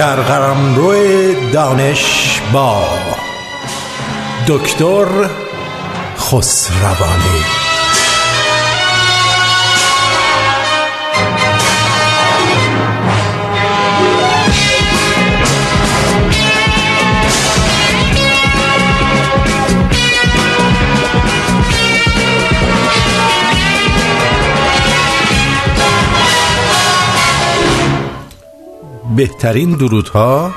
[0.00, 0.94] در قلمرو
[1.52, 2.84] دانش با
[4.48, 5.28] دکتر
[6.18, 7.69] خسروانی.
[29.16, 30.54] بهترین درودها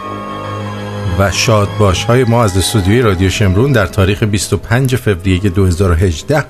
[1.20, 6.46] و شادباش های ما از استودیوی رادیو شمرون در تاریخ 25 فوریه 2018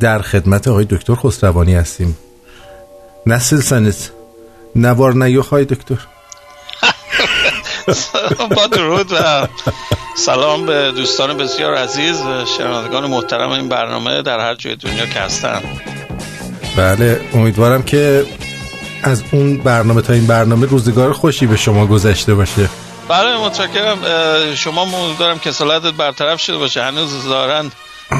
[0.00, 2.18] در خدمت آقای دکتر خسروانی هستیم.
[3.26, 4.10] نسل سنت
[4.76, 5.98] نوار نیوخ های دکتر.
[8.56, 9.48] با درود و
[10.16, 15.20] سلام به دوستان بسیار عزیز و شنوندگان محترم این برنامه در هر جای دنیا که
[15.20, 15.62] هستن.
[16.76, 18.26] بله امیدوارم که
[19.04, 22.68] از اون برنامه تا این برنامه روزگار خوشی به شما گذشته باشه.
[23.08, 23.98] بله متشکرم.
[24.54, 26.82] شما دارم کسالتت برطرف شده باشه.
[26.82, 27.70] هنوز زارن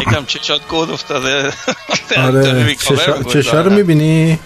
[0.00, 1.52] یکم چشات گود افتاده.
[2.16, 2.74] آره
[3.32, 4.38] چشا رو می‌بینی؟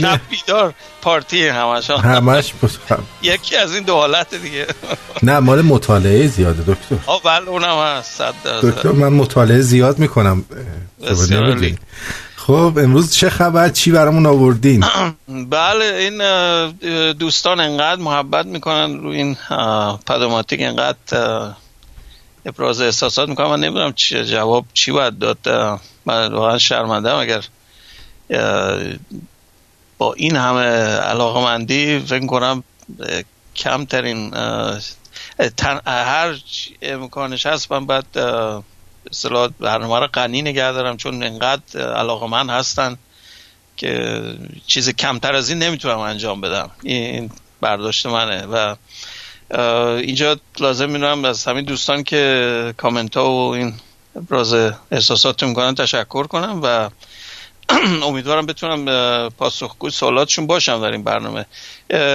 [0.00, 1.90] شب بیدار پارتی همش.
[2.14, 2.52] همش
[3.22, 4.66] یکی از این دو حالت دیگه.
[5.22, 6.96] نه مال مطالعه زیاده دکتر.
[7.06, 8.22] آه بله اونم هست.
[8.62, 10.44] دکتر من مطالعه زیاد می‌کنم.
[12.48, 14.84] خب امروز چه خبر؟ چی برامون آوردین؟
[15.50, 19.36] بله این دوستان انقدر محبت می‌کنن روی این
[20.06, 20.96] پدوماتیک انقدر
[22.46, 23.46] ابراز احساسات می‌کنن.
[23.46, 25.48] من نمی‌دونم چی جواب چی باید داد.
[26.06, 27.44] من واقعا شرمنده اگر
[29.98, 30.66] با این همه
[30.96, 32.64] علاقه مندی فکر کنم
[33.56, 34.34] کمترین
[35.86, 36.34] هر
[36.82, 38.04] امکانش هست من باید
[39.10, 42.96] اصطلاح برنامه رو غنی نگه دارم چون انقدر علاقه من هستن
[43.76, 44.22] که
[44.66, 46.70] چیز کمتر از این نمی‌تونم انجام بدم.
[46.82, 47.30] این
[47.60, 48.46] برداشت منه.
[48.46, 48.76] و
[49.96, 53.74] اینجا لازم می‌دونم از همین دوستان که کامنت ها و این
[54.16, 54.54] ابراز
[54.90, 56.90] احساسات می‌کنن تشکر کنم و
[58.08, 61.46] امیدوارم بتونم پاسخگوی سوالاتشون باشم در این برنامه.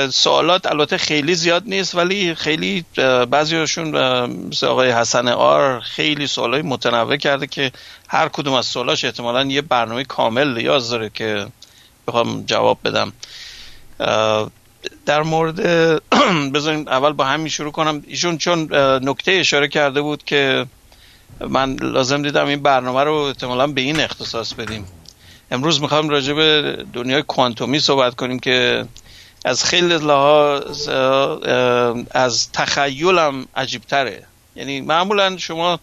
[0.09, 2.85] سوالات البته خیلی زیاد نیست ولی خیلی
[3.29, 3.89] بعضیشون
[4.25, 7.71] مثل آقای حسن آر خیلی سوالای متنوع کرده که
[8.07, 11.47] هر کدوم از سوالاش احتمالا یه برنامه کامل نیاز داره که
[12.07, 13.13] بخوام جواب بدم.
[15.05, 15.61] در مورد
[16.53, 18.03] بذاریم اول با همین شروع کنم.
[18.07, 18.75] ایشون چون
[19.09, 20.65] نکته اشاره کرده بود که
[21.39, 24.87] من لازم دیدم این برنامه رو احتمالا به این اختصاص بدیم.
[25.53, 28.85] امروز می‌خوام راجع به دنیای کوانتومی صحبت کنیم که
[29.45, 30.87] از خیلی لحاظ
[32.11, 34.23] از تخیلم عجیب تره
[34.55, 35.79] یعنی معمولا شما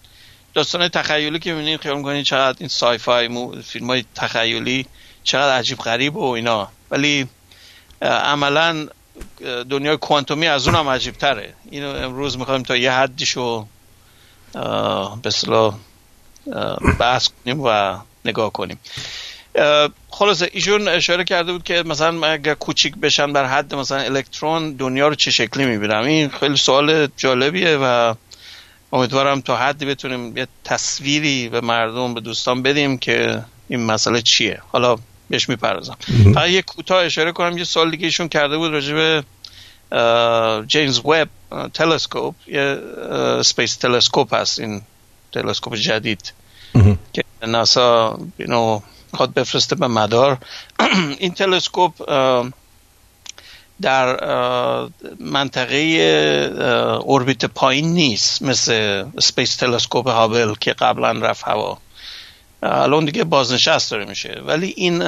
[0.53, 4.85] داستان تخیلی که می‌بینید خیال می‌کنید چقدر این سای فای فیلم های تخیلی
[5.23, 6.67] چقدر عجیب غریب و اینا.
[6.91, 7.27] ولی
[8.01, 8.87] عملا
[9.69, 13.65] دنیای کوانتومی از اونم عجیب تره اینو امروز می‌خوایم تا یه حدیشو
[15.23, 15.31] به
[16.99, 18.79] بحث کنیم و نگاه کنیم.
[20.09, 25.07] خلاصه ایشون اشاره کرده بود که مثلا اگر کوچیک بشن بر حد مثلا الکترون دنیا
[25.07, 28.13] رو چه شکلی می‌بینم؟ این خیلی سوال جالبیه و
[28.93, 34.61] امیدوارم تا حدی بتونیم یه تصویری به مردم به دوستان بدیم که این مسئله چیه.
[34.71, 34.97] حالا
[35.29, 35.97] بهش می‌پردازم.
[36.33, 37.57] فقط یه کوتاه اشاره کنم.
[37.57, 39.23] یه سال دیگه ایشون کرده بود راجع به
[40.67, 41.27] جیمز وب
[41.73, 42.35] تلسکوپ.
[42.47, 42.77] یه
[43.41, 44.81] space telescope هست این
[45.31, 46.33] تلسکوپ جدید
[47.13, 48.79] که ناسا اینو
[49.13, 50.37] خواد بفرسته به مدار.
[51.19, 51.93] این تلسکوپ
[53.81, 54.17] در
[55.19, 55.75] منطقه
[57.03, 61.77] orbit پایین نیست مثل space telescope هابل که قبلا رفت هوا.
[62.63, 64.41] الان دیگه بازنشست داره میشه.
[64.45, 64.99] ولی این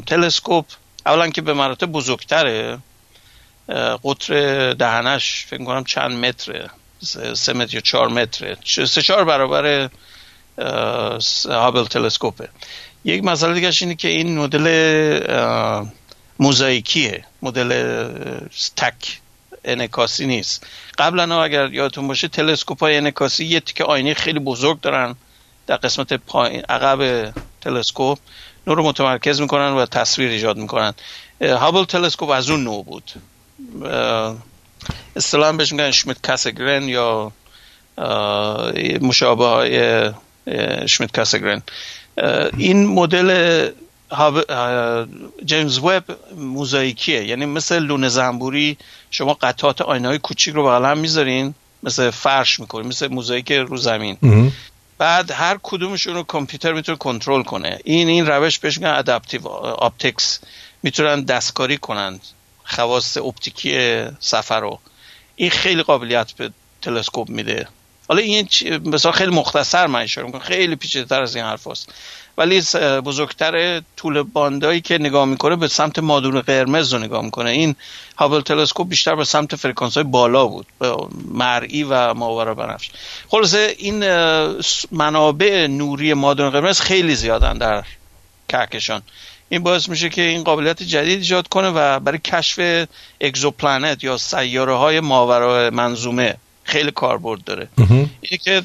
[0.00, 0.66] تلسکوپ
[1.06, 2.78] اولا که به مراتب بزرگتره
[4.04, 6.70] قطر دهنش فکر کنم چند متره
[7.34, 9.90] سه متر یا چهار متره سه چهار برابر
[11.48, 12.48] هابل تلسکوپه.
[13.08, 14.66] یک مسئله دیگه اینه که این مدل
[16.38, 17.24] موزاییکیه.
[17.42, 17.70] مدل
[18.76, 19.20] تک
[19.64, 20.66] انکاسی نیست.
[20.98, 25.14] قبلا اگر یادتون باشه تلسکوپ های انکاسی یه تیکه آینه خیلی بزرگ دارن
[25.66, 28.18] در قسمت پایین عقب تلسکوپ.
[28.66, 30.94] نور رو متمرکز می‌کنن و تصویر ایجاد می‌کنن.
[31.40, 33.12] هابل تلسکوپ از اون نوع بود.
[35.16, 37.32] اصطلاحا بهش میگن شمیت کاسگرن یا
[39.00, 40.10] مشابه های
[40.86, 41.62] شمیت کاسگرن
[42.56, 43.68] این مدل
[45.44, 46.04] جیمز وب
[46.36, 47.24] موزاییکیه.
[47.24, 48.76] یعنی مثل لونه زنبوری
[49.10, 53.76] شما قطعات آینه های کوچیک رو بغل هم می‌ذارین مثل فرش می‌کنین مثل موزاییک رو
[53.76, 54.16] زمین.
[54.98, 57.78] بعد هر کدومشون رو کامپیوتر می‌تونه کنترل کنه.
[57.84, 60.40] این این روش بهش میگن adaptive optics
[60.82, 62.20] می‌تونن دستکاری کنن.
[62.64, 64.78] خواص اپتیکی سفر رو.
[65.36, 66.50] این خیلی قابلیت به
[66.82, 67.68] تلسکوپ میده.
[68.08, 68.48] حالا این
[68.84, 70.42] مثلا خیلی مختصر من اشاره می‌کنم.
[70.42, 71.92] خیلی پیچیده‌تر از این حرف هست.
[72.38, 72.62] ولی
[73.00, 77.50] بزرگتر طول باندایی که نگاه می‌کنه به سمت مادون قرمز رو نگاه می‌کنه.
[77.50, 77.76] این
[78.16, 80.66] هابل تلسکوپ بیشتر به سمت فرکانس های بالا بود.
[80.78, 80.96] به
[81.28, 82.90] مرئی و ماورا بنفش.
[83.28, 84.04] خلاصه این
[84.92, 87.84] منابع نوری مادون قرمز خیلی زیادن در
[88.48, 89.02] کهکشان.
[89.48, 92.86] این باعث میشه که این قابلیت جدید ایجاد کنه و برای کشف
[93.20, 96.36] اگزوپلنت یا سیاره های ماورا منظومه
[96.68, 97.68] خیلی کاربرد داره.
[98.20, 98.62] اینه که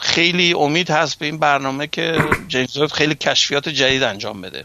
[0.00, 4.64] خیلی امید هست به این برنامه که جیمز خیلی کشفیات جدید انجام بده.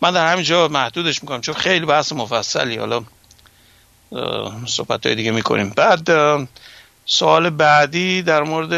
[0.00, 3.04] من در همینجا محدودش می‌کنم چون خیلی بحث مفصلی حالا
[4.66, 5.72] صحبت های دیگه می‌کنیم.
[5.76, 6.08] بعد
[7.06, 8.70] سوال بعدی در مورد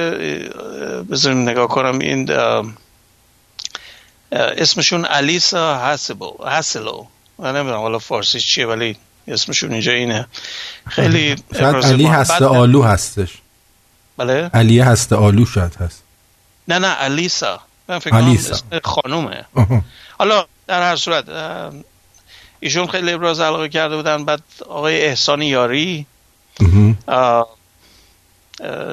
[1.11, 2.31] بذاریم نگاه کنم این
[4.33, 7.07] اسمشون الیسا هسلو هسلو
[7.39, 8.97] من نمی‌دونم حالا فارسیش چیه ولی
[9.29, 10.27] اسمشون اینجا اینه.
[10.89, 13.39] خیلی شاید علی هست آلو هستش.
[14.17, 16.03] بله؟ علی هست آلو شاید هست.
[16.69, 19.45] نه نه الیسا من فکر اسم خانومه.
[20.19, 21.25] حالا در هر صورت
[22.61, 24.25] ایشون خیلی ابراز علاقه کرده بودن.
[24.25, 26.07] بعد آقای احسان یاری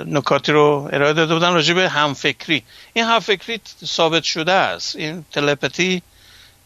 [0.05, 2.63] نکاتی رو ارائه داده بودن راجع به همفکری.
[2.93, 4.95] این همفکری ثابت شده است.
[4.95, 6.01] این تلپتی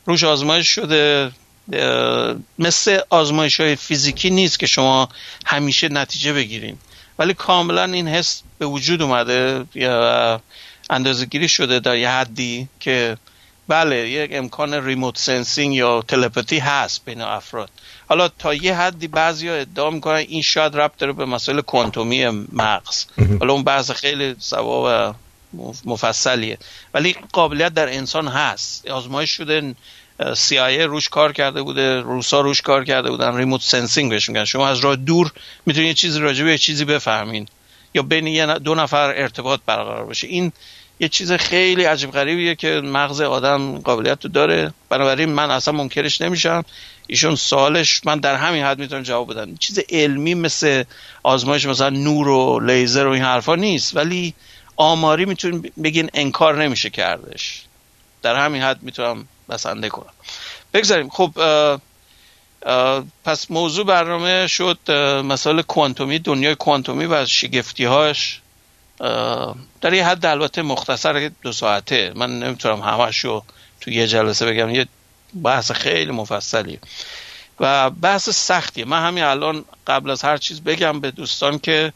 [0.05, 1.31] روش آزمایش شده.
[2.59, 5.09] مثل آزمایش های فیزیکی نیست که شما
[5.45, 6.77] همیشه نتیجه بگیرین.
[7.19, 10.41] ولی کاملا این حس به وجود اومده یا
[10.89, 13.17] اندازه گیری شده در یه حدی که
[13.67, 17.69] بله یک امکان remote sensing یا تلپاتی هست بین افراد.
[18.09, 22.27] حالا تا یه حدی بعضی ها ادعا می‌کنن این شاید ربط داره به مسائل کوانتومی
[22.53, 23.05] مغز.
[23.39, 25.15] حالا اون بحث خیلی سوا
[25.85, 26.57] مفصلیه.
[26.93, 28.87] ولی قابلیت در انسان هست.
[28.87, 29.75] آزمایش شده
[30.19, 34.45] CIA روش کار کرده بوده روسا روش کار کرده بودن remote sensing بهش میگن.
[34.45, 35.31] شما از راه دور
[35.65, 37.47] می‌تونید یه چیزی راجع به یه چیزی بفهمین.
[37.93, 40.51] یا بین دو نفر ارتباط برقرار بشه این
[40.99, 44.73] یه چیز خیلی عجیب غریبیه که مغز آدم قابلیت رو داره.
[44.89, 46.65] بنابراین من اصلا منکرش نمیشم.
[47.07, 49.55] ایشون سوالش من در همین حد می‌تونم جواب بدم.
[49.55, 50.83] چیز علمی مثل
[51.23, 53.95] آزمایش مثلا نور و لیزر و این حرفا نیست.
[53.95, 54.33] ولی
[54.75, 57.61] آماری می‌تونیم بگین انکار نمیشه کردش.
[58.21, 60.13] در همین حد می‌تونم بسنده کنم.
[60.73, 61.09] بگذاریم.
[61.09, 61.31] خب
[63.25, 64.91] پس موضوع برنامه شد
[65.25, 68.41] مسائل کوانتومی دنیای کوانتومی و شگفتی هاش
[69.81, 72.11] در یه حد البته مختصر دو ساعته.
[72.15, 73.43] من نمی‌تونم همش رو
[73.81, 74.69] تو یه جلسه بگم.
[74.69, 74.87] یه
[75.43, 76.79] بحث خیلی مفصلیه
[77.59, 78.85] و بحث سختیه.
[78.85, 81.93] من همین الان قبل از هر چیز بگم به دوستان که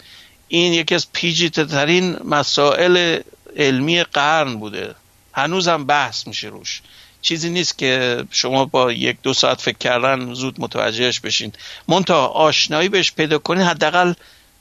[0.48, 3.20] این یکی از پیجیته ترین مسائل
[3.56, 4.96] علمی قرن بوده.
[5.34, 6.82] هنوزم بحث میشه روش.
[7.22, 11.54] چیزی نیست که شما با یک دو ساعت فکر کردن زود متوجهش بشین.
[11.88, 14.14] منتها آشنایی بهش پیدا کنین حداقل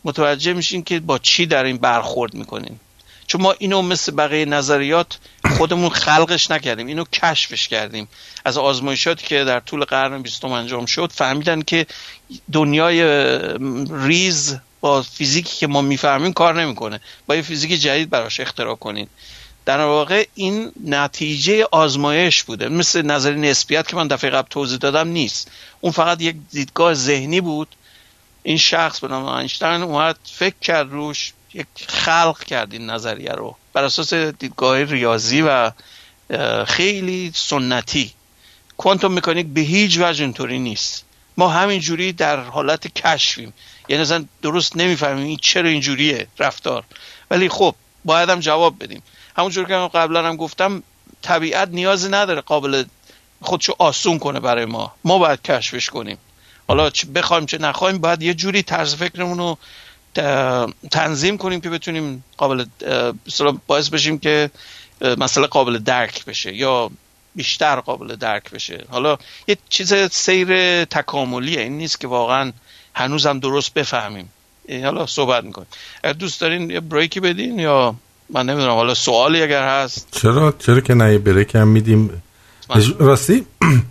[0.04, 2.80] متوجه میشین که با چی در این برخورد می‌کنین.
[3.26, 5.18] چون ما اینو مثل بقیه نظریات
[5.56, 8.08] خودمون خلقش نکردیم اینو کشفش کردیم.
[8.44, 11.86] از آزمایشاتی که در طول قرن بیستم انجام شد فهمیدن که
[12.52, 13.02] دنیای
[13.90, 17.00] ریز با فیزیکی که ما می‌فهمیم کار نمی‌کنه.
[17.26, 19.08] با یه فیزیک جدید براش اختراع کنین.
[19.68, 22.68] در واقع این نتیجه آزمایش بوده.
[22.68, 25.50] مثل نظری نسبیت که من دفعه قبل توضیح دادم نیست.
[25.80, 27.68] اون فقط یک دیدگاه ذهنی بود.
[28.42, 33.56] این شخص به نام اینشتین اومد فکر کرد روش یک خلق کرد این نظریه رو.
[33.72, 35.72] بر اساس دیدگاه ریاضی و
[36.66, 38.12] خیلی سنتی.
[38.76, 41.04] کوانتوم مکانیک به هیچ وجه اینطوری نیست.
[41.36, 43.52] ما همین جوری در حالت کشفیم.
[43.88, 46.84] یعنی اصلا درست نمی‌فهمیم این چرا اینجوریه رفتار.
[47.30, 49.02] ولی خب باید هم جواب بدیم.
[49.38, 50.82] همونجور که قبلا هم گفتم
[51.22, 52.84] طبیعت نیازی نداره قابل
[53.40, 54.94] خودشو آسون کنه برای ما.
[55.04, 56.18] ما باید کشفش کنیم.
[56.68, 59.58] حالا چه بخوایم چه نخوایم باید یه جوری طرز فکرمون رو
[60.90, 62.64] تنظیم کنیم که بتونیم قابل
[63.66, 64.50] باعث بشیم که
[65.00, 66.90] مسئله قابل درک بشه یا
[67.34, 68.84] بیشتر قابل درک بشه.
[68.90, 69.18] حالا
[69.48, 71.60] یه چیز سیر تکاملیه.
[71.60, 72.52] این نیست که واقعا
[72.94, 74.32] هنوزم درست بفهمیم.
[74.70, 75.68] حالا صحبت می‌کنیم.
[76.18, 77.94] دوست دارین یه بریکی بدین یا
[78.30, 80.08] من نمی‌دونم حالا سوالی اگر هست.
[80.10, 82.22] چرا؟ چرا که نه بریک هم میدیم.
[82.98, 83.46] راستی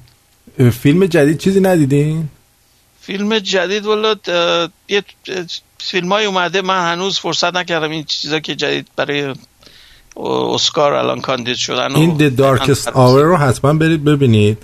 [0.81, 2.29] فیلم جدید چیزی ندیدین؟
[3.01, 4.15] فیلم جدید والا
[4.87, 5.03] یه
[5.77, 9.33] فیلم های اومده من هنوز فرصت نکردم این چیزا که جدید برای
[10.53, 14.57] اسکار الان کاندید شدن این د دارکست آور رو حتما برید ببینید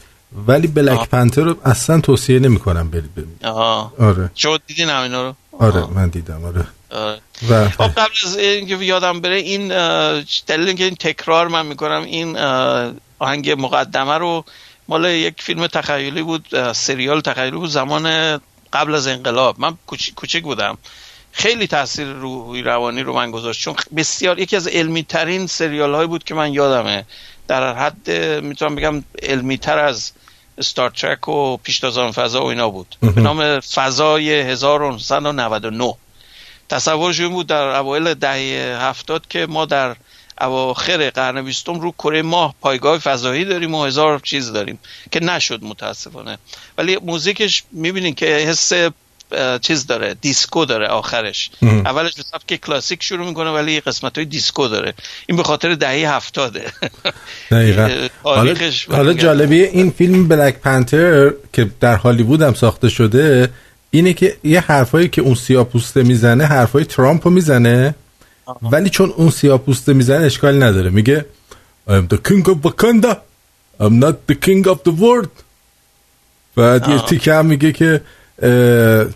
[0.47, 3.45] ولی بلک پنتر رو اصلا توصیه نمی کنم برید ببینید.
[3.45, 3.93] آه.
[3.99, 4.31] آره.
[4.35, 6.67] شما دیدین همین رو؟ آره من دیدم آره.
[7.77, 9.67] خب قبل از اینکه یادم بره این
[10.47, 12.37] دلیل اینکه این تکرار من می‌کنم این
[13.19, 14.45] آهنگ مقدمه رو
[14.87, 18.37] مال یک فیلم تخیلی بود سریال تخیلی بود زمان
[18.73, 19.59] قبل از انقلاب.
[19.59, 19.77] من
[20.15, 20.77] کوچیک بودم.
[21.31, 23.61] خیلی تاثیر روحی روانی رو من گذاشت.
[23.61, 27.05] چون بسیار یکی از علمی ترین سریال هایی بود که من یادمه.
[27.47, 28.11] در حد
[28.43, 30.11] می‌تونم بگم علمی تر از
[30.61, 32.95] ستار ترک و پیشتازان فضا و اینا بود.
[33.01, 35.95] به نام فضای 1999
[36.73, 39.95] تصورش این بود در اوایل دهه هفتاد که ما در
[40.41, 44.79] اواخر قرن بیستم رو کره ماه پایگاه فضایی داریم و هزار چیز داریم
[45.11, 46.37] که نشد متاسفانه.
[46.77, 48.71] ولی موزیکش می‌بینین که حس
[49.61, 51.51] چیز داره دیسکو داره آخرش.
[51.61, 54.93] اولش به سبک کلاسیک شروع می‌کنه ولی قسمت های دیسکو داره.
[55.27, 56.71] این به خاطر دهه هفتاده.
[57.51, 57.89] دقیقا.
[58.23, 58.55] حالا,
[58.91, 63.49] حالا جالبی این فیلم Black Panther که در هالیوود هم ساخته شده
[63.93, 67.95] اینه که یه حرفایی که اون سیاه پوسته می‌زنه حرفای ترامپ رو می‌زنه.
[68.61, 70.89] ولی چون اون سیاه پوسته می‌زنه اشکالی نداره.
[70.89, 71.25] میگه
[71.89, 73.13] I'm the king of Wakanda.
[73.79, 75.33] I'm not the king of the world.
[76.55, 78.01] بعد یه تیکه هم میگه که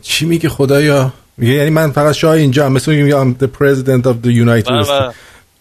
[0.02, 4.26] چی میگه خدایا؟ میگه یعنی من فقط شاه اینجا مثل میگه I'm the president of
[4.26, 4.90] the United بله، States.
[4.90, 5.12] بله.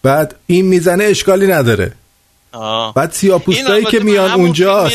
[0.03, 1.91] بعد این می‌زنه اشکالی نداره.
[2.51, 2.93] آه.
[2.93, 4.89] بعد سیاپوستایی که میان اونجا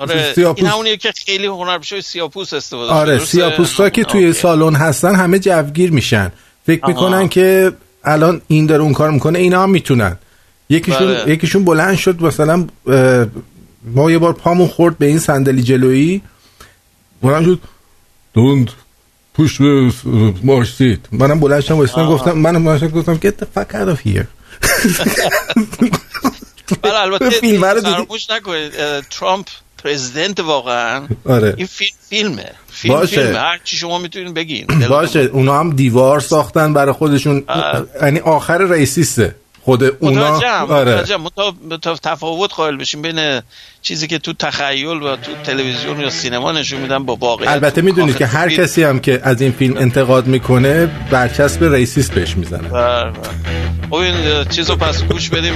[0.00, 5.38] آره این همونیه که خیلی هنرپیشه سیاپوس استفاده آره سیاپوستا که توی سالن هستن همه
[5.38, 6.32] جوگیر میشن.
[6.66, 7.72] فکر می‌کنن که
[8.04, 10.18] الان این داره اون کار می‌کنه اینا هم می‌تونن.
[10.68, 11.32] یکیشون بله.
[11.32, 12.66] یکیشون بلند شد مثلا
[13.84, 16.22] ما یه بار پامون خورد به این صندلی جلویی.
[17.22, 17.60] بلند شد
[18.36, 19.92] the
[20.44, 24.00] more seat منم بلند شدم واسه گفتم منم بلند گفتم get the fuck out of
[24.06, 24.26] here.
[26.82, 29.46] بله البته فراموش نکنید ترامپ
[29.84, 31.06] پرزیدنت واقعا.
[31.28, 31.54] آره.
[31.56, 32.50] این فیلم فیلمه.
[32.72, 33.16] فیلم باشه.
[33.16, 33.38] فیلمه.
[33.38, 34.66] هر چی شما می‌تونین بگین.
[34.88, 35.20] باشه.
[35.20, 37.44] اونا هم دیوار ساختن برای خودشون.
[38.02, 39.34] یعنی آخر ریسیسته.
[39.62, 41.04] خود اونا آره.
[42.02, 43.40] تفاوت قائل بشیم بین
[43.82, 47.50] چیزی که تو تخیل و تو تلویزیون یا سینما نشون میدن با واقعیت.
[47.50, 52.36] البته می‌دونید که هر کسی هم که از این فیلم انتقاد می‌کنه برچسب ریسیست بهش
[52.36, 52.68] می‌زنه.
[52.68, 53.12] بله، بله.
[53.90, 55.54] خب این چیزو پس گوش بدیم.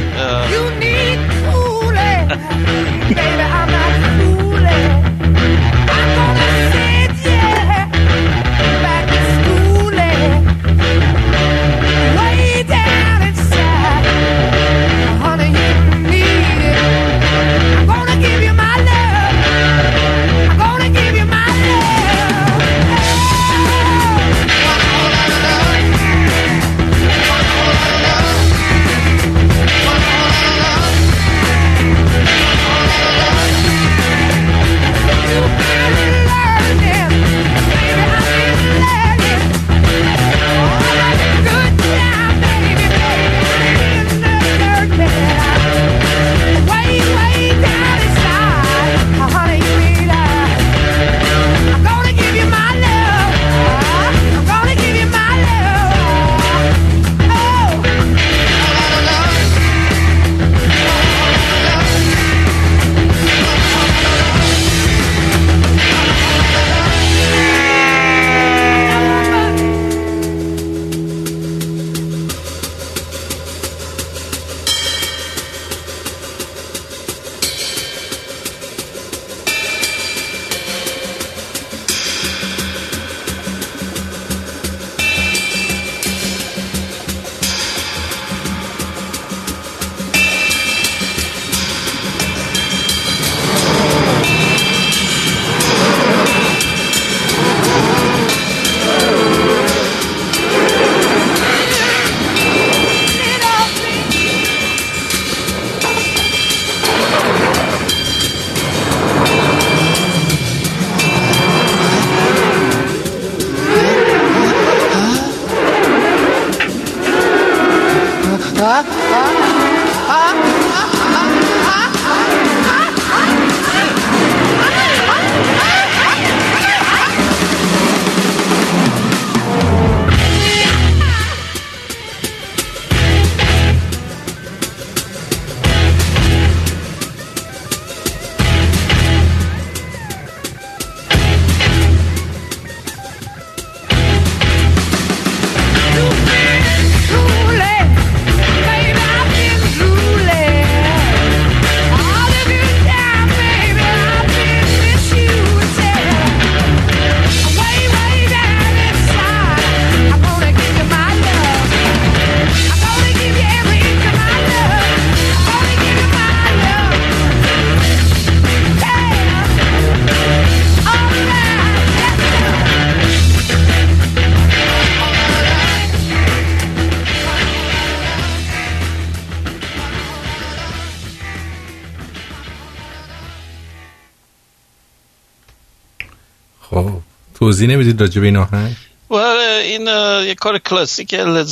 [187.44, 188.76] توضیح نمی‌دید راجع به این آهنگ؟
[189.10, 189.86] این
[190.26, 191.46] یه کار کلاسیک لد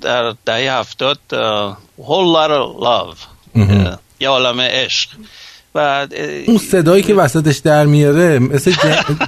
[0.00, 1.18] در دهه هفتاد
[1.98, 3.18] Whole Lot of Love
[4.20, 5.10] یه عالم عشق.
[5.74, 6.06] و
[6.46, 8.72] اون صدایی که وسطش در میاره مثل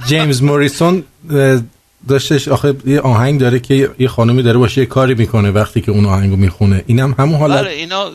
[0.07, 1.03] جیمز موریسون
[2.07, 5.91] داشتش آخه یه آهنگ داره که یه خانمی داره باشه یه کاری می‌کنه وقتی که
[5.91, 6.83] اون آهنگو می‌خونه.
[6.87, 8.11] اینم همون حالت بله اینا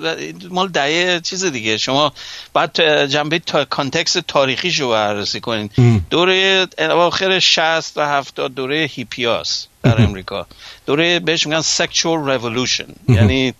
[0.50, 1.76] مال دهه چیز دیگه.
[1.76, 2.12] شما
[2.54, 5.70] بعد جنبه تا کانتکست تاریخی شو بررسی کنین.
[6.10, 10.46] دوره اواخر 60 و 70 دوره هیپیاست در امریکا.
[10.86, 13.54] دوره بهش میگن sexual revolution یعنی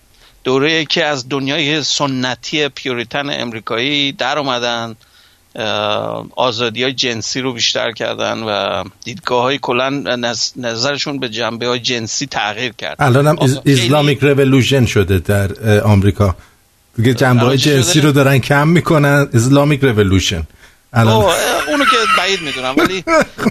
[0.44, 4.96] دوره که از دنیای سنتی Puritan امریکایی در اومدن.
[6.37, 10.25] آزادی های جنسی رو بیشتر کردن و دیدگاه های کلن
[10.57, 12.97] نظرشون به جنبه های جنسی تغییر کرد.
[12.99, 16.37] الان هم Islamic ریولوشن شده در آمریکا.
[16.97, 19.28] دیگه جنبه های جنسی رو دارن کم می‌کنن.
[19.35, 20.42] Islamic revolution
[20.95, 23.04] اونو که بعید می‌دونم ولی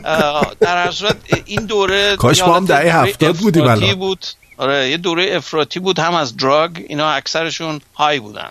[0.60, 1.16] در هر صورت
[1.46, 4.26] این دوره کاش ما هم دهه هفتاد بودیم بود.
[4.58, 8.50] آره یه دوره افراطی بود هم از دراگ اینا اکثرشون های بودن.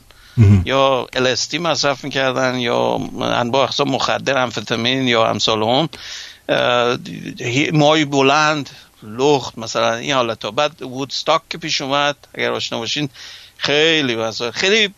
[0.65, 5.89] یا الستی مصرف می‌کردن یا انواع اقسام مخدر امفتامین یا امثال هم
[7.73, 8.71] مای بلند
[9.03, 13.09] لخت مثلا این حالت ها بعد وودستاک که پیش اومد اگر آشنا باشین
[13.57, 14.95] خیلی مثلا خیلی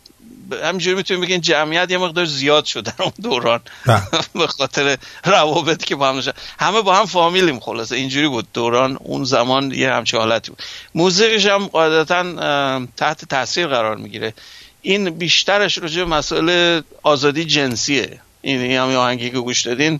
[0.63, 3.59] همینجوری می‌تونیم بگین جمعیت یه مقدار زیاد شد در اون دوران.
[3.85, 4.01] بله.
[4.39, 6.21] به خاطر روابط که با هم
[6.59, 8.47] همه با هم فامیلیم خلاصه اینجوری بود.
[8.53, 10.63] دوران اون زمان یه همچه حالتی بود.
[10.95, 14.33] موزیکش هم قاعدتا تحت تاثیر قرار می‌گیره.
[14.81, 18.19] این بیشترش راجع به مسئله آزادی جنسیه.
[18.41, 19.99] این هم آهنگی که گوش دادین.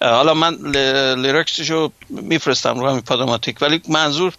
[0.00, 0.54] حالا من
[1.22, 4.34] لیرکسشو میفرستم رو همین پاداماتیک ولی منظور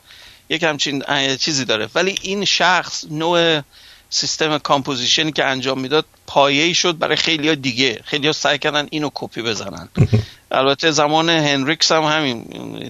[0.49, 1.03] یک همچین
[1.37, 1.89] چیزی داره.
[1.95, 3.61] ولی این شخص نوع
[4.09, 8.01] سیستم composition ی که انجام می‌داد پایه‌ای شد برای خیلی ها دیگه.
[8.05, 9.89] خیلی ها سعی کردن اینو کپی بزنن.
[10.51, 12.45] البته زمان هنریکس هم همین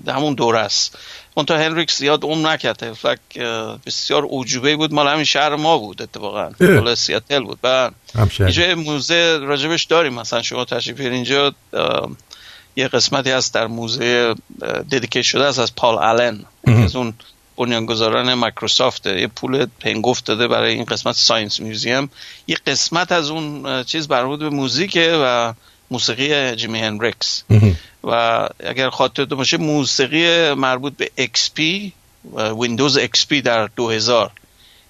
[0.07, 0.97] همون دور است.
[1.39, 3.17] منتها هنریکس زیاد اون نکرده فکر
[3.85, 4.93] بسیار اعجوبه بود.
[4.93, 6.51] مال همین شهر ما بود اتفاقا.
[6.59, 7.61] مال سیاتل بود.
[7.61, 7.93] بعد
[8.39, 10.13] اینجا موزه راجبش داریم.
[10.13, 11.53] مثلا شما تشریف اینجا
[12.75, 14.35] یه قسمتی هست در موزه
[14.91, 16.45] dedicate شده است از پال آلن.
[16.67, 17.13] از اون
[17.57, 19.05] بنیانگذاران مایکروسافت.
[19.05, 22.09] یه پول هنگفت داده برای این قسمت science museum.
[22.47, 25.53] یه قسمت از اون چیز مربوط به موزیکه و
[25.91, 27.43] موسیقی جیمی هنریکس.
[28.03, 31.61] و اگر خاطرتون باشه موسیقی مربوط به XP
[32.33, 34.31] و ویندوز XP در 2000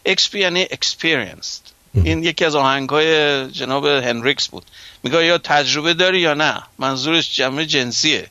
[0.08, 1.72] XP یعنی experienced.
[1.94, 4.64] این یکی از آهنگ های جناب هنریکس بود.
[5.04, 8.28] میگه یا تجربه داری یا نه؟ منظورش جمع جنسیه.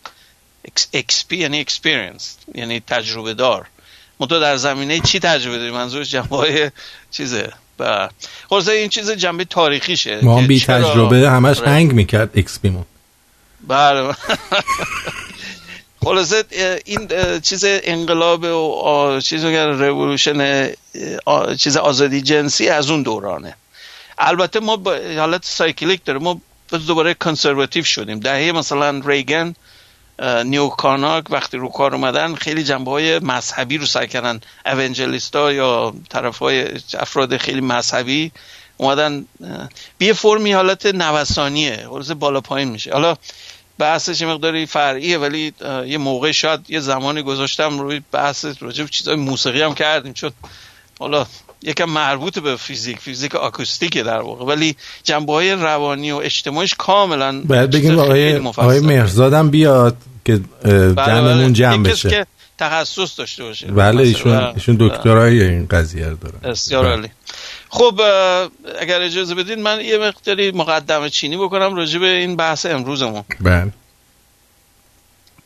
[0.97, 3.67] XP یعنی experienced یعنی تجربه دار
[4.21, 6.71] منتها در زمینه چی تجربه داری؟ منظورش جنبه های
[7.11, 7.53] چیزه.
[8.51, 11.71] خلاصه این چیز جنبه تاریخیشه ما بی تجربه همش آره.
[11.71, 12.85] هنگ می‌کرد XP مون
[13.61, 14.15] بله.
[16.05, 16.45] خلاصه
[16.85, 17.09] این
[17.41, 20.71] چیز انقلاب و چیز رولوشن
[21.59, 23.57] چیز آزادی جنسی از اون دورانه.
[24.19, 24.83] البته ما
[25.17, 26.19] حالت cyclic داره.
[26.19, 26.41] ما
[26.87, 28.21] دوباره conservative شدیم.
[28.21, 29.55] دهه مثلا ریگن
[30.45, 34.41] neocon ا وقتی رو کار اومدن خیلی جنبه های مذهبی رو سعی کردن.
[34.67, 38.33] evangelist ا یا طرف های افراد خیلی مذهبی
[38.77, 39.27] اومدن
[39.99, 41.87] به فرمی حالت نوسانیه.
[41.91, 42.93] حالت بالا پایین میشه.
[42.93, 43.17] حالا
[43.79, 45.53] بحثش مقداری فرعیه ولی
[45.87, 50.13] یه موقع شاید یه زمانی گذاشتم روی بحث راجع به چیزای موسیقی هم کردیم.
[50.13, 50.31] چون
[50.99, 51.27] حالا
[51.63, 54.45] یکم مربوط به فیزیک فیزیک آکوستیکه در واقع.
[54.45, 60.95] ولی جنبه های روانی و اجتماعیش کاملا باید بگیم آقای, آقای مرزادم بیاد که بله،
[60.95, 61.53] جمعمون بله.
[61.53, 62.11] جمع بشه.
[62.11, 62.27] که
[62.59, 63.67] تخصص داشته باشه.
[63.67, 66.95] بله ایشون, ایشون دکترای این قضیه رو دارن بسیار بله.
[66.95, 67.09] عالی.
[67.69, 68.01] خب
[68.81, 73.25] اگر اجازه بدین من یه مقداری مقدمه چینی بکنم راجع به این بحث امروزمون.
[73.41, 73.73] بله.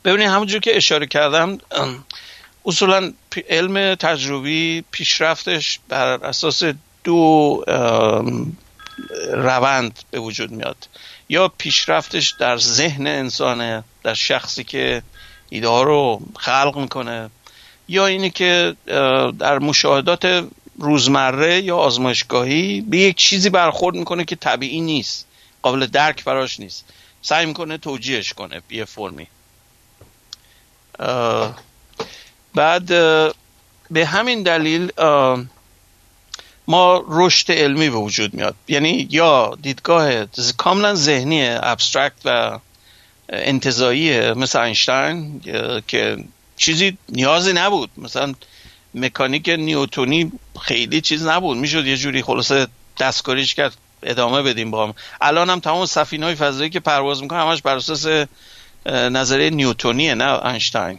[0.04, 1.58] ببینید همونجور که اشاره کردم
[2.66, 3.12] اصولا
[3.48, 6.62] علم تجربی پیشرفتش بر اساس
[7.04, 7.64] دو
[9.32, 10.76] روند به وجود میاد.
[11.28, 15.02] یا پیشرفتش در ذهن انسانه در شخصی که
[15.48, 17.30] ایده ها رو خلق می‌کنه
[17.88, 18.76] یا اینی که
[19.38, 20.44] در مشاهدات
[20.78, 25.26] روزمره یا آزمایشگاهی به یک چیزی برخورد می‌کنه که طبیعی نیست
[25.62, 26.84] قابل درک براش نیست.
[27.22, 29.26] سعی می‌کنه توجیهش کنه یه فرمی.
[32.54, 32.86] بعد
[33.90, 34.92] به همین دلیل
[36.66, 38.54] ما رشد علمی به وجود میاد.
[38.68, 42.58] یعنی یا دیدگاه کاملا ذهنی ابسترکت و
[43.28, 45.40] انتظاییه مثل اینشتین
[45.88, 46.24] که
[46.56, 47.90] چیزی نیازی نبود.
[47.96, 48.34] مثلا
[48.94, 51.56] مکانیک نیوتونی خیلی چیز نبود.
[51.56, 52.66] می‌شد یه جوری خلاصه
[52.98, 54.94] دستکاریش کرد ادامه بدیم با هم.
[55.20, 58.26] الان هم تمام سفینه های فضایی که پرواز می‌کنه همش بر اساس
[58.86, 60.98] نظریه نیوتونیه نه اینشتین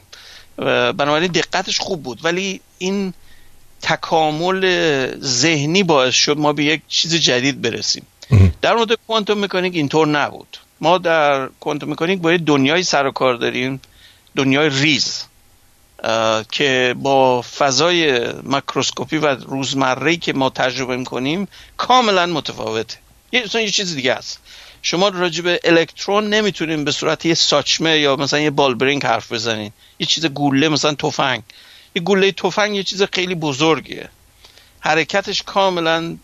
[0.97, 2.19] بنابراین دقتش خوب بود.
[2.23, 3.13] ولی این
[3.81, 4.65] تکامل
[5.19, 8.05] ذهنی باعث شد ما به یک چیز جدید برسیم.
[8.61, 10.57] در مورد کوانتوم مکانیک اینطور نبود.
[10.81, 13.81] ما در کوانتوم مکانیک باید دنیای سر و کار داریم.
[14.35, 15.23] دنیای ریز.
[16.51, 22.97] که با فضای مکروسکوپی و روزمره که ما تجربه می‌کنیم کاملا متفاوته.
[23.31, 24.39] یه یه چیز دیگه است.
[24.81, 29.71] شما راجع به الکترون نمی‌تونیم به صورت یه ساچمه یا مثلا یه بالبرینگ حرف بزنین.
[29.99, 31.43] یه چیز گوله مثلا تفنگ.
[31.95, 34.09] یه گوله تفنگ یه چیز خیلی بزرگیه.
[34.79, 36.17] حرکتش کاملا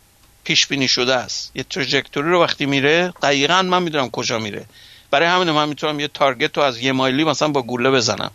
[0.43, 1.51] پیش بینی شده است.
[1.55, 4.65] یه تراجکتوری رو وقتی میره دقیقا من می‌دونم کجا میره.
[5.11, 8.31] برای همین من می‌تونم یه تارگت رو از یه مایلی مثلا با گوله بزنم.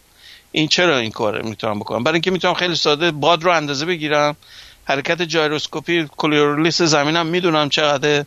[0.55, 4.37] این چرا این کار می‌تونم بکنم؟ برای اینکه می‌تونم خیلی ساده باد رو اندازه بگیرم.
[4.85, 8.25] حرکت جایروسکوپی کلوریلیس زمینم می‌دونم چقدر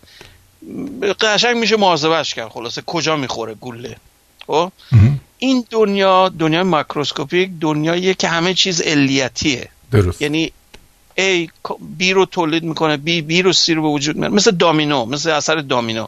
[1.22, 2.50] قشنگ میشه محاسبهش کرد.
[2.50, 3.96] خلاصه کجا می‌خوره گوله.
[4.48, 4.72] خب؟
[5.38, 9.70] این دنیا دنیای ماکروسکوپیک دنیاییه که همه چیز علیتیه.
[9.92, 10.22] درست.
[10.22, 10.52] یعنی
[11.18, 11.50] A
[11.98, 14.34] بی رو تولید می‌کنه بی بی رو سی رو به وجود میاره.
[14.34, 16.08] مثل دامینو مثل اثر دامینو.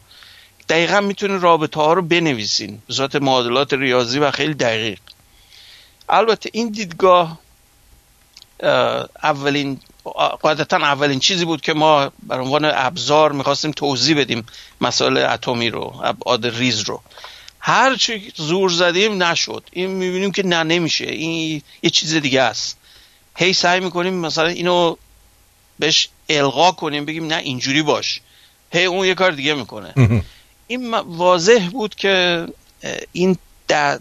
[0.69, 2.79] دقیقا می‌تونه رابطه ها رو بنویسین.
[2.87, 4.99] به صورت معادلات ریاضی و خیلی دقیق.
[6.09, 7.39] البته این دیدگاه
[9.23, 9.79] اولین
[10.41, 14.45] قاعدتا اولین چیزی بود که ما بر عنوان ابزار می‌خواستیم توضیح بدیم
[14.81, 17.01] مسائل اتمی رو ابعاد ریز رو.
[17.59, 19.63] هر چی زور زدیم نشد.
[19.71, 21.05] این می‌بینیم که نه نمیشه.
[21.05, 22.77] این یه چیز دیگه است.
[23.35, 24.95] هی سعی می‌کنیم مثلا اینو
[25.79, 28.21] بهش القا کنیم بگیم نه اینجوری باش.
[28.71, 30.23] هی اون یه کار دیگه می‌کنه.
[30.67, 32.45] این واضح بود که
[33.11, 33.37] این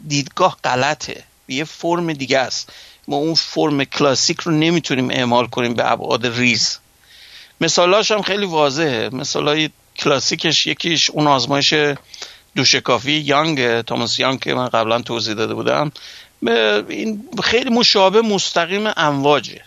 [0.09, 1.25] دیدگاه غلطه.
[1.48, 2.72] یه فرم دیگه است.
[3.08, 6.78] ما اون فرم کلاسیک رو نمی‌تونیم اعمال کنیم به ابعاد ریز.
[7.61, 9.08] مثالاش هم خیلی واضحه.
[9.12, 11.74] مثالای کلاسیکش یکیش اون آزمایش
[12.56, 15.92] دوشکافی یانگ توماس یانگ که من قبلا توضیح داده بودم.
[16.88, 19.62] این خیلی مشابه مستقیم امواجه.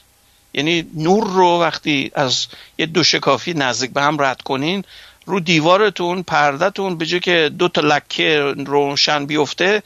[0.54, 4.84] یعنی نور رو وقتی از یه دوشکافی نزدیک به هم رد کنین
[5.26, 9.84] رو دیوارتون پردهتون به که دو تا لکه روشن بیفته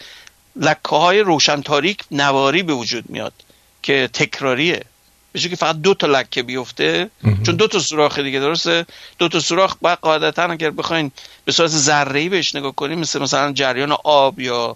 [0.56, 3.34] لکه های روشن تاریک نواری به وجود میاد
[3.84, 4.84] که تکراریه.
[5.32, 7.10] به که فقط دو تا لکه بیفته
[7.46, 8.86] چون دو تا سوراخ دیگه درسته؟
[9.18, 11.12] دو تا سوراخ بعد قاعدتا اگر بخواین
[11.46, 14.76] به صورت ذره ای بهش نگاه کنیم مثل مثلا جریان آب یا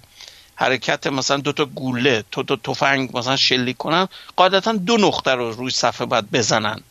[0.55, 5.51] حرکت مثلا دو تا گوله تو تا تفنگ مثلا شلیک کنن قاعدتا دو نقطه رو
[5.51, 6.81] روی صفحه باید بزنن.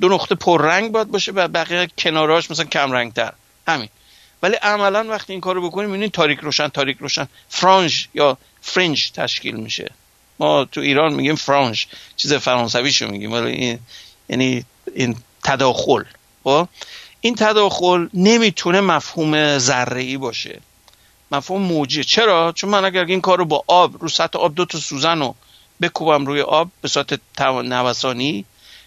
[0.00, 3.32] دو نقطه پررنگ باید باشه و بقیه کناراش مثلا کم رنگ تر
[3.68, 3.88] همین.
[4.42, 7.28] ولی عملا وقتی این کارو بکنیم می‌بینید تاریک روشن تاریک روشن.
[7.48, 9.90] فرانج یا فرنج تشکیل میشه.
[10.38, 13.32] ما تو ایران میگیم فرانج چیز فرانسویشو میگیم.
[13.32, 13.78] ولی این
[14.28, 16.02] یعنی این تداخل.
[16.44, 16.68] خب؟
[17.20, 20.60] این تداخل نمی‌تونه مفهوم ذره ای باشه.
[21.32, 22.04] مفهوم موجی.
[22.04, 25.18] چرا؟ چون من اگر این کار رو با آب رو سطح آب دو تا سوزن
[25.18, 25.34] رو
[25.82, 27.20] بکوبم روی آب به صورت
[27.64, 28.44] نوسانی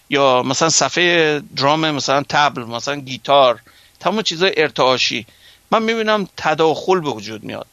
[0.10, 3.62] یا مثلا صفحه درام مثلا تبل مثلا گیتار
[4.00, 5.26] تمام چیزای ارتعاشی
[5.72, 7.68] من می‌بینم تداخل به وجود میاد.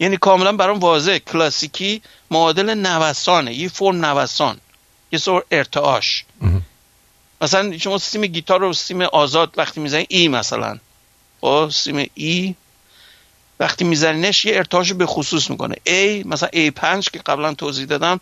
[0.00, 3.54] یعنی کاملا برام واضح کلاسیکی معادل نوسانه.
[3.54, 4.60] یه فرم نوسان.
[5.12, 6.24] یه سور ارتعاش.
[7.40, 10.78] مثلا شما سیم گیتار رو سیم آزاد وقتی می‌زنی ای مثلا.
[11.40, 12.54] با خب، سیم ای.
[13.60, 15.74] وقتی میزنینش یه ارتعاش به خصوص می‌کنه.
[15.86, 18.20] A مثلا A5 که قبلا توضیح دادم.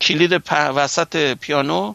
[0.00, 1.94] کلید وسط پیانو.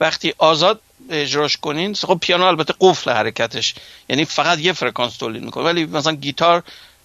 [0.00, 1.94] وقتی آزاد اجراش کنین.
[1.94, 3.74] خب پیانو البته قفل حرکتش.
[4.08, 5.64] یعنی فقط یه فرکانس تولید می‌کنه.
[5.64, 6.62] ولی مثلا گیتار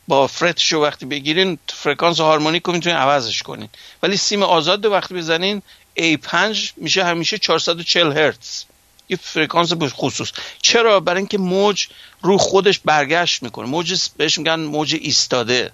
[0.08, 3.70] با fret شو وقتی بگیرین فرکانس هارمونیک رو می‌تونین عوضش کنین.
[4.04, 5.62] ولی سیم آزاد وقتی بزنین
[6.00, 6.36] A5
[6.78, 8.64] میشه همیشه 440 هرتز.
[9.10, 10.32] یه فرکانس خصوص.
[10.62, 11.88] چرا؟ برای اینکه موج
[12.22, 13.68] رو خودش برگشت می‌کنه.
[13.68, 15.72] موج بهش میگن موج ایستاده.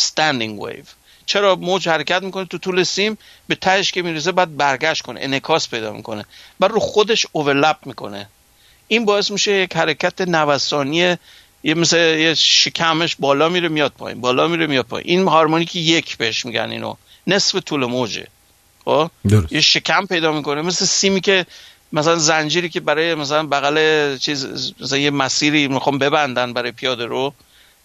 [0.00, 0.97] Standing wave.
[1.28, 5.68] چرا موج حرکت می‌کنه تو طول سیم؟ به تهش که می‌رسه بعد برگشت کنه انکاس
[5.68, 6.24] پیدا می‌کنه.
[6.60, 8.28] بعد رو خودش اوورلپ می‌کنه.
[8.88, 11.16] این باعث میشه یک حرکت نوسانی
[11.62, 15.08] یه مثل یه شکمش بالا میره میاد پایین بالا میره میاد پایین.
[15.08, 16.94] این هارمونیک یک بهش میگن اینو
[17.26, 18.26] نصف طول موجه.
[18.84, 19.10] خب؟
[19.50, 20.62] یه شکم پیدا می‌کنه.
[20.62, 21.46] مثل سیمی که
[21.92, 27.34] مثلا زنجیری که برای مثلا بغل چیز مثلا یه مسیری می‌خوام ببندن برای پیاده رو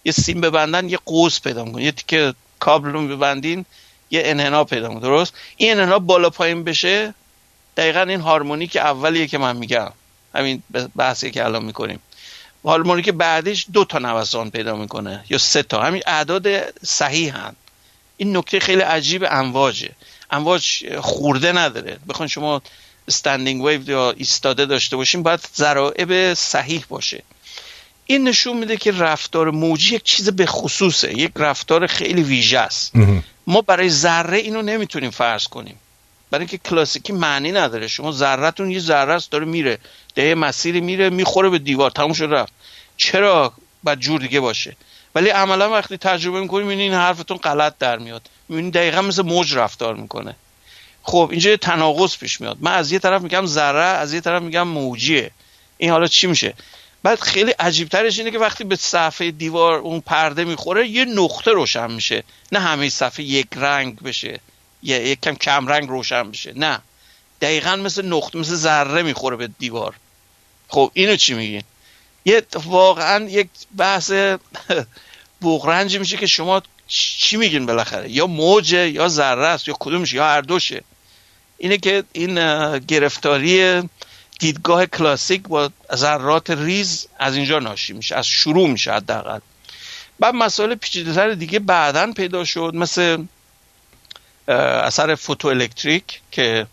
[0.04, 1.84] یه سیم ببندن یه قوس پیدا می‌کنه.
[1.84, 3.64] یه تیکه کابل رو ببندین
[4.10, 5.02] یه انحنا پیدا می‌کنه.
[5.02, 7.14] درست؟ این انحنا بالا پایین بشه
[7.76, 9.90] دقیقا این هارمونیک اولیه که من میگم.
[10.34, 10.62] همین
[10.96, 12.00] بحثی که الان می‌کنیم.
[12.64, 15.82] هارمونیک بعدش دو تا نوسان پیدا می‌کنه یا سه تا.
[15.82, 16.46] همین اعداد
[16.86, 17.56] صحیح هن.
[18.16, 19.90] این نکته خیلی عجیب امواجه.
[20.30, 21.98] امواج خورده نداره.
[22.08, 22.62] بخوان شما
[23.08, 27.22] استندینگ ویو یا ایستاده داشته باشیم باید ذرائب صحیح باشه.
[28.06, 31.18] این نشون میده که رفتار موجی یک چیز به خصوصه.
[31.18, 32.92] یک رفتار خیلی ویژه است.
[33.46, 35.76] ما برای ذره اینو نمی‌تونیم فرض کنیم.
[36.30, 37.88] برای اینکه کلاسیکی معنی نداره.
[37.88, 39.78] شما ذرهتون یه ذره است داره میره.
[40.14, 41.90] ده مسیری میره می‌خوره به دیوار.
[41.90, 42.52] تموم شد رفت.
[42.96, 44.76] چرا باید جور دیگه باشه؟
[45.14, 48.22] ولی عملا وقتی تجربه می‌کنیم این حرفتون غلط در میاد.
[48.48, 50.36] می‌بینید دقیقا مثل موج رفتار می‌کنه.
[51.02, 52.56] خب اینجا تناقض پیش میاد.
[52.60, 55.30] من از یه طرف میگم ذره از یه طرف میگم موجیه.
[55.78, 56.54] این حالا چی میشه؟
[57.04, 61.50] بعد خیلی عجیب ترش اینه که وقتی به صفحه دیوار اون پرده می‌خوره یه نقطه
[61.50, 62.24] روشن میشه.
[62.52, 64.40] نه همه صفحه یک رنگ بشه
[64.82, 66.52] یا یک کم کم رنگ روشن بشه.
[66.56, 66.80] نه.
[67.40, 69.94] دقیقا مثل نقطه مثل ذره می‌خوره به دیوار.
[70.68, 71.62] خب اینو چی میگین
[72.24, 74.12] یه واقعا یک بحث
[75.42, 80.24] بغرنجی میشه که شما چی میگین بالاخره؟ یا موجه یا ذره است یا کدومش یا
[80.24, 80.82] هر دوشه.
[81.58, 82.34] اینه که این
[82.78, 83.82] گرفتاری
[84.44, 89.38] دیدگاه کلاسیک با ذرات ریز از اینجا ناشی میشه از شروع میشه حداقل.
[90.20, 93.24] بعد مسائل پیچیده‌تر دیگه بعدا پیدا شد مثل
[94.48, 96.66] اثر فوتو الکتریک که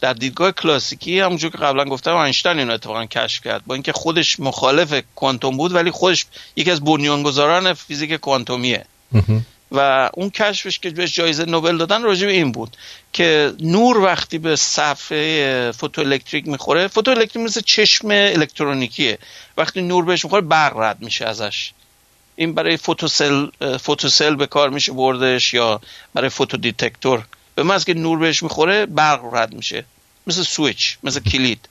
[0.00, 3.62] در دیدگاه کلاسیکی همونجور که قبلا گفتم اینشتین اینو اتفاقا کشف کرد.
[3.66, 6.26] با اینکه خودش مخالف کوانتوم بود ولی خودش
[6.56, 8.84] یکی از بنیانگذاران فیزیک کوانتومیه.
[9.72, 12.76] و اون کشفش که بهش جایزه نوبل دادن راجع به این بود
[13.12, 19.18] که نور وقتی به صفحه فوتو الکتریک می‌خوره فوتو الکتریک مثل چشم الکترونیکیه.
[19.56, 21.72] وقتی نور بهش می‌خوره برق رد میشه ازش.
[22.36, 23.46] این برای فوتوسل
[23.80, 25.80] فوتوسل به کار میشه بردش یا
[26.14, 27.24] برای photo detector.
[27.54, 29.84] به من که نور بهش می‌خوره برق رد میشه.
[30.26, 31.68] مثل سویچ مثل کلید.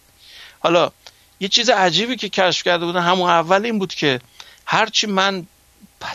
[0.60, 0.92] حالا
[1.40, 4.20] یه چیز عجیبی که کشف کرده بودن همون اول این بود که
[4.66, 5.48] هرچی من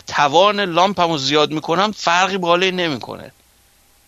[0.07, 3.31] توان لامپمو زیاد می‌کنم فرقی بالای نمی‌کنه.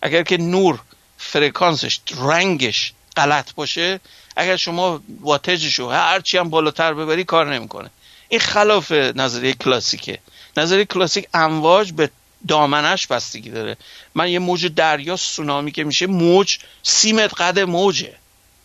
[0.02, 0.80] اگر که نور
[1.18, 4.00] فرکانسش رنگش غلط باشه
[4.36, 7.90] اگر شما wattage ش رو هرچی هم بالاتر ببری کار نمی‌کنه.
[8.30, 10.20] این خلاف نظریه کلاسیکه.
[10.58, 12.10] نظریه کلاسیک امواج به
[12.48, 13.78] دامنش بستگی داره.
[14.16, 18.14] من یه موج دریا سونامی که میشه موج سی متر قد موجه.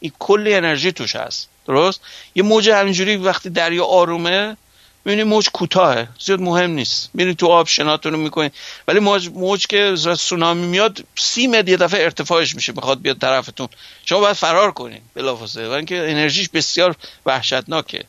[0.01, 1.49] این کلی انرژی توش هست.
[1.67, 2.01] درست؟
[2.35, 4.57] یه موج همینجوری وقتی دریا آرومه
[5.05, 7.11] می‌بینی موج کوتاهه زیاد مهم نیست.
[7.15, 8.53] می‌بینی تو آب شناتون رو می‌کنید
[8.89, 13.69] ولی موج, موج که سونامی میاد سی متر یه دفعه ارتفاعش میشه می‌خواد بیاد طرفتون.
[14.05, 15.69] شما باید فرار کنین بلافاصله.
[15.69, 18.05] و اینکه انرژیش بسیار وحشتناکه.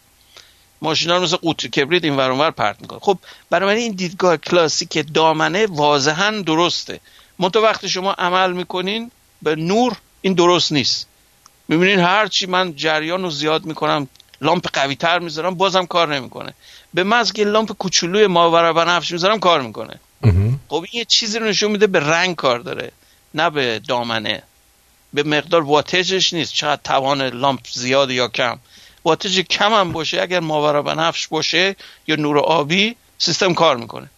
[0.82, 3.18] ماشینا مثل قوطی کبریت این ور پرت می‌کنه خب
[3.50, 7.00] برای این دیدگاه کلاسیک دامنه واضحا درسته.
[7.40, 11.08] منتها وقتی شما عمل می‌کنین به نور این درست نیست.
[11.68, 14.08] می‌بینین هرچی من جریان رو زیاد می‌کنم
[14.42, 16.54] لامپ قوی تر می‌ذارم بازم کار نمی‌کنه.
[16.94, 20.00] به محض که لامپ کوچولوی ماورا بنفش می‌ذارم کار می‌کنه.
[20.68, 22.92] خب این یه چیزی رو نشون میده به رنگ کار داره
[23.34, 24.44] نه به دامنه.
[25.14, 26.54] به مقدار wattage ش نیست.
[26.54, 28.60] چقدر توان لامپ زیاد یا کم.
[29.06, 31.76] wattage کم هم باشه اگر ماورا بنفش باشه
[32.08, 34.10] یا نور آبی سیستم کار می‌کنه.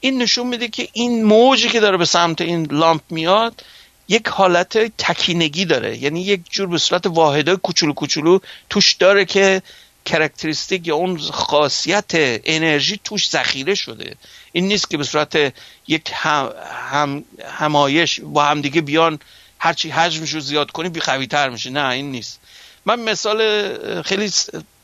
[0.00, 3.64] این نشون میده که این موجی که داره به سمت این لامپ میاد
[4.08, 5.98] یک حالت تکینگی داره.
[5.98, 8.38] یعنی یک جور به صورت واحدهای کوچولو کوچولو
[8.70, 9.62] توش داره که
[10.08, 12.10] characteristic یا اون خاصیت
[12.44, 14.16] انرژی توش ذخیره شده.
[14.52, 15.54] این نیست که به صورت
[15.88, 16.52] یک هم,
[16.90, 19.18] هم همایش با همدیگه بیان
[19.58, 21.70] هرچی حجمش رو زیاد کنی بی تر میشه.
[21.70, 22.40] نه این نیست.
[22.86, 24.32] من مثال خیلی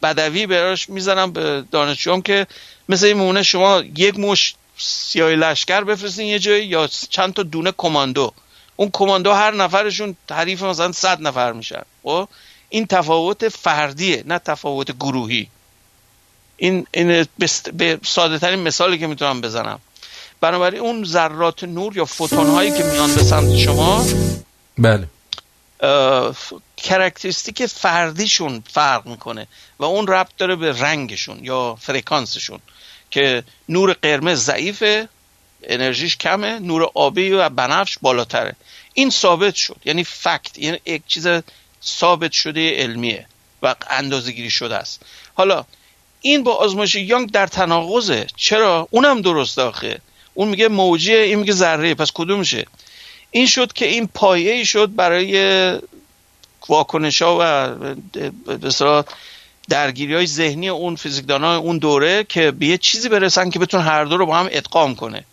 [0.03, 2.47] بدوی براش می‌زنم به دانشجوام که
[2.89, 7.73] مثل این مونه شما یک مش سیاه لشکر بفرستین یه جایی یا چند تا دونه
[7.77, 8.33] کماندو.
[8.77, 11.83] اون کماندو هر نفرشون تعریف مثلا صد نفر میشن.
[12.03, 12.29] خب؟
[12.75, 15.49] این تفاوت فردیه نه تفاوت گروهی.
[16.57, 17.27] این, این
[17.73, 19.81] به ساده ترین مثالی که می‌تونم بزنم.
[20.41, 24.05] بنابراین اون ذرات نور یا فوتون هایی که میان به سمت شما
[24.79, 25.09] بله.
[26.77, 29.47] characteristic فردیشون فرق می‌کنه
[29.79, 32.59] و اون ربط داره به رنگشون یا فرکانسشون
[33.11, 35.09] که نور قرمز ضعیفه
[35.63, 38.57] انرژیش کمه نور آبی و بنفش بالاتره.
[38.95, 41.27] این ثابت شد یعنی fact یعنی یک چیز
[41.87, 43.27] ثابت شده علمیه
[43.62, 45.01] و اندازه گیری شده است.
[45.35, 45.64] حالا
[46.20, 48.27] این با آزمایش یانگ در تناقضه.
[48.37, 50.01] چرا؟ اونم درست آخه.
[50.35, 51.94] اون میگه موجیه این میگه ذره.
[51.94, 52.66] پس کدومشه؟
[53.31, 55.79] این شد که این پایه شد برای
[56.68, 57.75] واکنش ها و
[58.57, 59.05] بسیار
[59.68, 63.81] درگیری های ذهنی اون فیزیکدان های اون دوره که به یه چیزی برسن که بتون
[63.81, 65.25] هر دو رو با هم ادغام کنه.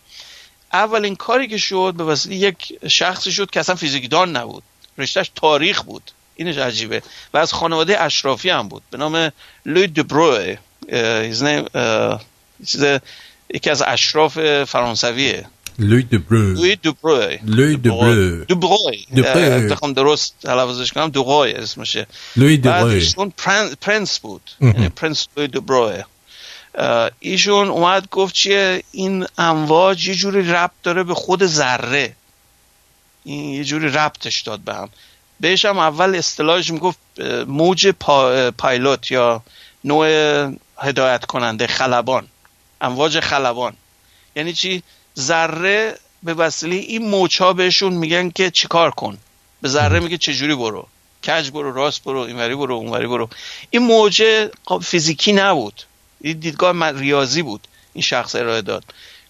[0.72, 4.62] اولین کاری که شد به وسیله یک شخصی شد که اصلا فیزیکدان نبود.
[4.98, 6.10] رشتهش تاریخ بود.
[6.42, 7.02] اینش عجیبه.
[7.34, 8.82] و از خانواده اشرافی هم بود.
[8.90, 9.32] به نام
[9.66, 10.56] لوی دبروی
[13.54, 15.46] یکی از اشراف فرانسویه.
[15.78, 21.12] لوی دبرو لوی دبروی لوی دبرو دبروی بخوام درست تلفظش کنم.
[21.56, 22.06] اسمشه.
[22.36, 23.32] لوی دبروی اون
[23.80, 24.50] پرنس بود.
[24.60, 26.02] یعنی پرنس لوی دبروی
[27.20, 32.14] ایشون اومد گفت چیه؟ این امواج یه جوری ربط داره به خود ذره.
[33.24, 34.88] این یه جوری ربطش داد به هم.
[35.42, 36.98] بهش هم اول اصطلاحش می‌گفت
[37.46, 39.42] موج پا، پایلوت یا
[39.84, 40.06] نوع
[40.78, 42.28] هدایت کننده خلبان
[42.80, 43.76] امواج خلبان.
[44.36, 44.82] یعنی چی؟
[45.18, 49.18] ذره به وسیله این موچا بهشون میگن که چیکار کن.
[49.62, 50.88] به ذره میگه چجوری برو.
[51.26, 53.28] کج برو راست برو اینوری برو اونوری برو.
[53.70, 54.50] این موجه
[54.82, 55.82] فیزیکی نبود.
[56.20, 57.68] این دیدگاه ریاضی بود.
[57.92, 58.84] این شخص ارائه داد.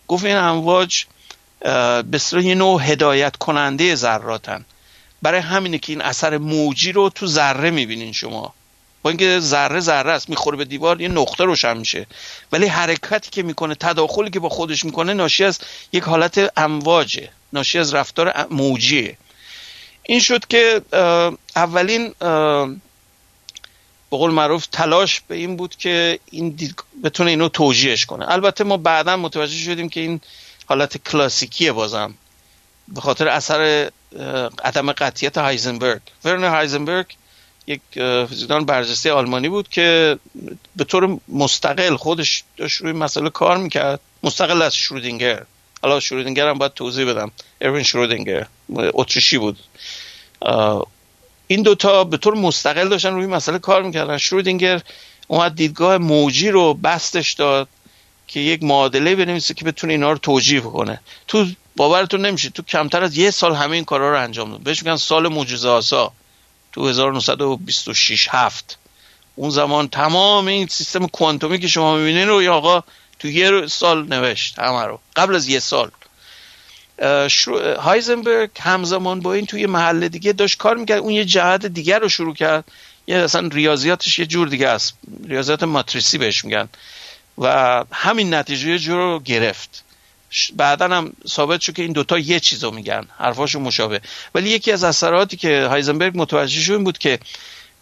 [0.08, 1.04] گفت این امواج
[2.10, 4.64] به یه نوع هدایت کننده ذراتن.
[5.22, 8.54] برای همینه که این اثر موجی رو تو ذره می‌بینین شما.
[9.02, 12.06] با اینکه ذره ذره است می‌خوره به دیوار یه نقطه روشن میشه.
[12.52, 15.58] ولی حرکتی که می‌کنه تداخلی که با خودش می‌کنه ناشی از
[15.92, 17.30] یک حالت امواجه.
[17.52, 19.16] ناشی از رفتار موجیه.
[20.02, 20.82] این شد که
[21.56, 22.14] اولین
[24.10, 28.30] به قول معروف تلاش به این بود که این بتونه اینو توجیهش کنه.
[28.30, 30.20] البته ما بعدا متوجه شدیم که این
[30.66, 32.14] حالت کلاسیکیه بازم.
[32.94, 33.90] به خاطر اثر
[34.64, 36.00] عدم قطیت هایزنبرگ.
[36.24, 37.06] ورنر هایزنبرگ
[37.66, 37.80] یک
[38.28, 40.18] فیزیکدان برجسته آلمانی بود که
[40.76, 44.00] به طور مستقل خودش داشت روی مسئله کار می‌کرد.
[44.22, 45.42] مستقل از شرودینگر.
[45.82, 47.30] حالا شرودینگر هم باید توضیح بدم.
[47.60, 48.46] اروین شرودینگر.
[48.74, 49.58] اتریشی بود.
[51.46, 54.18] این دوتا به طور مستقل داشتن روی مسئله کار می‌کردن.
[54.18, 54.82] شرودینگر
[55.28, 57.68] اومد دیدگاه موجی رو بستش داد
[58.28, 62.50] که یک معادله بنویسه که بتونه اینا رو توجیه کنه تو باورتون نمیشه.
[62.50, 64.60] تو کمتر از یه سال همه این کارا رو انجام داد.
[64.60, 66.12] بهش میگن سال معجزه آسا.
[66.72, 68.78] تو 1926 هفت.
[69.34, 72.82] اون زمان تمام این سیستم کوانتومی که شما می‌بینین رو آقا
[73.18, 75.00] تو یه سال نوشت همه رو.
[75.16, 75.90] قبل از یه سال.
[77.78, 80.98] هایزنبرگ همزمان با این توی محل دیگه داشت کار می‌کرد.
[80.98, 82.64] اون یه جهت دیگر رو شروع کرد.
[83.06, 84.94] یه اصلا ریاضیاتش یه جور دیگه است.
[85.24, 86.68] ریاضیات ماتریسی بهش میگن.
[87.38, 89.84] و همین نتیجه جور رو گرفت.
[90.56, 93.06] بعدا هم ثابت شد که این دوتا یه چیزو میگن.
[93.18, 94.00] حرفاشو مشابه.
[94.34, 97.18] ولی یکی از اثراتی که هایزنبرگ متوجه شد این بود که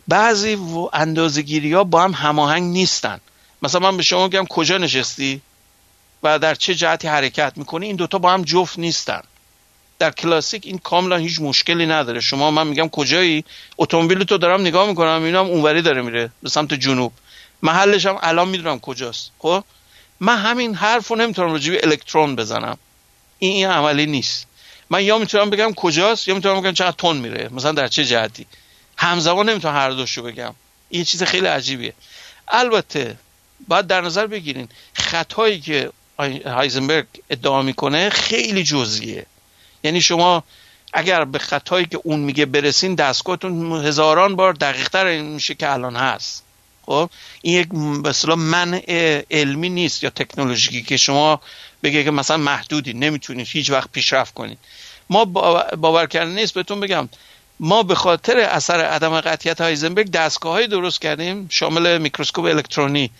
[0.09, 0.59] بعضی
[0.93, 3.21] اندازگیری ها با هم هماهنگ نیستن.
[3.63, 5.41] مثلا من به شما میگم کجا نشستی
[6.23, 9.21] و در چه جهتی حرکت می‌کنی؟ این دوتا با هم جفت نیستن.
[9.99, 12.21] در کلاسیک این کاملا هیچ مشکلی نداره.
[12.21, 13.45] شما من میگم کجایی؟
[13.79, 17.13] اتومبیل تو دارم نگاه می‌کنم می‌بینم اونوری داره میره به سمت جنوب.
[17.63, 19.31] محلش هم الان می‌دونم کجاست.
[19.39, 19.65] خب؟
[20.21, 22.79] من همین حرف رو نمی‌تونم راجبی الکترون بزنم.
[23.39, 24.47] این این عملی نیست.
[24.91, 28.47] من یا می‌تونم بگم کجاست یا می‌تونم بگم چقدر تون میره مثلا در چه جهتی.
[28.97, 30.55] همزمان نمی‌تونم هر دوشو بگم.
[30.89, 31.95] این چیز خیلی عجیبیه.
[32.49, 33.17] البته
[33.69, 35.91] باید در نظر بگیرین خطایی که
[36.47, 39.27] هایزنبرگ ادعا می‌کنه خیلی جزئیه.
[39.85, 40.45] یعنی شما
[40.93, 46.45] اگر به خطایی که اون میگه برسین دستگاهتون هزاران بار دقیقتر میشه که الان هست.
[46.91, 47.11] خب
[47.43, 48.83] این یک مثلا منع
[49.31, 51.41] علمی نیست یا تکنولوژیکی که شما
[51.83, 54.59] بگه که مثلا محدودی نمی‌تونید هیچ وقت پیشرفت کنید.
[55.11, 55.25] ما
[55.77, 57.09] باور کردن نیست بهتون بگم.
[57.61, 63.11] ما به خاطر اثر عدم قطعیت هایزنبرگ دستگاه درست کردیم شامل میکروسکوپ الکترونی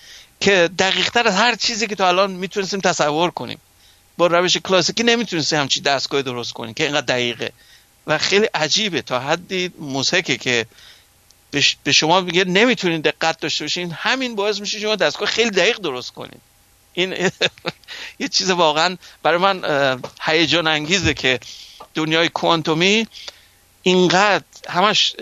[0.41, 3.59] که دقیقتر از هر چیزی که تا الان می‌تونستیم تصور کنیم.
[4.17, 7.53] با روش کلاسیکی نمی‌تونستیم همچی دستگاه درست کنیم که اینقدر دقیقه.
[8.07, 10.67] و خیلی عجیبه تا حدی موسیقی که
[11.85, 13.93] به شما میگه نمی‌تونید دقت داشته باشین.
[13.93, 16.41] همین باعث میشه شما دستگاه خیلی دقیق درست کنید.
[16.93, 17.15] این
[18.21, 19.63] یه چیز واقعا برای من
[20.21, 21.41] هیجان انگیزه که
[21.95, 23.07] دنیای کوانتومی
[23.83, 25.17] اینقدر همش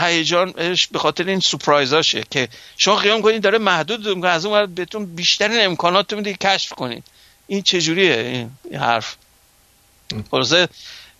[0.00, 5.64] هیجانش به خاطر این سورپرایزاشه که شما خیال کنید داره محدود از اون بهتون بیشترین
[5.64, 7.04] امکانات میده کشف کنید.
[7.46, 9.16] این چجوریه این حرف؟
[10.30, 10.68] خلاصه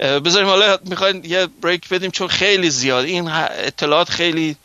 [0.00, 3.04] بذاریم حالا می‌خواین یه بریک بدیم چون خیلی زیاد.
[3.04, 4.56] این اطلاعات خیلی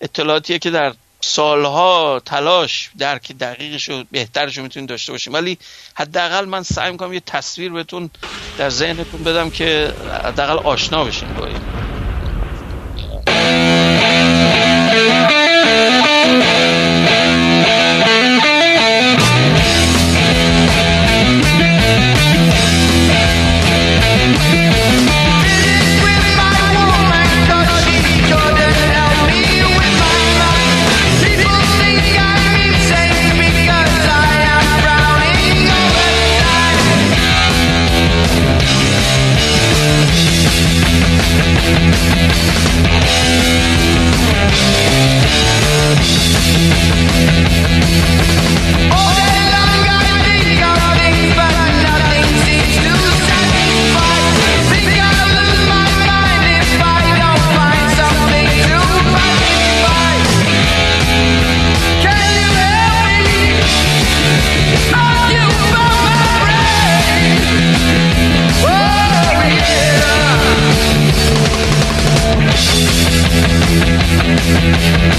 [0.00, 5.32] اطلاعاتیه که در سالها تلاش درک دقیقش و بهترش رو می‌تونید داشته باشیم.
[5.32, 5.58] ولی
[5.94, 8.10] حداقل من سعی می‌کنم یه تصویر بهتون
[8.56, 11.62] در ذهنتون بدم که حداقل آشنا بشین با این.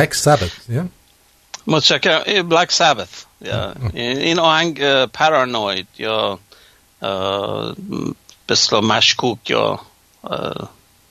[0.00, 0.70] Black Sabbath
[1.66, 3.08] متشکرم بلک سابت
[3.94, 6.38] این آهنگ پارانوید یا
[8.48, 9.80] بسلا مشکوک یا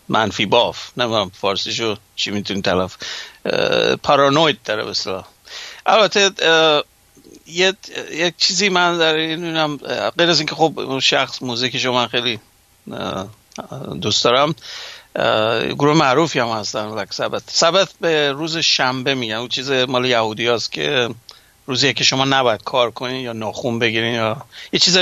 [0.10, 2.98] منفی باف نمی‌دونم فارسیشو چی می‌تونی تلف
[4.04, 5.24] پارانوید داره بسلا
[5.86, 6.32] البته
[8.12, 9.78] یک چیزی من در این
[10.18, 12.40] غیر از اینکه خب شخص موزیکشو من خیلی
[14.02, 14.56] دوست دارم
[15.70, 19.36] گروه معروفی هم هستن بلک سبت سبت به روز شنبه میگن.
[19.36, 21.10] اون چیز مال یهودی هست که
[21.66, 24.38] روزی که شما نباید کار کنین یا ناخون بگیرین یا
[24.74, 24.98] یه چیز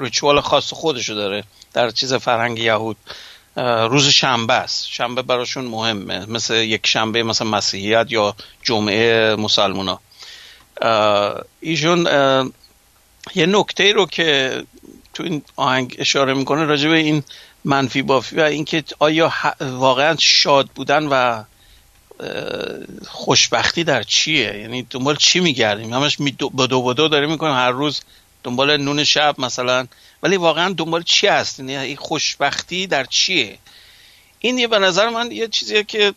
[0.00, 2.96] ریچوال خاص خودشو داره در چیز فرهنگ یهود.
[3.90, 4.86] روز شنبه است.
[4.88, 6.26] شنبه براشون مهمه.
[6.26, 10.00] مثل یک شنبه مثل مسیحیت یا جمعه مسلمونا.
[11.60, 12.06] ایشون
[13.34, 14.62] یه نکته رو که
[15.14, 17.22] تو این آهنگ اشاره می‌کنه راجع به این
[17.64, 21.44] منفی بافی و اینکه آیا واقعا شاد بودن و
[23.08, 27.70] خوشبختی در چیه؟ یعنی دنبال چی میگردیم؟ همش می دو بدو بدو داریم می‌کنیم هر
[27.70, 28.00] روز
[28.44, 29.86] دنبال نون شب مثلا.
[30.22, 33.58] ولی واقعا دنبال چی هست؟ یعنی این خوشبختی در چیه؟
[34.38, 36.14] این یه به نظر من یه چیزیه که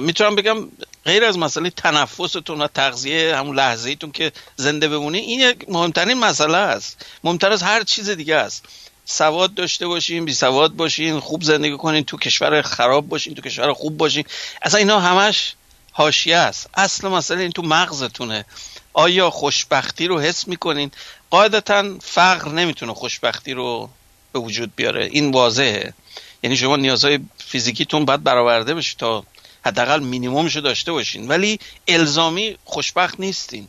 [0.00, 0.68] می‌تونم بگم
[1.04, 6.56] غیر از مسئله تنفستون و تغذیه همون لحظه ایتون که زنده بمونی این مهمترین مسئله
[6.56, 7.06] است.
[7.24, 8.64] مهمتر از هر چیز دیگه است.
[9.04, 13.72] سواد داشته باشین بی سواد باشین خوب زندگی کنین تو کشور خراب باشین تو کشور
[13.72, 14.24] خوب باشین.
[14.62, 15.54] اصلا اینا همش
[15.92, 16.70] حاشیه است.
[16.74, 18.44] اصل مسئله این تو مغزتونه.
[18.92, 20.90] آیا خوشبختی رو حس می‌کنین؟
[21.30, 23.90] قاعدتا فقر نمی‌تونه خوشبختی رو
[24.32, 25.04] به وجود بیاره.
[25.04, 25.94] این واضحه.
[26.42, 29.24] یعنی شما نیازهای فیزیکیتون باید برآورده بشه تا
[29.64, 31.28] حداقل مینیمومشو داشته باشین.
[31.28, 33.68] ولی الزامی خوشبخت نیستین.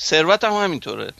[0.00, 1.12] ثروت هم همینطوره.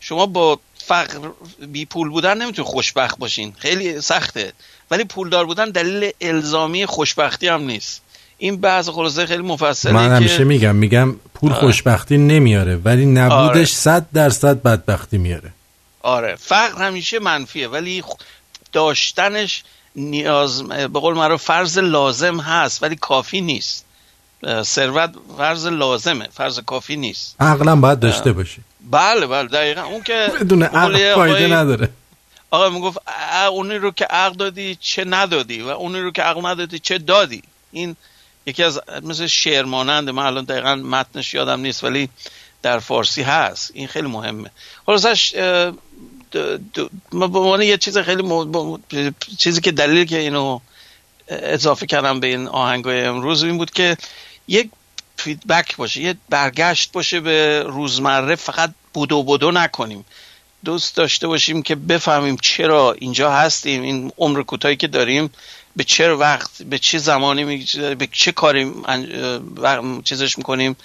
[0.00, 1.30] شما با فقر
[1.66, 3.52] بی پول بودن نمی‌تونید خوشبخت باشین.
[3.58, 4.52] خیلی سخته.
[4.90, 8.02] ولی پولدار بودن دلیل الزامی خوشبختی هم نیست.
[8.38, 11.60] این بحث خلاصه خیلی مفصله من همیشه میگم میگم پول آره.
[11.60, 13.64] خوشبختی نمیاره ولی نبودش آره.
[13.64, 15.52] صد درصد بدبختی میاره.
[16.02, 16.36] آره.
[16.36, 18.04] فقر همیشه منفیه ولی
[18.72, 19.62] داشتنش
[19.96, 23.84] نیاز به قول معروف فرض لازم هست ولی کافی نیست.
[24.62, 27.36] ثروت فرض لازمه فرض کافی نیست.
[27.40, 28.60] عقلا باید داشته باشی
[28.90, 29.82] بله بله دقیقا.
[29.82, 31.88] اون که بدون عقل فایده نداره.
[32.50, 32.98] آقا می‌گفت
[33.50, 37.42] اونی رو که عقل دادی چه ندادی و اونی رو که عقل ندادی چه دادی؟
[37.72, 37.96] این
[38.46, 42.08] یکی از مثل شعر مانند من الان دقیقا متنش یادم نیست ولی
[42.62, 43.70] در فارسی هست.
[43.74, 44.50] این خیلی مهمه.
[44.86, 45.34] خلاصش
[46.30, 48.22] به یه چیز خیلی
[49.38, 50.60] چیزی که دلیل که اینو
[51.28, 53.96] اضافه کردم به این آهنگای امروز این بود که
[54.48, 54.70] یک
[55.16, 60.04] فیدبک باشه یه برگشت باشه به روزمره فقط بودو بودو نکنیم.
[60.64, 65.30] دوست داشته باشیم که بفهمیم چرا اینجا هستیم این عمر کوتاهی که داریم
[65.76, 68.72] به چه وقت به چه زمانی به چه کاری
[70.04, 70.76] چیزش می‌کنیم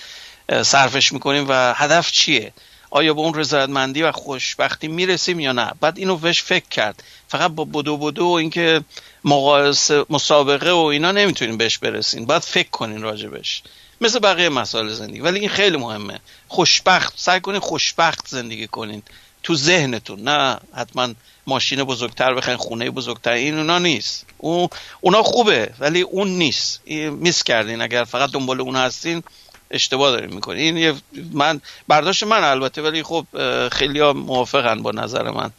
[0.64, 2.54] صرفش می‌کنیم و هدف چیه؟
[2.89, 7.04] آیا به اون رضایتمندی و خوشبختی می‌رسیم یا نه؟ بعد اینو بهش فکر کرد.
[7.28, 8.82] فقط با بدو بدو و اینکه
[9.24, 12.26] مقایسه مسابقه و اینا نمی‌تونیم بهش برسیم.
[12.26, 13.64] باید فکر کنین راجبش.
[14.04, 15.20] مثل بقیه مسائل زندگی.
[15.20, 16.20] ولی این خیلی مهمه.
[16.47, 19.04] خوشبخت سعی کنین خوشبخت زندگی کنین.
[19.43, 20.20] تو ذهنتون.
[20.22, 21.14] نه حتما
[21.47, 23.32] ماشین بزرگتر بخواین خونه بزرگتر.
[23.32, 24.26] این اونا نیست.
[24.38, 24.70] اون
[25.01, 26.82] اونا خوبه ولی اون نیست.
[26.88, 27.82] میس کردین.
[27.82, 29.24] اگر فقط دنبال اون هستین
[29.72, 30.78] اشتباه داریم می‌کنین.
[30.78, 31.01] این
[31.32, 33.26] من برداشت من البته ولی خب
[33.70, 35.51] خیلی ها موافقن با نظر من.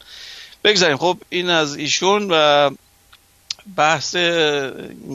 [0.63, 0.97] بگذاریم.
[0.97, 2.69] خب این از ایشون و
[3.75, 4.15] بحث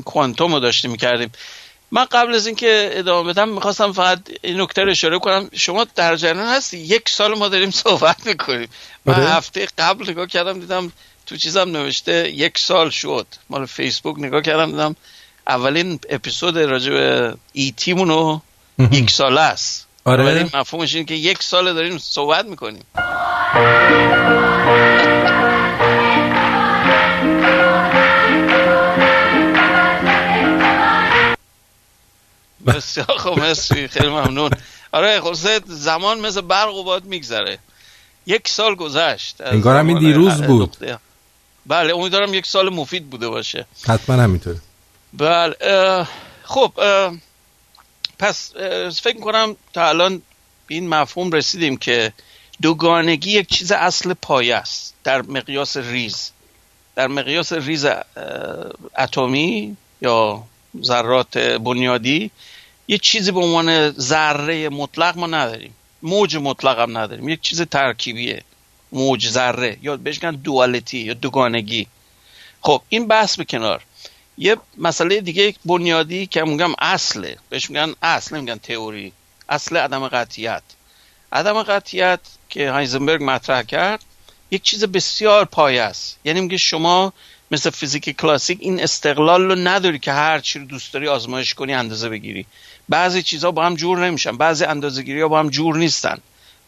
[0.05, 1.33] کوانتوم رو داشتیم می‌کردیم.
[1.93, 5.51] من قبل از اینکه ادامه بدم می‌خواستم فقط این نکته رو اشاره کنم.
[5.55, 8.69] شما در جریان هستی؟ یک سال ما داریم صحبت می‌کنیم.
[9.05, 9.25] من آره.
[9.25, 10.93] هفته قبل نگاه کردم دیدم
[11.27, 13.27] تو چیزم نوشته یک سال شد.
[13.51, 14.97] مال فیسبوک نگاه کردم دیدم
[15.47, 18.41] اولین اپیزود راجع به ای تیمونو
[18.79, 19.87] یک سال است.
[20.05, 20.51] آره.
[20.55, 22.85] مفهومش این که یک سال داریم صحبت می‌کنیم.
[32.73, 34.51] بسیار خب مرسی خیلی ممنون.
[34.93, 35.33] آره خب
[35.67, 37.59] زمان مثل برق و باد میگذره.
[38.27, 40.77] یک سال گذشت انگارم این دیروز بود.
[41.67, 43.67] بله امیدوارم یک سال مفید بوده باشه.
[43.89, 44.57] حتما همینطور
[45.13, 45.55] بله
[46.43, 46.73] خب
[48.19, 48.53] پس
[49.03, 50.23] فکر کنم تا الان
[50.69, 52.13] این مفهوم رسیدیم که
[52.63, 56.31] دوگانگی یک چیز اصل پایه است در مقیاس ریز.
[56.97, 57.87] در مقیاس ریز
[58.99, 60.45] اتمی یا
[60.83, 62.31] ذرات بنیادی
[62.91, 65.75] یه چیزی به عنوان ذره مطلق ما نداریم.
[66.03, 67.29] موج مطلق هم نداریم.
[67.29, 68.43] یک چیز ترکیبیه.
[68.93, 69.77] موج ذره.
[69.83, 71.87] یا بهش دوالتی یا دوگانگی.
[72.61, 73.83] خب این بحث به کنار.
[74.39, 77.37] یه مسئله دیگه بنیادی که میگم اصله.
[77.49, 79.13] بهش میگن اصل نمیگن تئوری.
[79.49, 80.63] اصل عدم قطیت
[81.33, 84.05] عدم قطیت که هایزنبرگ مطرح کرد
[84.51, 86.19] یک چیز بسیار پایه است.
[86.25, 87.13] یعنی میگه شما
[87.51, 91.75] مثل فیزیک کلاسیک این استقلال رو نداری که هر چی رو دوست داری آزمایش کنی
[91.75, 92.47] اندازه بگیری.
[92.91, 94.37] بعضی چیزها با هم جور نمیشن.
[94.37, 96.19] بعضی اندازه گیری ها با هم جور نیستن.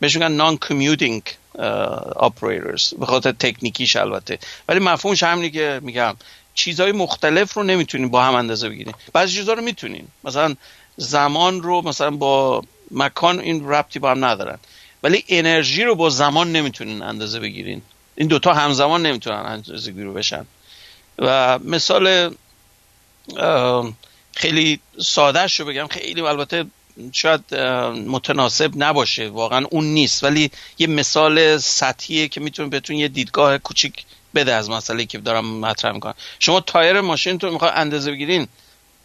[0.01, 1.23] بهش میگن non-commuting
[2.21, 4.39] operators به خاطر تکنیکیش البته.
[4.69, 6.17] ولی مفهومش همینی که میگم.
[6.55, 10.09] چیزهای مختلف رو نمی‌تونین با هم اندازه بگیرین بعضی چیزها رو می‌تونین.
[10.25, 10.55] مثلا
[10.97, 14.59] زمان رو مثلا با مکان این ربطی با هم ندارن.
[15.03, 17.83] ولی انرژی رو با زمان نمی‌تونین اندازه بگیرین.
[18.17, 20.47] این دوتا همزمان نمی‌تونن اندازه بشن.
[21.19, 22.35] و مثال
[24.35, 26.65] خیلی ساده رو بگم خیلی البته
[27.13, 27.55] شاید
[28.07, 30.25] متناسب نباشه واقعا اون نیست.
[30.25, 34.05] ولی یه مثال سطحیه که می‌تونه بهتون یه دیدگاه کوچیک
[34.35, 36.15] بده از مسئله که دارم مطرح می‌کنم.
[36.39, 38.49] شما تایر ماشینتون می‌خواد اندازه بگیرین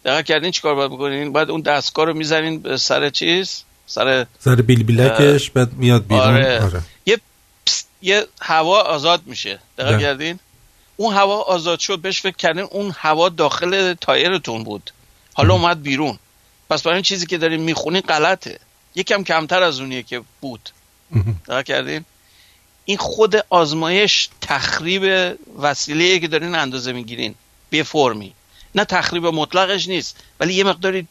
[0.04, 4.54] دقیق کردین چیکار باید بکنین؟ باید اون دستگاه رو می‌زنین به سر چیز؟ سر سر
[4.54, 6.64] بیل بیلکش بعد میاد بیرون؟ آره.
[6.64, 6.82] آره.
[7.06, 7.18] یه
[8.02, 9.58] یه هوا آزاد میشه.
[9.78, 10.00] دقیق.
[10.00, 10.38] کردین؟
[10.96, 14.90] اون هوا آزاد شد بهش فکر کردین اون هوا داخل تایرتون بود.
[15.38, 16.18] حالا اومد بیرون.
[16.70, 18.58] پس برای این چیزی که دارین می‌خونین غلطه.
[18.94, 20.70] یکم کمتر از اونیه که بود.
[21.48, 22.04] دقیق کردین؟
[22.84, 27.34] این خود آزمایش تخریب وسیله که دارین اندازه می‌گیرین.
[27.70, 28.32] به فرمی.
[28.74, 31.06] نه تخریب مطلقش نیست ولی یه مقداری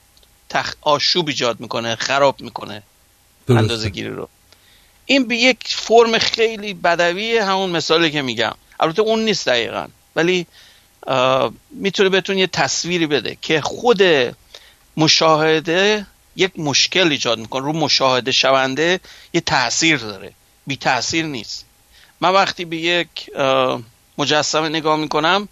[0.50, 0.76] تخ...
[0.82, 2.84] آشوب ایجاد می‌کنه خراب می‌کنه
[3.50, 4.30] اندازه گیری رو.
[5.06, 8.56] این به یک فرم خیلی بدوی همون مثالی که میگم.
[8.80, 9.88] البته اون نیست دقیقا.
[10.16, 10.48] ولی
[11.72, 14.02] می‌تونه بهتون یه تصویری بده که خود
[14.98, 17.66] مشاهده یک مشکل ایجاد می‌کنه.
[17.66, 19.00] رو مشاهده شونده
[19.34, 20.34] یه تاثیر داره.
[20.68, 21.66] بی تاثیر نیست.
[22.22, 23.32] من وقتی به یک
[24.18, 25.48] مجسمه نگاه می‌کنم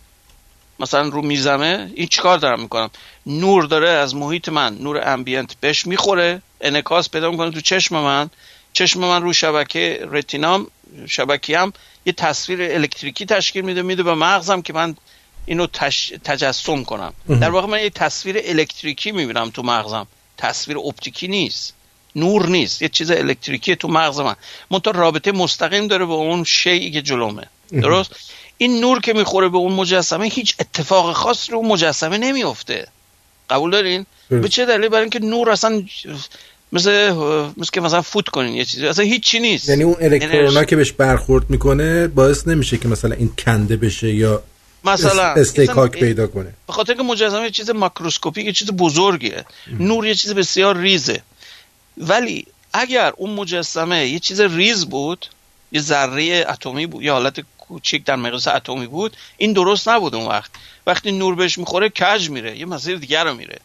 [0.79, 2.89] مثلا رو میزمه این چیکار دارم می‌کنم؟
[3.25, 8.29] نور داره از محیط من نور ambient بهش می‌خوره انعکاس پیدا می‌کنه تو چشم من.
[8.73, 10.67] چشم من رو شبکیه retina م
[11.07, 11.73] شبکیه هم
[12.05, 14.95] یه تصویر الکتریکی تشکیل میده میده به مغزم که من
[15.45, 16.13] اینو تش...
[16.23, 17.13] تجسم کنم.
[17.27, 20.07] در واقع من یه تصویر الکتریکی می‌بینم تو مغزم.
[20.37, 21.73] تصویر اپتیکی نیست.
[22.15, 22.81] نور نیست.
[22.81, 24.35] یه چیز الکتریکی تو مغز من.
[24.71, 27.43] منتها رابطه مستقیم داره با اون شیعی که جلومه.
[27.71, 28.11] درست؟
[28.57, 32.87] این نور که می‌خوره به اون مجسمه هیچ اتفاق خاص رو مجسمه نمیفته
[33.49, 35.83] قبول دارین؟ به چه دلیل؟ برای اینکه نور اصلا
[36.73, 37.11] مثل
[37.57, 38.87] مثل که مثلا فوت کنین یه چیزی.
[38.87, 39.69] اصلا هیچی نیست.
[39.69, 44.43] یعنی اون الکترونا که بهش برخورد می‌کنه باعث نمیشه که مثلا این کنده بشه یا
[44.85, 46.53] مثلا استیکاک پیدا کنه.
[46.67, 49.45] به خاطر که مجسمه یه چیز ماکروسکوپیک یه چیز بزرگیه
[49.79, 51.21] نور یه چیز بسیار ریزه.
[51.97, 55.25] ولی اگر اون مجسمه یه چیز ریز بود
[55.71, 60.27] یه ذره اتمی بود یه حالت کوچیک در مقیاس اتمی بود این درست نبود اون
[60.27, 60.51] وقت.
[60.87, 63.59] وقتی نور بهش می‌خوره کج میره یه مسیر دیگر رو میره.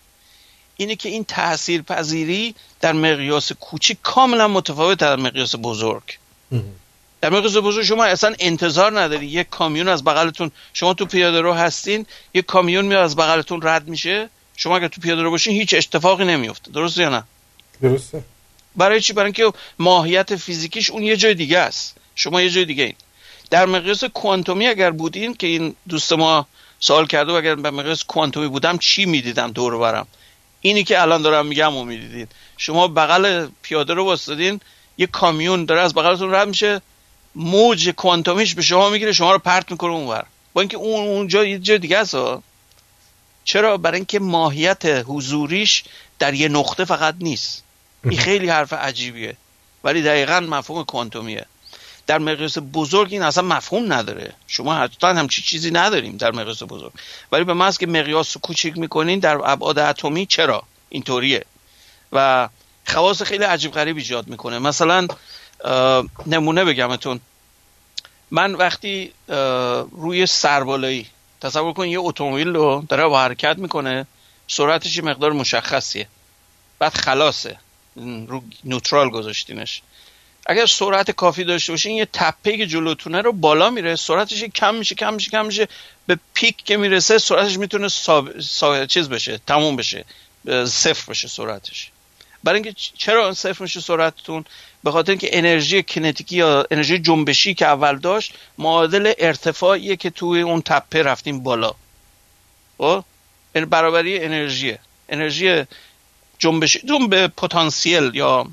[0.76, 6.02] اینه که این تاثیر پذیری در مقیاس کوچیک کاملا متفاوت در مقیاس بزرگ.
[7.20, 11.52] در مقیاس بزرگ شما اصلا انتظار نداری یک کامیون از بغلتون شما تو پیاده رو
[11.52, 14.30] هستین یک کامیون میاد از بغلتون رد میشه.
[14.56, 16.70] شما اگر تو پیاده رو باشین هیچ اتفاقی نمیفته.
[16.70, 17.22] درسته یا نه؟
[17.82, 18.24] درسته.
[18.76, 21.96] برای چی؟ برای اینکه ماهیت فیزیکیش اون یه جای دیگه است.
[22.14, 22.94] شما یه جای دیگه این
[23.50, 26.46] در مقیاس کوانتومی اگر بودین که این دوست ما
[26.80, 30.06] سوال کرده و اگر به مقیاس کوانتومی بودم چی می‌دیدم دور برم؟
[30.60, 32.26] اینی که الان دارم میگم و می‌دیدین.
[32.56, 34.60] شما بغل پیاده رو واسدین
[34.98, 36.80] یه کامیون داره از بغلتون رد میشه.
[37.34, 41.58] موج کوانتومیش به شما می‌گیره شما رو پرت می‌کنه اونور با اینکه اون اونجا یه
[41.58, 42.16] جای دیگه است
[43.44, 45.84] چرا؟ برای اینکه ماهیت حضوریش
[46.18, 47.62] در یه نقطه فقط نیست.
[48.04, 49.36] این خیلی حرف عجیبیه.
[49.84, 51.46] ولی دقیقا مفهوم کوانتومیه.
[52.06, 54.34] در مقیاس بزرگ این اصلا مفهوم نداره.
[54.46, 56.92] شما حتما همچی چیزی نداریم در مقیاس بزرگ.
[57.32, 61.44] ولی به محض که مقیاس رو کوچیک می‌کنین در ابعاد اتمی چرا؟ اینطوریه.
[62.12, 62.48] و
[62.86, 64.58] خواص خیلی عجیب غریب ایجاد می‌کنه.
[64.58, 65.06] مثلا
[66.26, 67.20] نمونه بگمتون
[68.30, 69.12] من وقتی
[69.92, 71.06] روی سربالایی
[71.40, 74.06] تصور کن یه اتومبیل رو داره با حرکت می‌کنه
[74.48, 76.06] سرعتش مقدار مشخصیه.
[76.78, 77.58] بعد خلاصه.
[78.26, 79.82] رو نوترال گذاشتینش.
[80.46, 84.94] اگر سرعت کافی داشته باشین یه تپه که جلوتونه رو بالا میره سرعتش کم میشه
[84.94, 85.68] کم میشه کم میشه.
[86.06, 88.86] به پیک که می‌رسه سرعتش می‌تونه سا...
[88.86, 90.04] چیز بشه تموم بشه.
[90.66, 91.90] صفر بشه سرعتش.
[92.44, 94.44] برای اینکه چرا صفر میشه سرعتتون؟
[94.84, 100.40] به خاطر اینکه انرژی کنتیکی یا انرژی جنبشی که اول داشت معادل ارتفاعیه که توی
[100.40, 101.74] اون تپه رفتیم بالا.
[102.78, 103.04] خب؟
[103.52, 104.78] برابری انرژیه.
[105.08, 105.64] انرژی
[106.38, 108.46] جنبشیتون به پتانسیل یا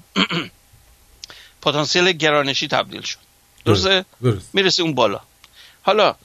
[1.66, 3.20] پتانسیل گرانشی تبدیل شد.
[3.66, 4.50] درسته؟ درست.
[4.54, 5.20] می‌رسه اون بالا.
[5.82, 6.16] حالا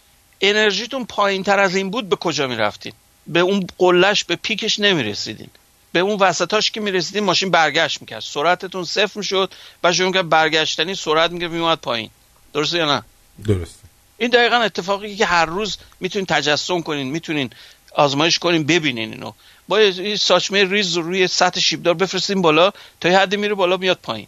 [0.41, 2.93] انرژیتون پایین تر از این بود به کجا می‌رفتین؟
[3.27, 5.51] به اون قلش به پیکش نمی‌رسیدین.
[5.93, 8.21] به اون وسطاش که می‌رسیدین ماشین برگشت می‌کرد.
[8.21, 9.53] سرعتتون صفر می‌شد
[9.85, 12.11] و شما که برگشتنی سرعت میگه میومد پایین.
[12.53, 13.03] درسته یا نه؟
[13.45, 13.79] درسته.
[14.19, 17.51] این دقیقا اتفاقی که هر روز می‌تونین تجسم کنین می‌تونین
[17.95, 19.33] آزمایش کنین ببینین اینو.
[19.69, 23.99] با این ساچمه ریز روی سطح شیبدار بفرستیم بالا تا یه حدی میره بالا میاد
[24.03, 24.27] پایین.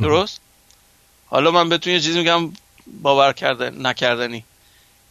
[0.00, 0.40] درست؟
[1.26, 2.52] حالا من بهتون یه چیزی میگم
[3.02, 4.44] باور کرده نکردنی.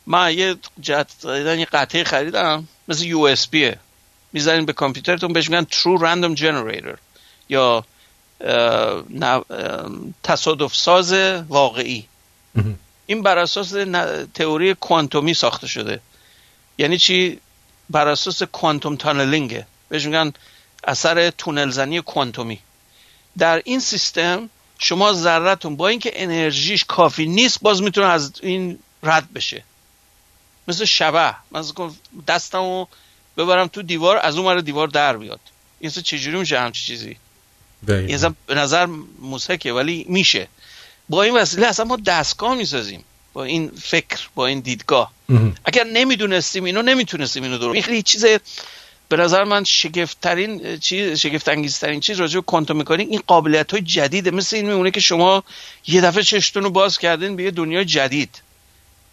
[0.08, 3.80] من یه جت یه قطعه خریدم مثل یو اس بیه.
[4.34, 6.98] می‌زنین به کامپیوترتون بهش میگن True Random Generator
[7.50, 7.86] یا
[10.24, 11.14] تصادف ساز
[11.48, 12.08] واقعی.
[13.06, 13.72] این بر اساس
[14.34, 16.00] تئوری کوانتومی ساخته شده.
[16.78, 17.40] یعنی چی؟
[17.90, 20.34] بر اساس کوانتوم تانلینگه بهش میگن
[20.84, 22.60] اثر تونل زنی کوانتومی.
[23.38, 24.50] در این سیستم
[24.80, 29.64] شما ذرتون با اینکه انرژیش کافی نیست باز می‌تونه از این رد بشه.
[30.68, 31.36] مثل شبه.
[31.52, 31.64] من
[32.28, 32.86] دستمو
[33.40, 35.40] ببرم تو دیوار از اون ور دیوار در بیاد
[35.80, 37.18] این چجوری میشه همچی چیزی؟
[37.88, 38.86] این به نظر
[39.20, 40.48] موسکه ولی میشه.
[41.10, 43.04] با این وسیله اصلا ما دستگاه می‌سازیم.
[43.34, 45.12] با این فکر با این دیدگاه.
[45.66, 48.26] اگر نمی‌دونستیم اینو نمی‌تونستیم اینو درست خیلی چیز
[49.10, 53.08] به نظر من شگفتترین چیز شگفت انگیزترین چیز راجع به کوانتوم مکانیک.
[53.10, 54.32] این قابلیت های جدیده.
[54.32, 55.44] مثل این میمونه که شما
[55.88, 58.42] یه دفعه چشتون رو باز کردین به یه دنیای جدید.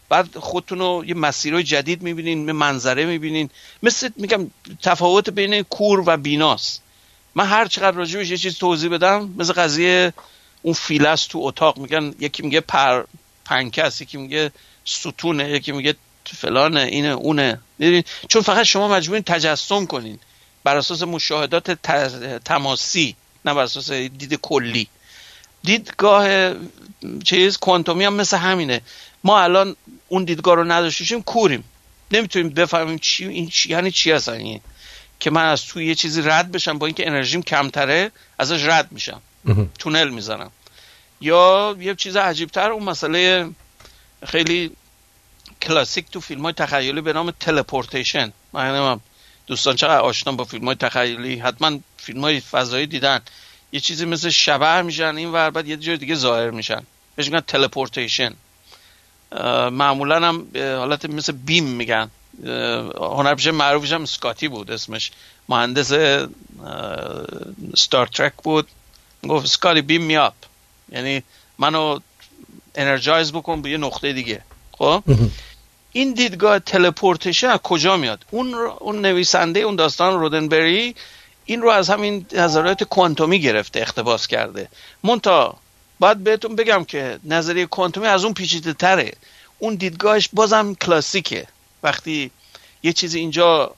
[0.09, 3.51] بعد خودتون رو یه مسیرهای جدید می‌بینین منظره می‌بینین.
[3.83, 4.51] مثل میگم
[4.83, 6.83] تفاوت بین کور و بیناست
[7.35, 10.13] من هر چقدر راجبش یه چیز توضیح بدم مثل قضیه
[10.63, 11.79] اون فیلس تو اتاق.
[11.79, 13.05] میگن یکی میگه پر
[13.45, 14.53] پنکه یکی میگه
[14.85, 15.95] ستونه یکی میگه
[16.25, 17.61] فلانه اینه اونه.
[18.29, 20.19] چون فقط شما مجبورین تجسم کنین.
[20.65, 21.71] بر اساس مشاهدات
[22.45, 24.89] تماسی نه بر اساس دید کلی.
[25.63, 26.55] دیدگاه
[27.25, 28.81] چیز کوانتومی هم مثل همینه.
[29.25, 29.77] ما الان
[30.09, 31.65] اون دیدگاه رو نداشتیم کوریم.
[32.11, 34.61] نمی‌تونیم بفهمیم چی این چی یعنی چی هستن این؟
[35.21, 39.23] که من از توی یه چیزی رد بشم با اینکه انرژیم کمتره ازش رد میشم.
[39.79, 40.51] تونل می‌زنم.
[41.21, 43.51] یا یه چیز عجیبتر اون مسئله
[44.27, 44.71] خیلی
[45.63, 48.33] کلاسیک تو فیلم های تخیلی به نام تلپورتیشن.
[48.53, 49.01] من
[49.47, 53.21] دوستان چقدر آشنا با فیلم های تخیلی؟ حتما فیلم های فضایی دیدن.
[53.73, 56.83] یه چیزی مثل شبح میشن این ور بعد یه جای دیگه ظاهر میشن.
[57.17, 58.35] بهش میگن teleportation.
[59.73, 62.11] معمولا هم حالت مثل beam میگن.
[63.01, 65.11] هنرپیشه معروفش هم Scotty بود اسمش
[65.49, 65.93] مهندس
[67.77, 68.69] Star Trek بود.
[69.29, 70.35] گفت Scotty beam me up
[70.89, 71.23] یعنی
[71.59, 71.99] منو
[72.75, 74.43] energize بکن به یه نقطه دیگه.
[74.79, 75.03] خب؟
[75.93, 80.95] این دیدگاه تلپورتیشن از کجا میاد؟ اون اون نویسنده اون داستان رودنبری
[81.45, 84.69] این رو از همین نظریات کوانتومی گرفته اختباس کرده.
[85.05, 85.57] مونتا
[86.01, 89.13] باید بهتون بگم که نظریه کوانتومی از اون پیچیده تره.
[89.59, 91.47] اون دیدگاهش بازم کلاسیکه.
[91.83, 92.31] وقتی
[92.83, 93.75] یه چیزی اینجا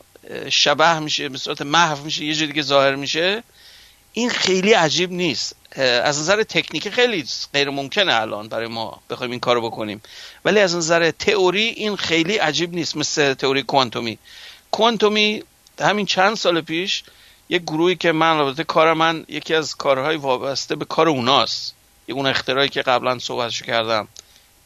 [0.50, 3.42] شبه میشه به صورت محو میشه یه جای دیگه ظاهر میشه
[4.12, 5.56] این خیلی عجیب نیست.
[5.76, 10.02] از نظر تکنیکی خیلی غیر ممکنه الان برای ما بخوایم این کارو بکنیم.
[10.44, 14.18] ولی از نظر تئوری این خیلی عجیب نیست مثل تئوری کوانتومی.
[14.70, 15.42] کوانتومی
[15.80, 17.02] همین چند سال پیش
[17.48, 21.74] یک گروهی که من البته کار من یکی از کارهای وابسته به کار اوناست.
[22.12, 24.08] اون اختراعی که قبلا صحبتشو کردم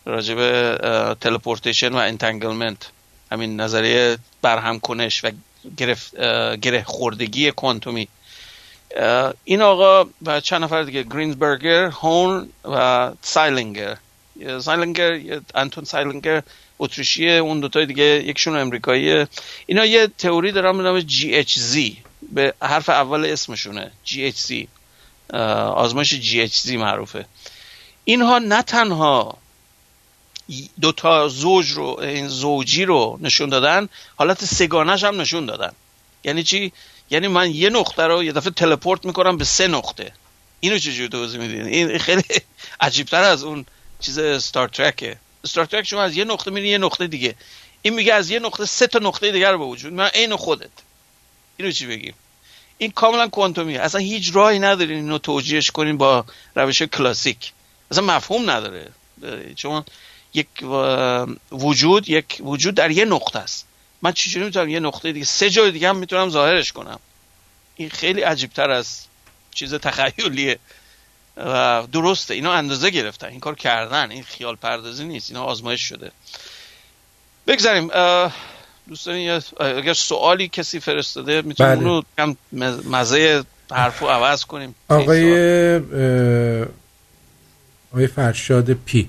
[0.07, 0.79] راجع به
[1.21, 2.91] teleportation و entanglement
[3.33, 5.31] همین نظریه برهم کنش و
[6.63, 8.09] گره خوردگی کوانتومی.
[9.45, 13.97] این آقا و چند نفر دیگه گرینزبرگر هون و سایلنگر
[14.61, 16.43] سایلنگر انتون سایلنگر
[16.79, 19.29] اتریشیه اون دوتای دیگه یکشون امریکاییه
[19.67, 21.93] اینا یه تئوری دارن به نام GHZ
[22.33, 24.67] به حرف اول اسمشونه GHZ
[25.33, 27.27] آزمایش GHZ معروفه.
[28.05, 29.39] اینها نه تنها
[30.81, 35.73] دوتا زوج رو این زوجی رو نشون دادن حالت سگانش هم نشون دادن.
[36.25, 36.73] یعنی چی؟
[37.11, 40.13] یعنی من یه نقطه رو یه دفعه تلپورت می‌کنم به سه نقطه.
[40.61, 42.23] اینو چجوری توضیح میدین؟ این خیلی
[42.81, 43.67] عجیبتر از اون
[44.01, 45.17] چیز ستار ترکه
[45.47, 47.35] ستار ترک شما از یه نقطه میری یه نقطه دیگه.
[47.83, 49.93] این میگه از یه نقطه سه تا نقطه دیگر به وجود.
[49.93, 50.71] من عین خودت.
[51.57, 52.15] اینو چی بگیم؟
[52.83, 53.81] این کاملا کوانتومیه.
[53.81, 56.25] اصلا هیچ راهی ندارین اینو توجیهش کنین با
[56.55, 57.53] روش کلاسیک.
[57.91, 58.89] اصلا مفهوم نداره.
[59.57, 59.85] چون
[60.35, 60.49] یک
[61.53, 63.67] وجود یک وجود در یه نقطه است.
[64.03, 67.01] من چجوری می‌تونم یه نقطه دیگه سه جای دیگه هم می‌تونم ظاهرش کنم.
[67.77, 69.01] این خیلی عجیبتر از
[69.55, 70.59] چیز تخیلیه.
[71.37, 73.27] و درسته اینا اندازه گرفتن.
[73.27, 74.11] این کار کردن.
[74.11, 75.31] این خیال پردازی نیست.
[75.31, 76.13] اینا آزمایش شده.
[77.47, 77.91] بگذاریم
[78.89, 81.85] دوستان اگر سوالی کسی فرستاده می‌تونیم بله.
[81.85, 82.37] رو کم
[82.91, 84.75] مزه حرفو عوض کنیم.
[84.89, 85.77] آقای
[87.93, 89.09] آقای فرشاد پی.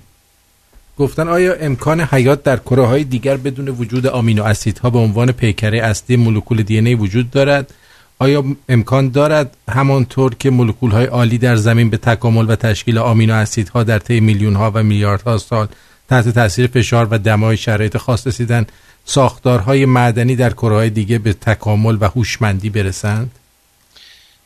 [0.98, 5.84] گفتن آیا امکان حیات در کره های دیگر بدون وجود آمینو اسیدها به عنوان پیکره
[5.84, 7.74] اصلی مولکول دی ای وجود دارد؟
[8.20, 13.34] آیا امکان دارد همانطور که مولکول های عالی در زمین به تکامل و تشکیل آمینو
[13.34, 15.68] اسیدها در طی میلیون ها و میلیاردها سال
[16.10, 18.66] تحت تاثیر فشار و دمای شرایط خاص رسیدن
[19.06, 23.32] ساختارهای معدنی در کره دیگه به تکامل و هوشمندی برسند؟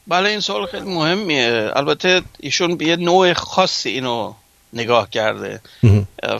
[0.07, 1.71] بله این سوال خیلی مهمیه.
[1.75, 4.33] البته ایشون به یه نوع خاصی اینو
[4.73, 5.61] نگاه کرده.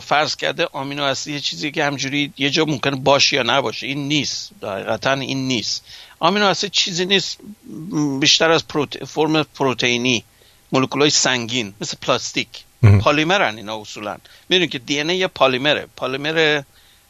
[0.02, 3.86] فرض کرده آمینو اسید یه چیزی که همجوری یه جا ممکن باشه یا نباشه.
[3.86, 4.50] این نیست.
[4.62, 5.84] دقیقتا این نیست.
[6.20, 7.38] آمینو اسید چیزی نیست.
[8.20, 9.04] بیشتر از پروت...
[9.04, 10.24] فرم پروتئینی.
[10.72, 11.74] های سنگین.
[11.80, 12.48] مثل پلاستیک.
[13.00, 14.16] پالیمرن اینا اصولا.
[14.48, 15.86] می‌دونید که دی یه پالیمره.
[15.96, 16.62] پالیمر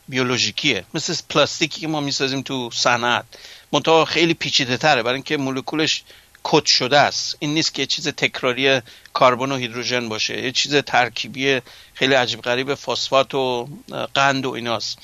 [0.08, 0.84] بیولوژیکیه.
[0.94, 3.24] مثل پلاستیکی که ما می‌سازیم تو صنعت.
[3.72, 5.02] منتها خیلی پیچیده تره.
[5.02, 6.02] برای اینکه مولکولش
[6.42, 7.36] کد شده است.
[7.38, 8.80] این نیست که چیز تکراری
[9.14, 10.42] کربن و هیدروژن باشه.
[10.42, 11.60] یه چیز ترکیبی
[11.94, 13.68] خیلی عجیب غریب فسفات و
[14.14, 14.98] قند و ایناست.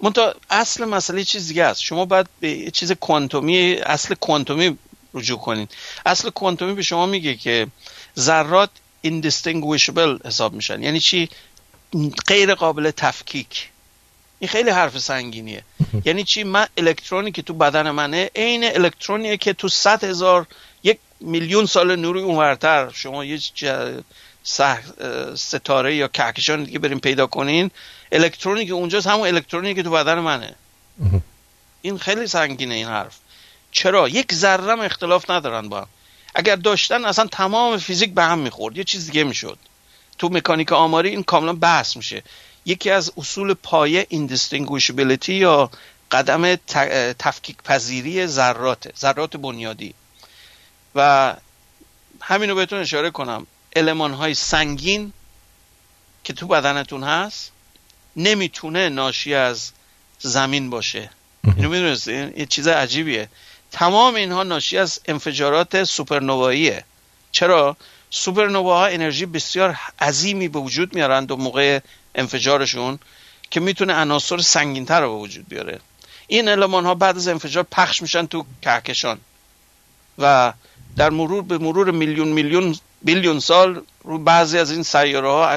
[0.00, 1.82] منتها اصل مسئله چیز دیگه است.
[1.82, 4.78] شما باید به چیز کوانتومی اصل کوانتومی
[5.14, 5.68] رجوع کنین.
[6.06, 7.66] اصل کوانتومی به شما میگه که
[8.18, 8.70] ذرات
[9.06, 10.82] indistinguishable حساب میشن.
[10.82, 11.28] یعنی چی؟
[12.26, 13.68] غیر قابل تفکیک.
[14.40, 15.62] این خیلی حرف سنگینیه.
[16.06, 20.46] یعنی چی؟ من الکترونی که تو بدن منه عین الکترونیه که تو صد هزار
[20.82, 23.38] یک میلیون سال نوری اونورتر شما یه
[25.34, 27.70] ستاره یا کهکشان دیگه بریم پیدا کنین
[28.12, 30.54] الکترونی که اونجاست همون الکترونی که تو بدن منه.
[31.82, 33.18] این خیلی سنگینه این حرف.
[33.72, 35.86] چرا؟ یک ذره اختلاف ندارن با هم.
[36.34, 38.76] اگر داشتن اصلا تمام فیزیک به هم می‌خورد.
[38.76, 39.58] یه چیز دیگه می‌شد.
[40.18, 42.22] تو مکانیک آماری این کاملا بحث میشه.
[42.70, 45.70] یکی از اصول پایه indistinguishability یا
[46.10, 46.54] عدم
[47.18, 49.94] تفکیک پذیری ذرات ذرات بنیادی.
[50.94, 51.34] و
[52.20, 53.46] همینو بهتون اشاره کنم.
[53.76, 55.12] المان های سنگین
[56.24, 57.52] که تو بدنتون هست
[58.16, 59.70] نمی‌تونه ناشی از
[60.18, 61.10] زمین باشه.
[61.56, 63.28] اینو می‌دونستین یه چیز عجیبیه.
[63.72, 66.84] تمام اینها ناشی از انفجارات supernova ییه.
[67.32, 67.76] چرا؟
[68.10, 71.80] سوپرنوواها انرژی بسیار عظیمی به وجود میارند و موقع
[72.14, 72.98] انفجارشون
[73.50, 75.80] که می‌تونه عناصر سنگینتر رو به وجود بیاره.
[76.26, 79.18] این علمان ها بعد از انفجار پخش میشن تو کهکشان
[80.18, 80.52] و
[80.96, 85.48] در مرور به مرور میلیون میلیون بیلیون سال رو بعضی از این سیاره ها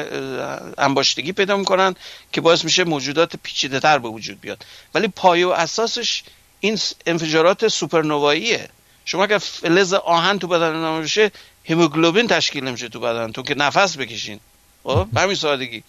[0.78, 1.96] انباشتگی پیدا می‌کنن
[2.32, 4.66] که باعث میشه موجودات پیچیده تر به وجود بیاد.
[4.94, 6.24] ولی پایه و اساسش
[6.60, 8.70] این انفجارات supernova ییه.
[9.06, 11.32] شما اگر فلز آهن تو بدن نمیشه
[11.70, 14.40] هموگلوبین تشکیل نمیشه تو بدن تو که نفس بکشین.
[14.84, 15.84] خب همین سادگی.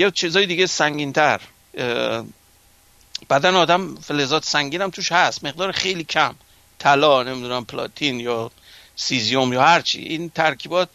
[0.00, 1.40] یه چیزای دیگه سنگین تر
[3.30, 5.44] بدن آدم فلزات سنگین هم توش هست.
[5.44, 6.34] مقدار خیلی کم.
[6.78, 8.50] طلا نمی‌دونم پلاتین یا
[8.96, 10.88] سیزیوم یا هرچی این ترکیبات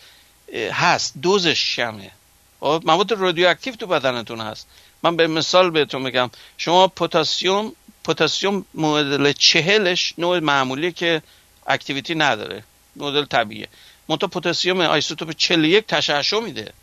[0.71, 1.13] هست.
[1.21, 2.11] دوزش کمه
[2.59, 4.67] خب، مواد رادیواکتیو تو بدنتون هست.
[5.03, 7.71] من یه مثال بهتون میگم شما پتاسیم
[8.03, 11.21] پتاسیم مدل چهلش نوع معمولی که
[11.67, 12.63] activity نداره.
[12.95, 13.67] مدل طبیعیه.
[14.09, 16.73] منتها پتاسیم isotope 41 تشعشع میده.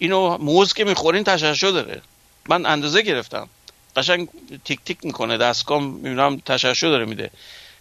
[0.00, 2.02] اینو موز که می‌خورین تشعشع داره.
[2.48, 3.48] من اندازه گرفتم.
[3.96, 4.28] قشنگ
[4.64, 7.30] تیک تیک می‌کنه دستگاه می‌بینم تشعشع داره میده.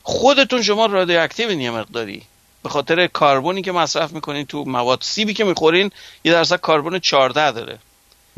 [0.04, 2.24] خودتون شما رادیواکتیو یه مقداری.
[2.64, 5.92] به خاطر کربنی که مصرف می‌کنین تو مواد سیبی که می‌خورین
[6.24, 7.80] یه درصد کربن 14 داره.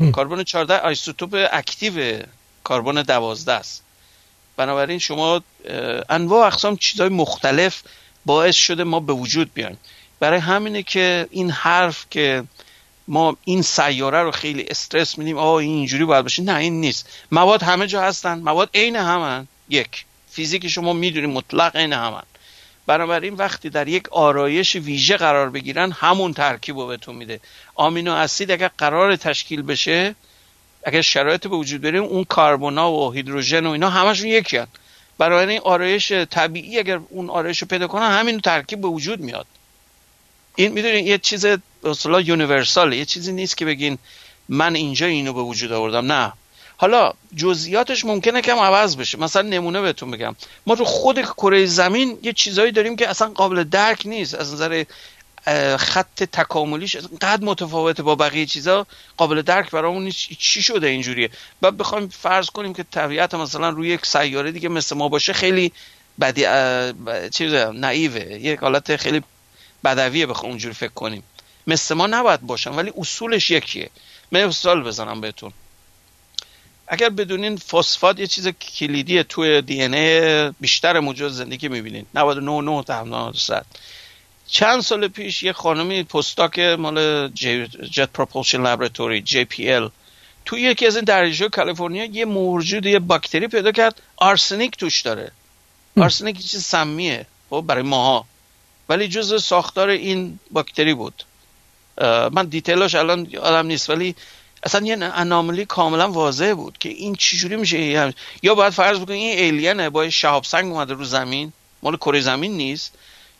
[0.00, 2.22] کربن 14 آیسوتوپ اکتیو
[2.68, 3.82] کربن 12 است.
[4.56, 5.42] بنابراین شما
[6.08, 7.82] انواع اقسام چیزهای مختلف
[8.26, 9.78] باعث شده ما به وجود بیایم.
[10.20, 12.44] برای همینه که این حرف که
[13.08, 15.38] ما این سیاره رو خیلی استرس میدیم.
[15.38, 16.42] آه این اینجوری باید باشه.
[16.42, 17.08] نه این نیست.
[17.30, 18.38] مواد همه جا هستن.
[18.38, 19.48] مواد عین همن.
[19.68, 22.22] یک فیزیک شما می‌دونید مطلق عین همن.
[22.86, 27.40] بنابراین وقتی در یک آرایش ویژه قرار بگیرن همون ترکیب رو بهتون میده.
[27.74, 30.14] آمینو اسید اگر قرار تشکیل بشه
[30.84, 34.70] اگر شرایط به وجود بریم اون کاربونا و هیدروژن و اینا همشون یکی هست
[35.18, 39.46] برای آرایش طبیعی اگر اون آرایش رو پیدا کنن همین ترکیب به وجود میاد.
[40.56, 41.46] این می‌دونید یه چیز
[41.84, 43.98] اصلا یونیورسال یه چیزی نیست که بگین
[44.48, 46.12] من اینجا اینو به وجود آوردم.
[46.12, 46.32] نه.
[46.76, 49.18] حالا جزئیاتش ممکنه کم عوض بشه.
[49.18, 50.36] مثلا نمونه بهتون بگم.
[50.66, 54.34] ما تو خود کره زمین یه چیزایی داریم که اصلا قابل درک نیست.
[54.34, 54.84] از نظر
[55.76, 58.86] خط تکاملیش قد متفاوته با بقیه چیزا.
[59.16, 61.30] قابل درک برامون چی شده اینجوریه؟
[61.60, 65.72] بعد بخوایم فرض کنیم که طبیعت مثلا روی یک سیاره دیگه مثل ما باشه خیلی
[66.20, 66.46] بدی
[67.30, 69.22] چیز نایوه یک حالت خیلی
[69.84, 71.22] بدویه بخوام اونجوری فکر کنیم.
[71.66, 73.90] مثل ما نباید باشن ولی اصولش یکیه.
[74.30, 75.52] من مثال بزنم بهتون.
[76.88, 82.06] اگر بدونین فسفات یه چیز کلیدیه توی دی ان بیشتر موجود زندگی می‌بینین.
[82.14, 83.32] 99 تا
[84.46, 87.28] چند سال پیش یه خانمی postdoc مال
[87.92, 89.90] Jet Propulsion Laboratory JPL
[90.44, 94.02] توی یکی از این دریاچه کالیفرنیا یه موجود یه باکتری پیدا کرد.
[94.16, 95.32] آرسنیک توش داره.
[95.96, 97.26] آرسنیک چیز سمیه.
[97.50, 98.24] خب برای ماها.
[98.88, 101.24] ولی جز ساختار این باکتری بود.
[102.32, 104.14] من detail اش الان یادم نیست ولی
[104.62, 108.12] اصلا یه anomaly کاملا واضح بود که این چجوری میشه
[108.42, 112.20] یا باید فرض بکنیم این alien ه با شهاب سنگ اومده رو زمین مال کره
[112.20, 112.92] زمین نیست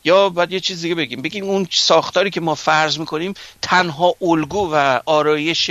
[0.05, 1.23] یا باید یه چیز دیگه بگیم.
[1.23, 5.71] بگیم اون ساختاری که ما فرض می‌کنیم تنها الگو و آرایش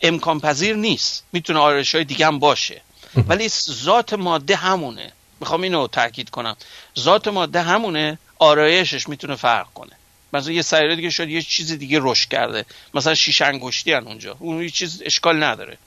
[0.00, 1.24] امکان پذیر نیست.
[1.32, 2.82] می‌تونه آرایش های دیگه هم باشه.
[3.28, 5.12] ولی ذات ماده همونه.
[5.40, 6.56] می‌خوام اینو تاکید کنم.
[6.98, 9.92] ذات ماده همونه آرایشش می‌تونه فرق کنه.
[10.34, 12.64] مثلا یه سیاره دیگه شد یه چیز دیگه رشد کرده.
[12.94, 14.36] مثلا شیش انگشتی هن اونجا.
[14.38, 15.78] اون یه چیز اشکال نداره.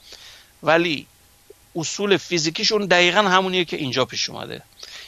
[0.63, 1.05] ولی
[1.75, 4.61] اصول فیزیکیشون دقیقا همونیه که اینجا پیش اومده.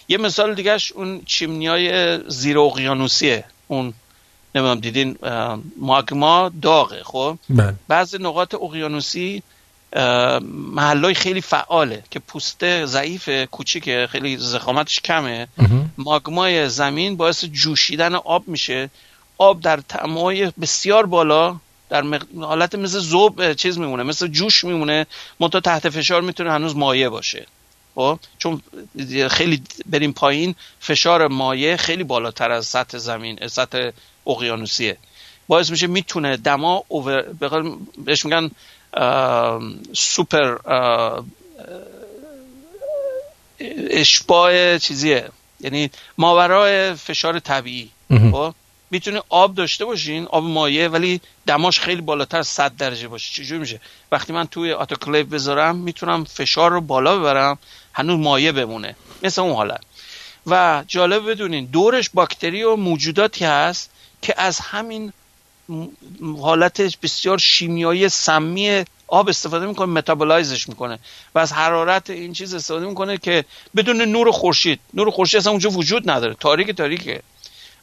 [0.08, 3.44] یه مثال دیگهش اون چیمنیای زیر اقیانوسیه.
[3.68, 3.94] اون
[4.56, 5.18] نمی‌دونم دیدین
[5.78, 7.74] ماگما داغه خب؟ بله.
[7.88, 9.44] بعضی نقاط اقیانوسی
[10.74, 15.48] محلای خیلی فعاله که پوسته ضعیف کوچیکه خیلی زخامتش کمه.
[15.98, 18.90] ماگمای زمین باعث جوشیدن آب میشه.
[19.40, 21.56] آب در تمای بسیار بالا
[21.90, 22.04] در
[22.42, 25.06] حالت مثل زوب چیز میمونه مثل جوش میمونه.
[25.40, 27.46] منتها تحت فشار می‌تونه هنوز مایه باشه.
[27.96, 28.62] خب؟ چون
[29.30, 33.90] خیلی بریم پایین فشار مایه خیلی بالاتر از سطح زمین سطح
[34.28, 34.98] اقیانوسیه.
[35.48, 36.84] باعث میشه می‌تونه دما
[38.06, 38.52] بهش میگن
[39.94, 40.58] سوپر
[43.90, 45.30] اشباع چیزیه.
[45.60, 47.90] یعنی ماورای فشار طبیعی.
[48.32, 48.54] خب؟
[48.92, 53.34] می‌تونه آب داشته باشین آب مایع ولی دماش خیلی بالاتر از 100 درجه باشه.
[53.34, 53.82] چجوری میشه؟
[54.12, 57.58] وقتی من توی اتوکلیو بذارم می‌تونم فشار رو بالا ببرم
[57.94, 58.96] هنوز مایع بمونه.
[59.24, 59.82] مثل اون حالت.
[60.48, 65.14] و جالب بدونین دورش باکتری و موجوداتی هست که از همین
[66.42, 71.00] حالت بسیار شیمیایی سمی آب استفاده می‌کنه متابولایزش می‌کنه.
[71.36, 74.80] و از حرارت این چیز استفاده می‌کنه که بدون نور خورشید.
[74.94, 76.34] نور خورشید اصلا اونجا وجود نداره.
[76.34, 77.22] تاریک تاریکه.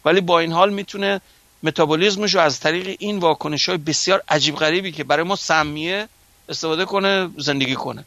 [0.07, 1.21] ولی با این حال می‌تونه
[1.63, 6.09] متابولیزمش رو از طریق این واکنش های بسیار عجیب غریبی که برای ما سمیه
[6.49, 8.05] استفاده کنه زندگی کنه.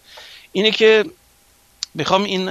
[0.51, 1.05] اینه که
[1.93, 2.45] می‌خوام این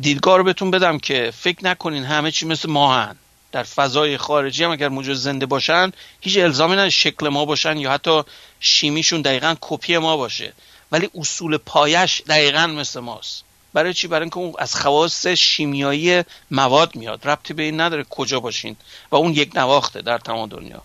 [0.00, 3.16] دیدگاه رو بهتون بدم که فکر نکنین همه چی مثل ما هن.
[3.52, 7.90] در فضای خارجی هم اگر موجود زنده باشن هیچ الزامی نه شکل ما باشن یا
[7.90, 8.22] حتی
[8.60, 10.52] شیمیشون دقیقا کپی ما باشه.
[10.92, 13.44] ولی اصول پایش دقیقا مثل ماست.
[13.72, 17.28] برای چی؟ برای اینکه اون از خواص شیمیایی مواد میاد.
[17.28, 18.76] ربطی به این نداره کجا باشین.
[19.10, 20.82] و اون یک نواخته در تمام دنیا.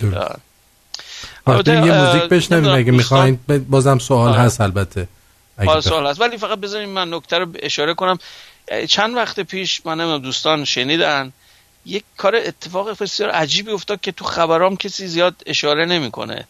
[0.00, 0.38] درست.
[1.66, 2.74] یه موزیک بشنویم.
[2.74, 4.38] اگه می‌خواین بازم سوال آه.
[4.38, 5.08] هست البته.
[5.58, 6.20] اگه سوال هست.
[6.20, 8.18] ولی فقط بذاریم من نکته رو اشاره کنم.
[8.88, 11.32] چند وقت پیش من دوستان شنیدن؟
[11.86, 16.46] یک کار اتفاق بسیار عجیبی افتاد که تو خبرام کسی زیاد اشاره نمی‌کنه.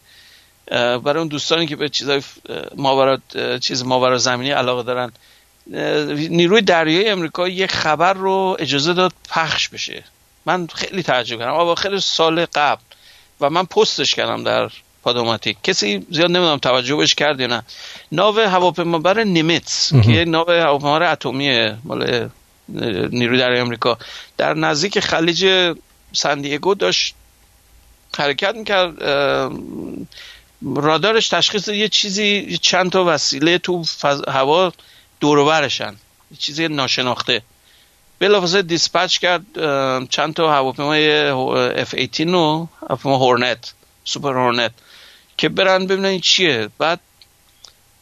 [0.69, 2.21] برای اون دوستانی که به چیزای
[2.75, 3.17] ماورا
[3.61, 5.11] چیز ماورا زمینی علاقه دارن.
[5.69, 10.03] نیروی دریایی امریکا یک خبر رو اجازه داد پخش بشه.
[10.45, 11.53] من خیلی تعجب کردم.
[11.53, 12.81] اواخر سال قبل
[13.41, 14.69] و من پستش کردم در
[15.03, 15.57] پادوماتیک.
[15.63, 17.63] کسی زیاد نمی‌دونم توجه بهش کرد یا نه.
[18.11, 22.29] ناو هواپیمابر نیمتس که ناو هواپیمابر اتمی مال
[23.09, 23.97] نیروی دریایی امریکا.
[24.37, 25.73] در نزدیک خلیج
[26.13, 27.15] سن‌دیگو داشت
[28.17, 29.03] حرکت می‌کرد
[30.75, 33.83] رادارش تشخیص یه چیزی چند تا وسیله تو
[34.27, 34.73] هوا
[35.19, 35.95] دور و برشن.
[36.31, 37.41] یه چیزی ناشناخته.
[38.19, 39.45] بلافاصله dispatch کرد
[40.09, 41.31] چند تا هواپیمای
[41.85, 44.71] F-18 و هواپیما Hornet Super Hornet
[45.37, 46.69] که برن ببینن چیه.
[46.77, 46.99] بعد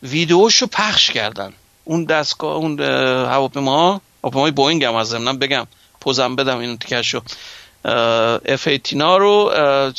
[0.03, 1.53] ویدیوشو پخش کردن.
[1.83, 5.67] اون دستگاه اون هواپیما هواپیمای بوینگ هم در ضمن بگم.
[6.01, 7.21] پوزم بدم این تیکشو
[8.45, 9.51] F-18 رو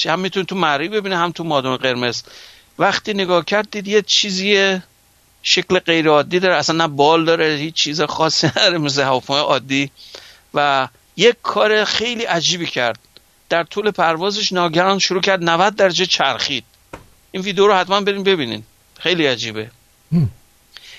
[0.06, 2.22] هم می‌تونی تو مری ببینه هم تو مادون قرمز.
[2.78, 4.80] وقتی نگاه کرد دید یه چیزی
[5.48, 6.56] شکل غیر عادی داره.
[6.56, 9.90] اصلا نه بال داره هیچ چیز خاصی نداره مثل هواپیمای عادی.
[10.54, 12.98] و یک کار خیلی عجیبی کرد.
[13.48, 16.64] در طول پروازش ناگهان شروع کرد 90 درجه چرخید.
[17.32, 18.62] این ویدیو رو حتما بریم ببینین.
[18.98, 19.70] خیلی عجیبه.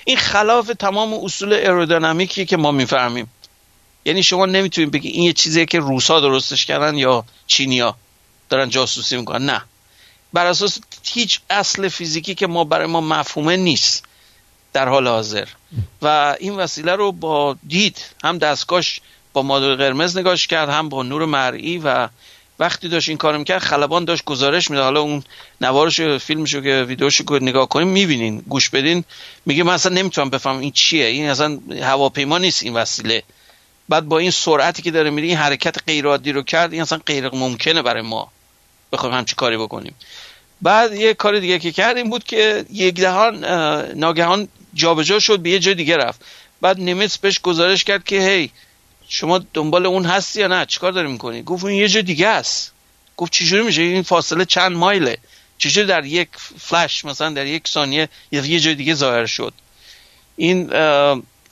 [0.04, 3.30] این خلاف تمام اصول ایرودینامیکی که ما می‌فهمیم.
[4.04, 7.96] یعنی شما نمی‌تونید بگی این یه چیزیه که روسا درستش کردن یا چینیا
[8.48, 9.46] دارن جاسوسی می‌کنن.
[9.46, 9.62] نه.
[10.32, 14.07] بر اساس هیچ اصل فیزیکی که ما برای ما مفهومه نیست.
[14.72, 15.48] در حال حاضر.
[16.02, 19.00] و این وسیله رو با دید هم دستگاهش
[19.32, 22.08] با مادر قرمز نگاش کرد هم با نور مرئی و
[22.58, 25.22] وقتی داشت این کارو می‌کرد خلبان داشت گزارش میده حالا اون
[25.60, 29.04] نوارش فیلمشو که ویدیوشو که نگاه کنیم می‌بینین گوش بدین.
[29.46, 31.06] میگه من اصلا نمی‌تونم بفهمم این چیه.
[31.06, 33.22] این اصلا هواپیما نیست این وسیله.
[33.88, 37.00] بعد با این سرعتی که داره میره این حرکت غیر عادی رو کرد این اصلا
[37.06, 38.30] غیر ممکنه برای ما.
[38.92, 39.94] بخوایم همچی کاری بکنیم.
[40.62, 43.44] بعد یه کار دیگه که کرد این بود که یک دهان
[43.94, 46.20] ناگهان جابجا شد به یه جای دیگه رفت.
[46.60, 48.50] بعد نیمتس بهش گزارش کرد که هی
[49.08, 52.72] شما دنبال اون هستی یا نه؟ چیکار داری می‌کنی؟ گفت اون یه جای دیگه است.
[53.16, 55.18] گفت چجوری میشه؟ این فاصله چند مایله؟
[55.58, 56.28] چجوری در یک
[56.58, 59.52] فلش مثلا در یک ثانیه یه جای دیگه ظاهر شد؟
[60.36, 60.72] این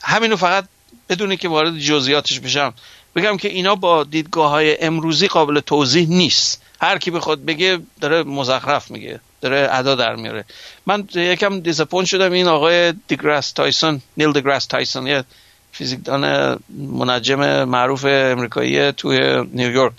[0.02, 0.64] همینو فقط
[1.08, 2.74] بدونه که وارد جزئیاتش بشم
[3.16, 6.62] بگم که اینا با دیدگاه های امروزی قابل توضیح نیست.
[6.80, 10.44] هر کی بخواد بگه داره مزخرف میگه داره ادا در میاره.
[10.86, 15.24] من یکم disappointed شدم این آقای deGrasse Tyson Neil deGrasse Tyson یه
[15.72, 19.94] فیزیکدان منجم معروف امریکایی توی نیویورک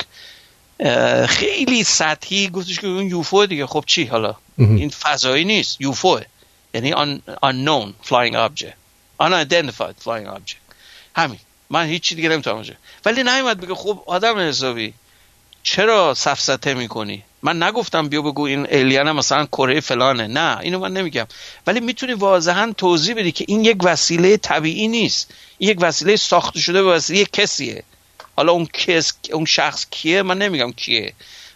[1.27, 2.49] خیلی سطحی.
[2.49, 3.65] گفتش که اون یوفو دیگه.
[3.65, 5.81] خب چی حالا؟ این فضایی نیست.
[5.81, 6.19] یوفو.
[6.73, 6.93] یعنی
[7.43, 8.75] unknown flying object.
[9.21, 10.61] Unidentified flying object.
[11.15, 11.39] همین.
[11.69, 12.63] من هیچی دیگه نمی‌تونم
[13.05, 14.93] ولی نیومد بگه خب آدم حسابی.
[15.69, 20.27] چرا سفسته می‌کنی؟ من نگفتم بیا بگو این الین مثلا کره فلانه.
[20.27, 21.27] نه اینو من نمیگم.
[21.67, 25.33] ولی می‌تونی واضحا توضیح بدی که این یک وسیله طبیعی نیست.
[25.57, 27.83] این یک وسیله ساخته شده به وسیله کسیه.
[28.35, 31.13] حالا اون کس اون شخص کیه؟ من نمیگم کیه.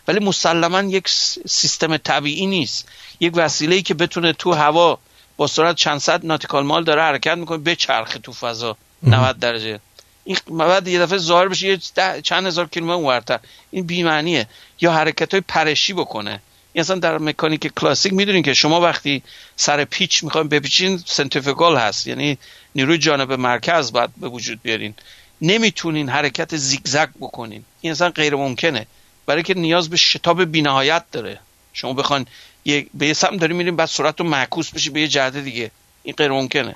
[0.07, 1.09] ولی مسلما یک
[1.47, 2.87] سیستم طبیعی نیست.
[3.19, 4.99] یک وسیله که بتونه تو هوا
[5.37, 8.77] با سرعت چند صد ناتیکال مال داره حرکت می‌کنه به چرخ تو فضا.
[9.03, 9.79] 90 درجه.
[10.23, 11.77] این بعد یه دفعه ظاهر بشه یه
[12.21, 13.39] چند هزار کیلومتر اونورتر
[13.71, 14.47] این بی‌معنیه.
[14.81, 16.41] یا حرکت های پرشی بکنه.
[16.73, 19.23] این اصلا در مکانیک کلاسیک می‌دونین که شما وقتی
[19.55, 22.07] سر پیچ می‌خوایم بپیچین سنتریفیکال هست.
[22.07, 22.37] یعنی
[22.75, 24.93] نیروی جانب مرکز باید به وجود بیارین.
[25.41, 27.65] نمی‌تونین حرکت زیگزگ بکنین.
[27.81, 28.87] این اصلا غیر ممکنه.
[29.25, 31.39] برای که نیاز به شتاب بینهایت داره.
[31.73, 32.25] شما بخوان
[32.65, 35.71] یه به یه سمت داریم میریم بعد سرعت رو معکوس بشه به یه جهت دیگه.
[36.03, 36.75] این غیر ممکنه.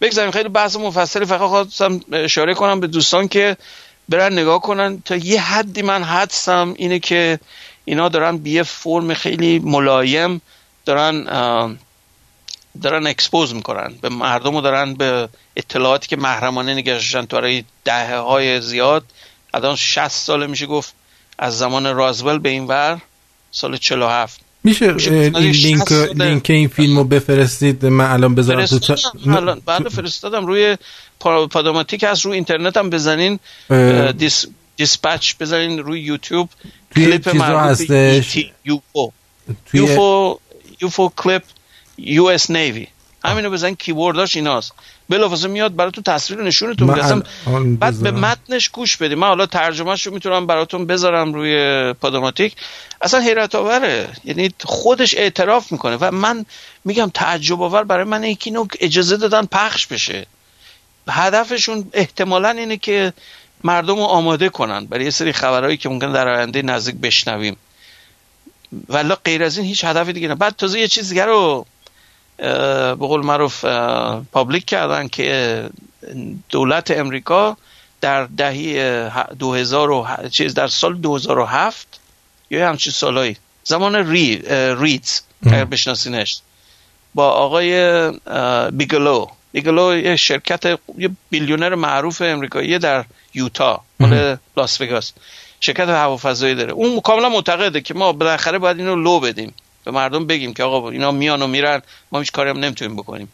[0.00, 3.56] بگذاریم خیلی بحث مفصلی فقط خواستم اشاره کنم به دوستان که
[4.08, 5.02] برن نگاه کنن.
[5.04, 7.40] تا یه حدی من حدسم اینه که
[7.84, 10.42] اینا دارن به یه فرم خیلی ملایم
[10.84, 11.24] دارن
[12.82, 13.94] دارن expose می‌کنن.
[14.00, 19.04] به مردم رو دارن به اطلاعاتی که محرمانه نگه داشتن تو دهه های زیاد
[19.54, 20.94] الان 60 ساله میشه گفت
[21.38, 23.00] از زمان رازول به این ور
[23.50, 28.96] سال 47 میشه این لینک لینک این فیلمو بفرستید من الان بذارم تو
[29.26, 30.46] الان بعد فرستادم.
[30.46, 30.76] روی
[31.50, 33.38] پاداماتیک هست روی اینترنت هم بزنین
[34.18, 34.46] this
[34.76, 36.48] dispatch بزنین روی یوتیوب.
[36.96, 37.80] کلیپ معروف
[38.64, 39.12] UFO.
[39.74, 40.38] UFO
[40.82, 41.42] UFO clip
[41.98, 42.86] US Navy.
[43.26, 44.72] همینو بزن keyword هاش ایناست.
[45.08, 47.22] بلافاصله میاد براتون تصویر نشونتون میده.
[47.80, 52.56] بعد به متنش گوش بدیم من حالا ترجمهش رو می‌تونم براتون بذارم روی پادوماتیک.
[53.02, 54.08] اصلا حیرت آوره.
[54.24, 56.46] یعنی خودش اعتراف می‌کنه و من
[56.84, 60.26] میگم تعجب آور برای من یکی اینو اجازه دادن پخش بشه.
[61.08, 63.12] هدفشون احتمالا اینه که
[63.64, 64.86] مردم رو آماده کنن.
[64.86, 67.56] برای یه سری خبرهایی که ممکن در آینده نزدیک بشنویم.
[68.88, 70.34] ولی غیر از این هیچ هدفی دیگه نه.
[70.34, 71.66] بعد تازه یه چیز دیگه رو
[72.36, 73.64] به قول معروف
[74.32, 75.70] پابلیک کردن که
[76.48, 77.56] دولت امریکا
[78.00, 79.00] در دهی
[79.38, 82.00] 2000 چیز در سال 2007
[82.50, 84.42] یا همچین سالایی زمان ری
[84.78, 86.40] ریتز اگر بشناسینش
[87.14, 88.10] با آقای
[88.70, 89.26] بیگلو.
[89.52, 95.12] بیگلو یه شرکت یه billionaire معروف امریکایی در یوتا مال لاس وگاس.
[95.60, 96.72] شرکت هوافضایی داره.
[96.72, 99.54] اون کاملا معتقده که ما بالاخره باید اینو لو بدیم.
[99.86, 101.82] به مردم بگیم که آقا اینا میان و میرن
[102.12, 103.32] ما هیچ کاری هم نمی‌تونیم بکنیم.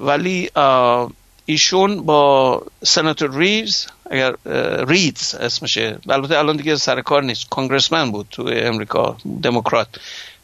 [0.00, 0.50] ولی
[1.46, 4.34] ایشون با سناتور ریوز اگر
[4.88, 9.88] ریدز اسمشه البته الان دیگه سر کار نیست congressman بود تو امریکا دموکرات.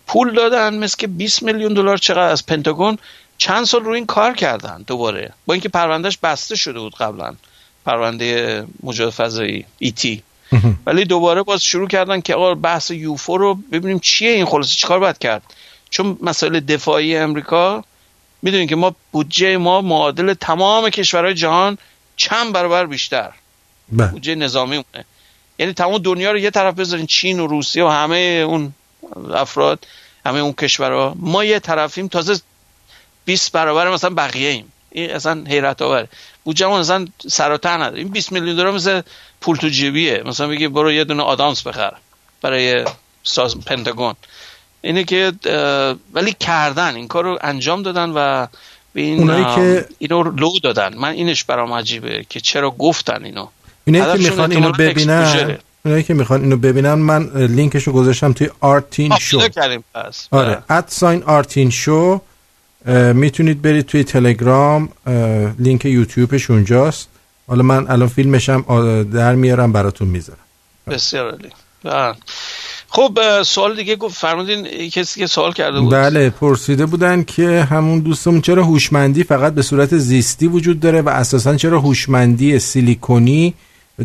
[0.07, 2.99] پول دادن مثل که 20 میلیون دلار چقدر از پنتاگون
[3.39, 5.33] چند سال رو این کار کردن دوباره.
[5.47, 7.35] با اینکه پروندهش بسته شده بود قبلا
[7.87, 10.23] پرونده موجود فضایی ایتی
[10.87, 14.99] ولی دوباره باز شروع کردن که آقا بحث یوفو رو ببینیم چیه این خلاصه چیکار
[14.99, 15.43] باید کرد؟
[15.91, 17.85] چون مسائل دفاعی امریکا
[18.43, 21.79] می‌دونیم که ما بودجه ما معادل تمام کشورهای جهان
[22.17, 23.31] چند برابر بیشتر.
[23.93, 24.07] بله.
[24.07, 25.05] بودجه نظامی مونه
[25.59, 28.73] یعنی تمام دنیا رو یه طرف بذارین چین و روسیه و همه اون
[29.35, 29.87] افراد
[30.27, 31.15] همه اون کشورها.
[31.19, 32.41] ما یه طرفیم تازه
[33.25, 36.09] 20 برابر مثلا بقیه ایم این اصلا حیرت آوره
[36.45, 37.99] بودجهمون اصلا سراتر نداره.
[37.99, 39.03] این 20 میلیون دلار مثل
[39.41, 40.23] پول تو جیبیه.
[40.27, 41.93] مثلا بگی برو یه دونه آدامس بخر
[42.43, 42.85] برای
[43.23, 44.15] ساز پنتاگون.
[44.83, 45.33] اینه که
[46.15, 48.47] ولی کردن این کار رو انجام دادن و
[48.93, 50.95] به این که اینو لو دادن.
[50.95, 53.49] من اینش برام عجیبه که چرا گفتن اینو.
[53.85, 59.13] اینه که می‌خوان اینو ببینن اونایی که می‌خوان اینو ببینن من لینکشو گذاشتم توی آرتین
[59.21, 59.41] شو.
[60.31, 62.21] آره at sign آرتین شو.
[63.15, 64.89] می‌تونید برید توی تلگرام
[65.59, 67.09] لینک یوتیوبش اونجاست.
[67.51, 68.65] حالا من الان فیلمشم
[69.03, 70.39] در میارم براتون می‌ذارم.
[70.87, 71.49] بسیار عالی.
[71.85, 72.15] بله.
[72.89, 75.93] خب سوال دیگه گفت فرمودین کسی که سوال کرده بود.
[75.93, 81.09] بله پرسیده بودن که همون دوستمون چرا هوشمندی فقط به صورت زیستی وجود داره و
[81.09, 83.55] اساسا چرا هوشمندی سیلیکونی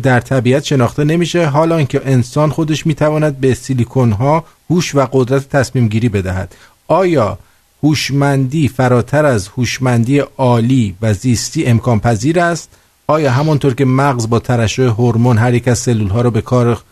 [0.02, 5.48] در طبیعت شناخته نمیشه؟ حالا اینکه انسان خودش می‌تواند به سیلیکون ها هوش و قدرت
[5.48, 6.54] تصمیم گیری بدهد.
[6.88, 7.38] آیا
[7.82, 12.70] هوشمندی فراتر از هوشمندی عالی و زیستی امکان پذیر است؟
[13.06, 16.82] آیا همانطور که مغز با ترشح هورمون هر یک از سلول ها را به کار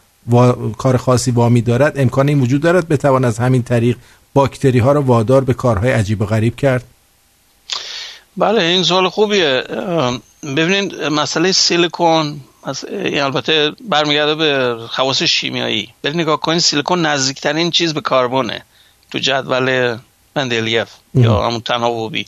[0.79, 3.97] کار خاصی وامی دارد امکان این وجود دارد بتوان از همین طریق
[4.35, 6.85] باکتری ها را وادار به کارهای عجیب و غریب کرد؟
[8.37, 9.65] بله این سوال خوبیه.
[10.43, 12.41] ببینید مسئله سیلیکون
[12.97, 15.89] البته برمیگرده به خواص شیمیایی.
[16.03, 18.63] برید نگاه کنید سیلیکون نزدیکترین چیز به کاربونه
[19.11, 19.99] تو جدول
[20.37, 22.27] مندلیف یا همون تناوبی.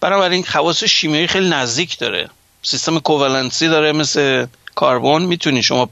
[0.00, 2.28] بنابراین خواص شیمیایی خیلی نزدیک داره.
[2.62, 5.88] سیستم کوولنسی داره مثل کاربن می‌تونی شما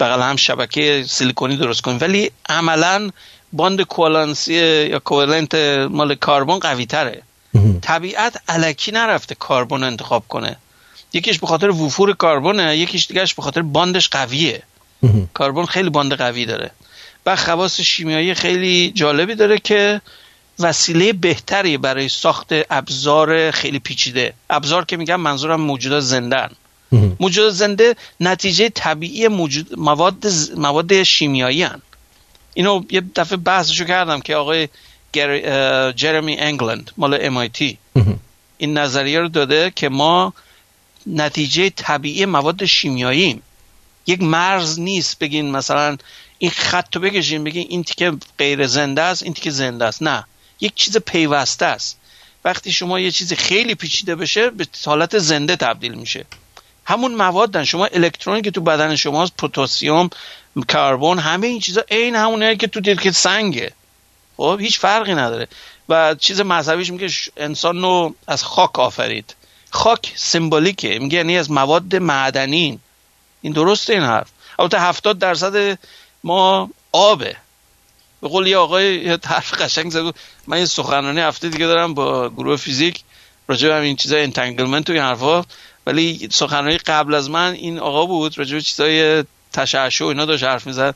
[0.00, 3.10] بغل هم شبکه سیلیکونی درست کنید ولی عملا
[3.52, 4.54] باند کوولنسی
[4.86, 5.54] یا کوولنت
[5.90, 7.22] مال کاربن قوی تره
[7.82, 10.56] طبیعت علکی نرفته کاربن انتخاب کنه.
[11.12, 14.62] یکیش به خاطر وفور کاربونه یکیش دیگهش به خاطر باندش قویه.
[15.34, 16.70] کاربن خیلی باند قوی داره.
[17.26, 20.00] و خواص شیمیایی خیلی جالبی داره که
[20.60, 24.34] وسیله بهتری برای ساخت ابزار خیلی پیچیده.
[24.50, 26.50] ابزار که میگم منظورم موجودات زندن
[27.20, 30.26] موجودات زنده نتیجه طبیعی موجود مواد
[30.56, 31.82] مواد شیمیایی هن.
[32.54, 34.68] اینو یه دفعه بحثشو کردم که آقای
[35.96, 37.74] جرمی انگلند مال MIT
[38.58, 40.34] این نظریه رو داده که ما
[41.06, 43.42] نتیجه طبیعی مواد شیمیایی
[44.06, 45.96] یک مرز نیست بگین مثلا
[46.38, 50.02] این خط رو بکشین بگین این تیکه غیر زنده است این تیکه زنده است.
[50.02, 50.24] نه.
[50.60, 51.98] یک چیز پیوسته است.
[52.44, 56.24] وقتی شما یه چیز خیلی پیچیده بشه به حالت زنده تبدیل میشه.
[56.84, 60.10] همون موادن شما الکترونی که تو بدن شماست پتاسیم
[60.68, 63.72] کربن همه این چیزا عین همونه که تو که سنگه.
[64.36, 65.48] خب هیچ فرقی نداره.
[65.88, 69.34] و چیز مذهبیش میگه انسان رو از خاک آفرید.
[69.70, 70.98] خاک سمبولیکه.
[70.98, 72.80] میگه یعنی از مواد معدنین
[73.42, 74.28] این درسته این حرف.
[74.58, 75.78] البته هفتاد درصد
[76.24, 77.36] ما آبه.
[78.22, 80.14] به قول یه آقای حرف قشنگ زد
[80.46, 83.00] من یه سخنرانی هفته دیگه دارم با گروه فیزیک
[83.48, 85.44] راجع به این چیزای entanglement و این حرفا.
[85.86, 90.44] ولی سخنرانی قبل از من این آقا بود راجع به چیزای تشعشع و اینا داشت
[90.44, 90.94] حرف می‌زد.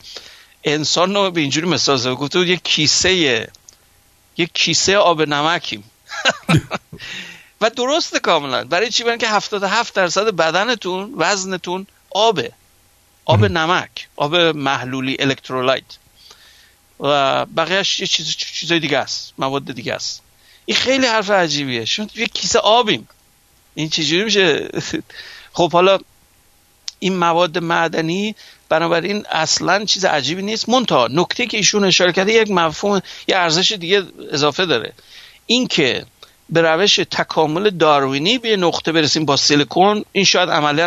[0.65, 3.49] انسان رو به اینجوری مثال زد گفته بود یک کیسه
[4.37, 5.85] یک کیسه آب نمکیم.
[7.61, 8.65] و درست کاملا.
[8.65, 12.53] برای چی؟ برای که 77 درصد بدنتون وزنتون آبه.
[13.25, 15.85] آب نمک آب محلولی electrolyte
[17.01, 20.23] و بقیهش یه چیز چیزای دیگه است مواد دیگه است.
[20.65, 21.85] این خیلی حرف عجیبیه.
[21.85, 23.09] شما یه کیسه آبیم.
[23.75, 24.69] این چجوری میشه؟
[25.57, 25.99] خب حالا
[26.99, 28.35] این مواد معدنی
[28.69, 30.69] بنابراین اصلا چیز عجیبی نیست.
[30.69, 34.03] مونتا نکته که ایشون اشاره کرده یک مفهوم یه ارزش دیگه
[34.33, 34.93] اضافه داره.
[35.47, 36.07] اینکه
[36.51, 40.87] به روش تکامل داروینی به نقطه برسیم با سیلیکون این شاید عملا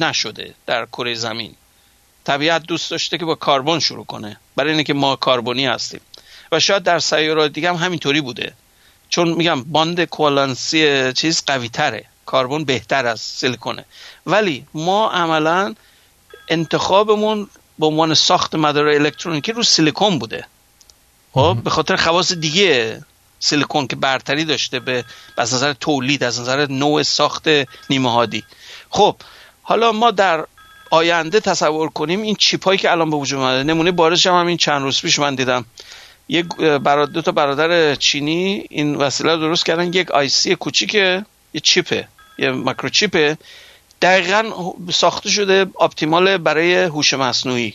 [0.00, 1.54] نشده در کره زمین.
[2.24, 4.40] طبیعت دوست داشته که با کاربن شروع کنه.
[4.56, 6.00] برای اینکه ما کاربونی هستیم.
[6.52, 8.52] و شاید در سیارات دیگه هم همینطوری بوده.
[9.08, 13.84] چون میگم باند کوالانسی چیز قوی تره کاربن بهتر از سیلیکونه.
[14.26, 15.74] ولی ما عملا
[16.48, 20.46] انتخابمون به عنوان ساخت مدار الکترونیکی رو سیلیکون بوده.
[21.32, 23.02] خب به خاطر خواص دیگه
[23.40, 25.04] سیلیکون که برتری داشته به
[25.36, 27.48] از نظر تولید از نظر نوع ساخت
[27.90, 28.44] نیمه هادی
[28.90, 29.16] خب
[29.62, 30.46] حالا ما در
[30.90, 34.82] آینده تصور کنیم این چیپایی که الان به وجود اومده نمونه بارش هم, این چند
[34.82, 35.64] روز پیش من دیدم.
[36.28, 41.24] یک برادر دو تا برادر چینی این وسیله رو درست کردن یک آیسی کوچیک یه
[41.62, 42.08] چیپه
[42.38, 43.38] یه مایکروچیپه
[44.02, 44.52] دقیقا
[44.92, 47.74] ساخته شده اپتیمال برای هوش مصنوعی.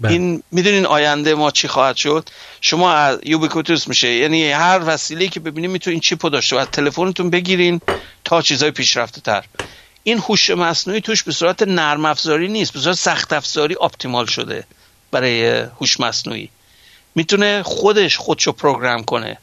[0.00, 0.12] بله.
[0.12, 2.28] این می‌دونین آینده ما چی خواهد شد؟
[2.60, 4.08] شما یوبیکوتوس میشه.
[4.08, 7.80] یعنی هر وسیله که ببینید می‌تونین چیپو داشته و از تلفنتون بگیرین
[8.24, 9.44] تا چیزای پیشرفته تر.
[10.04, 14.64] این هوش مصنوعی توش به صورت نرم افزاری نیست به صورت سخت افزاری اپتیمال شده
[15.10, 15.50] برای
[15.80, 16.48] هوش مصنوعی.
[17.14, 19.38] می‌تونه خودش خودشو پروگرام کنه.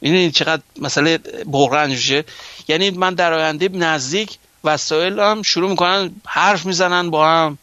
[0.00, 1.18] می‌دونید چقدر مسئله
[1.52, 2.24] بحران میشه
[2.68, 7.58] یعنی من در آینده نزدیک وسایل هم شروع می‌کنن حرف می‌زنن با هم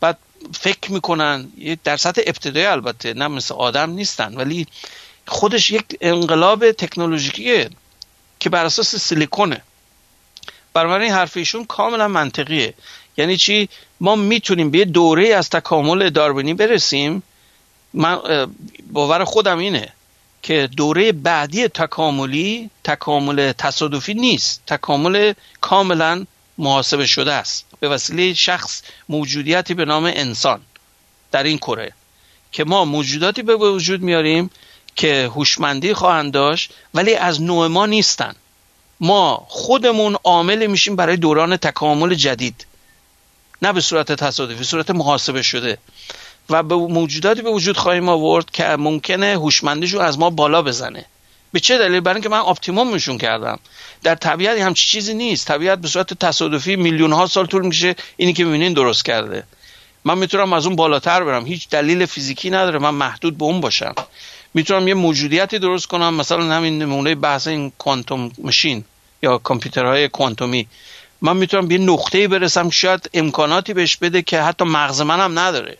[0.00, 0.18] بعد
[0.54, 1.48] فکر می‌کنن.
[1.84, 4.66] در سطح ابتدایی البته نه مثل آدم نیستن ولی
[5.26, 7.70] خودش یک انقلاب تکنولوژیکیه
[8.40, 9.62] که بر اساس سیلیکونه.
[10.74, 12.74] بنابراین حرف ایشون کاملا منطقیه.
[13.16, 13.68] یعنی چی؟
[14.00, 17.22] ما می‌تونیم به دوره از تکامل داروینی برسیم.
[17.94, 18.18] من
[18.92, 19.88] باور خودم اینه
[20.42, 24.62] که دوره بعدی تکاملی تکامل تصادفی نیست.
[24.66, 26.26] تکامل کاملا
[26.58, 27.66] محاسبه شده است.
[27.80, 30.60] به وسیله شخص موجودیتی به نام انسان
[31.32, 31.92] در این کره
[32.52, 34.50] که ما موجوداتی به وجود میاریم
[34.96, 38.34] که هوشمندی خواهند داشت ولی از نوع ما نیستن.
[39.02, 42.66] ما خودمون عامل میشیم برای دوران تکامل جدید.
[43.62, 45.78] نه به صورت تصادفی صورت محاسبه شده.
[46.50, 51.04] و به موجوداتی به وجود خواهیم آورد که ممکنه هوشمندیشون از ما بالا بزنه.
[51.52, 53.58] به چه دلیل؟ برای اینکه من اپتیمومشون کردم.
[54.02, 55.48] در طبیعت همچی چیزی نیست.
[55.48, 59.44] طبیعت به صورت تصادفی میلیون ها سال طول میشه اینی که می‌بینین درست کرده.
[60.04, 61.46] من می‌تونم از اون بالاتر برم.
[61.46, 62.78] هیچ دلیل فیزیکی نداره.
[62.78, 63.94] من محدود به اون باشم.
[64.54, 66.14] می‌تونم یه موجودیتی درست کنم.
[66.14, 68.84] مثلا همین نمونه بحث این کوانتوم ماشین
[69.22, 70.66] یا کامپیوترهای کوانتومی.
[71.20, 75.78] من می‌تونم به نقطه برسم شاید امکاناتی بهش بده که حتی مغز منم نداره.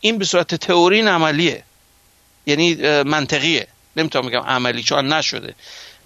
[0.00, 1.62] این به صورت تئوری عملیه.
[2.46, 3.66] یعنی منطقیه.
[3.96, 5.54] نمی‌تونم بگم عملی چون نشده.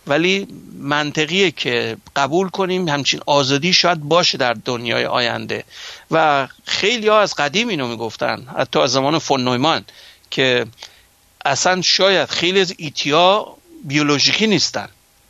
[0.07, 0.47] ولی
[0.79, 5.65] منطقیه که قبول کنیم همچین آزادی شاید باشه در دنیای آینده.
[6.11, 9.85] و خیلی ها از قدیم اینو می‌گفتن حتی از زمان فون نویمان
[10.31, 10.67] که
[11.45, 14.89] اصلا شاید خیلی از ET ها بیولوژیکی نیستن.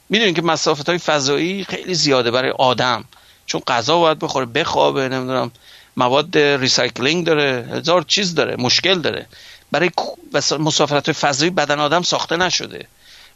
[0.09, 3.05] می‌دونین که مسافت های فضایی خیلی زیاده برای آدم.
[3.47, 5.51] چون غذا باید بخوره بخوابه نمی‌دونم
[5.97, 9.27] مواد recycling داره هزار چیز داره مشکل داره.
[9.71, 9.91] برای
[10.59, 12.87] مسافرت فضایی بدن آدم ساخته نشده.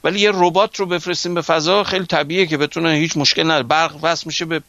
[0.04, 3.62] ولی یه ربات رو بفرستیم به فضا خیلی طبیعیه که بتونه هیچ مشکل نداره.
[3.62, 4.62] برق وصل میشه به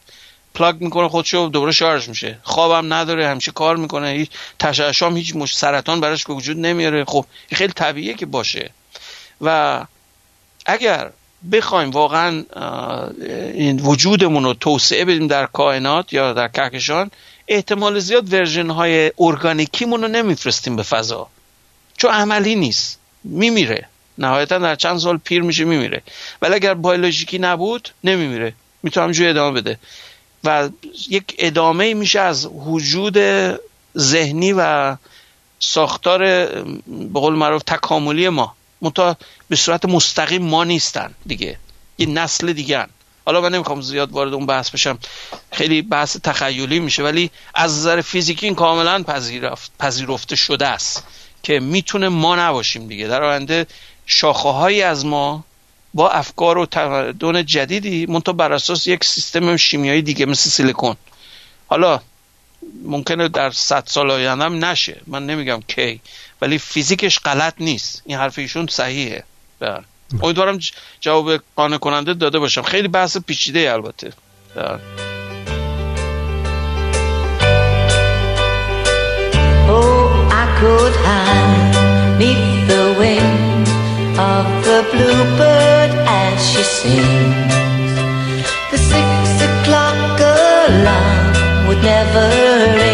[0.54, 2.38] plug می‌کنه خودشو دوباره شارژ میشه.
[2.42, 5.56] خوابم نداره همیشه کار می‌کنه هیچ تشعشام هیچ مش...
[5.56, 7.04] سرطان براش وجود نمیاره.
[7.04, 8.70] خب خیلی طبیعیه که باشه.
[9.40, 9.80] و
[10.66, 11.10] اگر
[11.52, 12.44] بخوایم واقعا
[13.54, 17.10] این وجودمون رو توسعه بدیم در کائنات یا در کهکشان
[17.48, 21.28] احتمال زیاد ورژن های ارگانیکیمون رو نمیفرستیم به فضا.
[21.96, 22.98] چون عملی نیست.
[23.24, 23.88] میمیره.
[24.18, 26.02] نهایتا در چند سال پیر میشه میمیره.
[26.42, 28.54] ولی اگر بیولوژیکی نبود نمیمیره.
[28.82, 29.78] می‌تونه همجوری ادامه بده.
[30.44, 30.68] و
[31.10, 33.18] یک ادامه میشه از وجود
[33.98, 34.96] ذهنی و
[35.58, 36.20] ساختار
[36.86, 38.54] به قول معروف تکاملی ما.
[38.82, 39.16] منتها
[39.48, 41.58] به صورت مستقیم ما نیستن دیگه.
[41.98, 42.86] یه نسل دیگه
[43.26, 44.98] حالا من نمی‌خوام زیاد وارد اون بحث بشم.
[45.52, 51.04] خیلی بحث تخیلی میشه ولی از نظر فیزیکی این کاملا پذیرفت پذیرفته شده است
[51.42, 53.08] که می‌تونه ما نباشیم دیگه.
[53.08, 53.66] در آینده
[54.06, 55.44] شاخه هایی از ما
[55.94, 60.96] با افکار و تمدن جدیدی منتها بر اساس یک سیستم شیمیایی دیگه مثل سیلیکون.
[61.66, 62.00] حالا
[62.84, 65.00] ممکنه در صد سال آینده نشه.
[65.06, 66.00] من نمیگم کی.
[66.44, 69.24] ولی فیزیکش غلط نیست این حرف ایشون صحیحه
[69.60, 69.84] بله.
[70.22, 70.58] امیدوارم
[71.00, 74.12] جواب قانع کننده داده باشم خیلی بحث پیچیده البته
[74.56, 74.78] بله.
[79.68, 80.04] Oh,
[80.60, 83.32] could hide neath the wing
[84.32, 85.90] of the bluebird
[86.24, 87.94] as she sings.
[88.70, 89.12] The six
[89.48, 92.28] o'clock alarm would never
[92.78, 92.93] ring.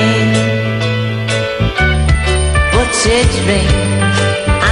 [3.03, 4.21] It rings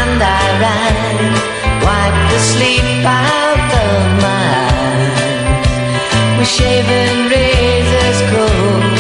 [0.01, 1.41] and I rise,
[1.83, 4.47] wipe the sleep out of my
[4.77, 6.39] eyes.
[6.39, 8.99] With shaven razors cold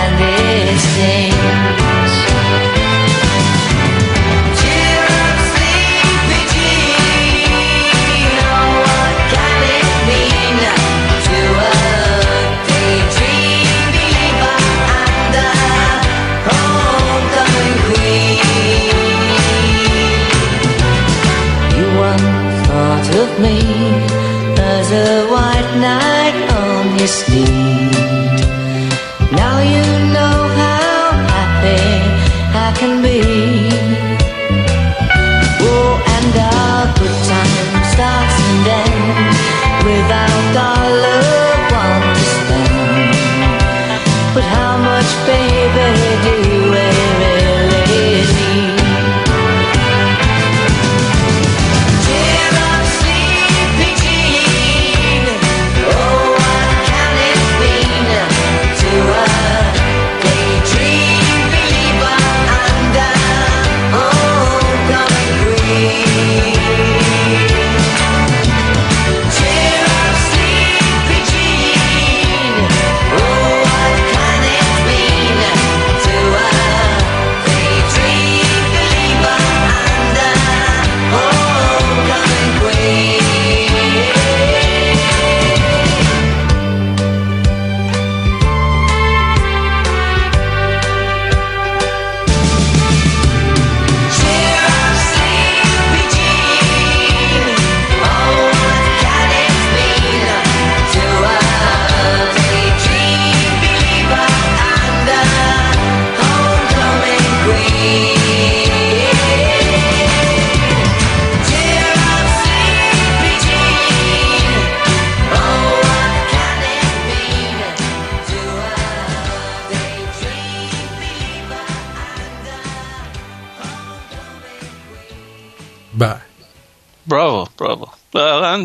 [0.00, 1.83] and it stings.
[25.80, 27.73] night on his knees.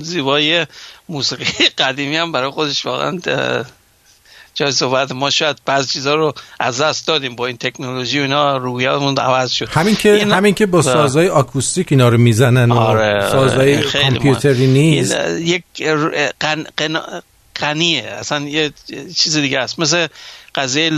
[0.02, 0.66] زیبایی
[1.10, 1.46] موسیقی
[1.78, 3.20] قدیمی هم برای خودش واقعا
[4.54, 8.58] جای صحبت ما شاید بعض چیزها رو از دست دادیم با این تکنولوژی و اینا
[8.58, 9.70] رویامون عوض شد.
[9.70, 10.32] همین که این...
[10.32, 15.18] همین که با سازهای آکوستیک اینا رو می‌زنن آره سازهای کامپیوتری نیست.
[15.40, 15.64] یک
[16.40, 16.64] غن...
[16.78, 17.00] غن...
[17.56, 18.04] غنیه.
[18.04, 18.72] اصلا یه
[19.16, 19.80] چیز دیگه است.
[19.80, 20.08] مثل
[20.56, 20.92] قضیه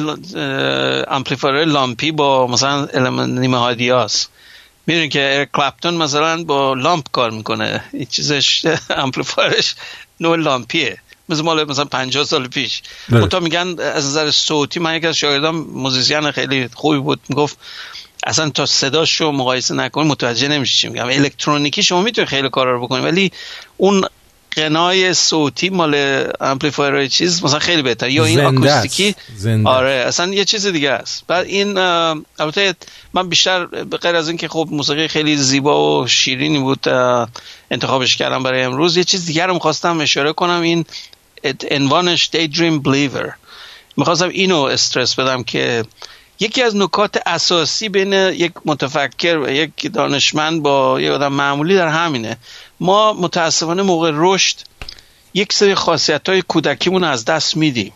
[1.08, 2.88] amplifier لامپی با مثلا
[3.26, 4.30] نیمه هادی هاست.
[4.92, 7.84] می‌دونی که کلپتون مثلا با لامپ کار می‌کنه.
[7.94, 8.66] این چیزش
[9.04, 9.76] amplifier ش
[10.20, 10.98] نوع لامپیه.
[11.30, 12.82] مثل مال مثلا 50 سال پیش.
[13.32, 17.58] تا میگن از نظر صوتی من یک از شاگردام موزیسین خیلی خوبی بود می‌گفت
[18.24, 21.06] اصلا تا صداش رو مقایسه نکنی متوجه نمیشه چی میگم.
[21.06, 23.32] الکترونیکی شما می‌تونید خیلی کارا رو بکنید ولی
[23.78, 24.06] اون
[24.56, 28.10] غنای صوتی مال amplifier چیز مثلا خیلی بهتر.
[28.10, 29.16] یا این آکوستیکی؟
[29.66, 31.24] آره اصلا یه چیز دیگه است.
[31.28, 32.76] بعد این البته
[33.14, 36.88] من بیشتر به غیر از اینکه خب موسیقی خیلی زیبا و شیرینی بود
[37.72, 40.86] انتخابش کردم برای امروز یه چیز دیگر رو می‌خواستم اشاره کنم این
[41.72, 43.32] عنوانش Daydream Believer.
[43.98, 45.86] می‌خواستم اینو استرس بدم که
[46.42, 51.88] یکی از نکات اساسی بین یک متفکر و یک دانشمند با یک آدم معمولی در
[51.88, 52.38] همینه.
[52.80, 54.58] ما متاسفانه موقع رشد
[55.34, 57.94] یک سری خاصیت های کودکیمون از دست میدیم.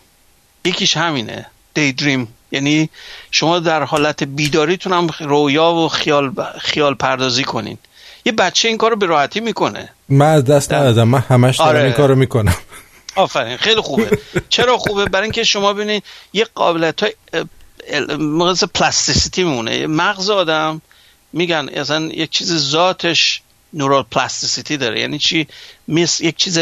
[0.66, 2.90] یکیش همینه daydream یعنی
[3.32, 7.78] شما در حالت بیداریتون هم رویا و خیال, خیال پردازی کنین.
[8.26, 9.90] یه بچه این کارو به راحتی می‌کنه.
[10.10, 11.08] من از دست ندادم.
[11.08, 11.84] من همش دارم آره.
[11.84, 12.56] این کارو می‌کنم.
[13.16, 13.58] آفرین.
[13.58, 14.18] خیلی خوبه.
[14.50, 16.04] چرا خوبه؟ برای اینکه شما ببینید
[16.34, 17.14] یه قابلیت های
[18.20, 19.88] مثل plasticity میمونه.
[19.88, 20.82] مغز آدم
[21.34, 23.42] میگن اصلا یک چیز ذاتش
[23.74, 25.00] neural plasticity داره.
[25.00, 25.48] یعنی چی؟
[25.88, 26.60] مثل یک چیز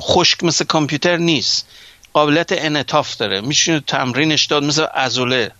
[0.00, 1.66] خشک مثل کامپیوتر نیست.
[2.12, 3.40] قابلیت انعطاف داره.
[3.40, 5.50] میشونه تمرینش داد مثل ازوله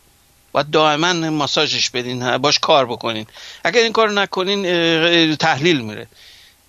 [0.54, 3.26] و دائما ماساژش بدین باش کار بکنین.
[3.64, 6.06] اگر این کار نکنین تحلیل میره.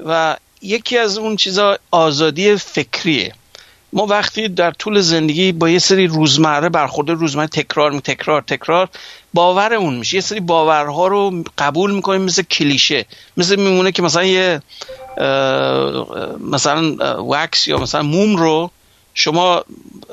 [0.05, 3.33] و یکی از اون چیزا آزادی فکریه.
[3.93, 8.89] ما وقتی در طول زندگی با یه سری روزمره برخورده روزمره تکرار می تکرار تکرار
[9.33, 10.15] باورمون میشه.
[10.15, 13.05] یه سری باورها رو قبول می‌کنیم مثل کلیشه.
[13.37, 14.61] مثل میمونه که مثلا یه
[16.39, 18.71] مثلا وکس یا مثلا موم رو
[19.13, 19.63] شما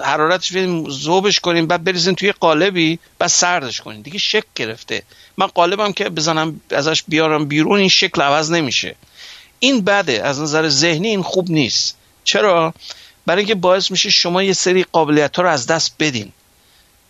[0.04, 4.00] حرارتش بدین ذوبش کنین بعد بریزین توی قالبی بعد سردش کنین.
[4.00, 5.02] دیگه شک گرفته.
[5.36, 8.94] من قالبم که بزنم ازش بیارم بیرون این شکل عوض نمیشه.
[9.58, 10.22] این بده.
[10.24, 11.96] از نظر ذهنی این خوب نیست.
[12.24, 12.74] چرا؟
[13.26, 16.32] برای اینکه باعث میشه شما یه سری قابلیت ها رو از دست بدین.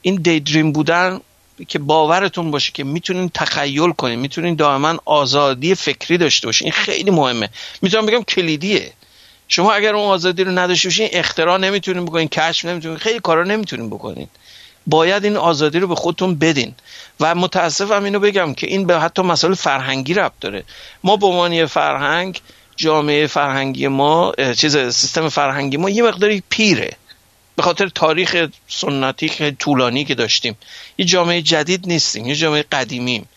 [0.02, 1.20] این دیدریم بودن
[1.68, 6.64] که باورتون باشه که می‌تونین تخیل کنین می‌تونین دائما آزادی فکری داشته باشین.
[6.64, 7.48] این خیلی مهمه.
[7.82, 8.92] می‌تونم بگم کلیدیه.
[9.48, 13.90] شما اگر اون آزادی رو نداشته باشین اختراع نمی‌تونین بکنین کشف نمی‌تونین خیلی کارا نمی‌تونین
[13.90, 14.28] بکنین.
[14.86, 16.74] باید این آزادی رو به خودتون بدین.
[17.20, 20.64] و متاسفم اینو بگم که این به حتی مسائل فرهنگی ربط داره.
[21.04, 22.40] ما به عنوان فرهنگ
[22.76, 26.96] جامعه فرهنگی ما چیز سیستم فرهنگی ما یه مقداری پیره.
[27.56, 30.56] به خاطر تاریخ سنتی که طولانی که داشتیم.
[30.98, 33.28] یه جامعه جدید نیستیم یه جامعه قدیمیم.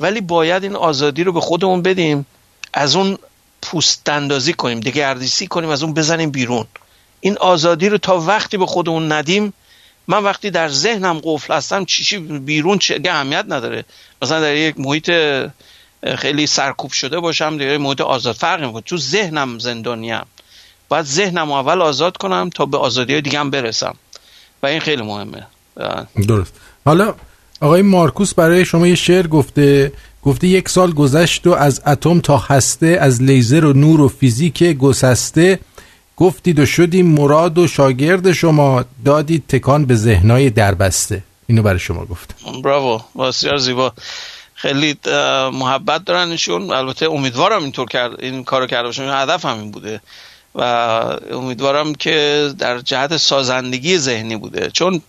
[0.00, 2.26] ولی باید این آزادی رو به خودمون بدیم
[2.72, 3.18] از اون
[3.62, 6.66] پوست اندازی کنیم دگردیسی کنیم از اون بزنیم بیرون.
[7.20, 9.52] این آزادی رو تا وقتی به خودمون ندیم
[10.08, 13.84] من وقتی در ذهنم قفل هستم چیشی بیرون چه اهمیت نداره.
[14.22, 15.10] مثلا در یک محیط
[16.18, 18.82] خیلی سرکوب شده باشم دیگه محیط آزاد فرق می‌کنه.
[18.82, 20.20] تو ذهنم زندانیم
[20.88, 23.94] باید ذهنم اول آزاد کنم تا به آزادی دیگه هم برسم.
[24.62, 25.46] و این خیلی مهمه.
[26.28, 26.52] درست.
[26.84, 27.14] حالا
[27.60, 29.92] آقای مارکوس برای شما یه شعر گفته.
[30.22, 34.62] گفته یک سال گذشت و از اتم تا هسته از لیزر و نور و فیزیک
[34.62, 35.58] گسسته.
[36.16, 38.84] گفتید و شدیم مراد و شاگرد شما.
[39.04, 41.22] دادید تکان به ذهنای دربسته.
[41.46, 43.92] اینو برای شما گفت براوو بسیار زیبا.
[44.54, 44.96] خیلی
[45.52, 50.00] محبت دارنشون البته امیدوارم اینطور کرد این کارو کرده باشم هدف همین بوده.
[50.54, 50.60] و
[51.32, 54.70] امیدوارم که در جهت سازندگی ذهنی بوده.
[54.70, 55.02] چون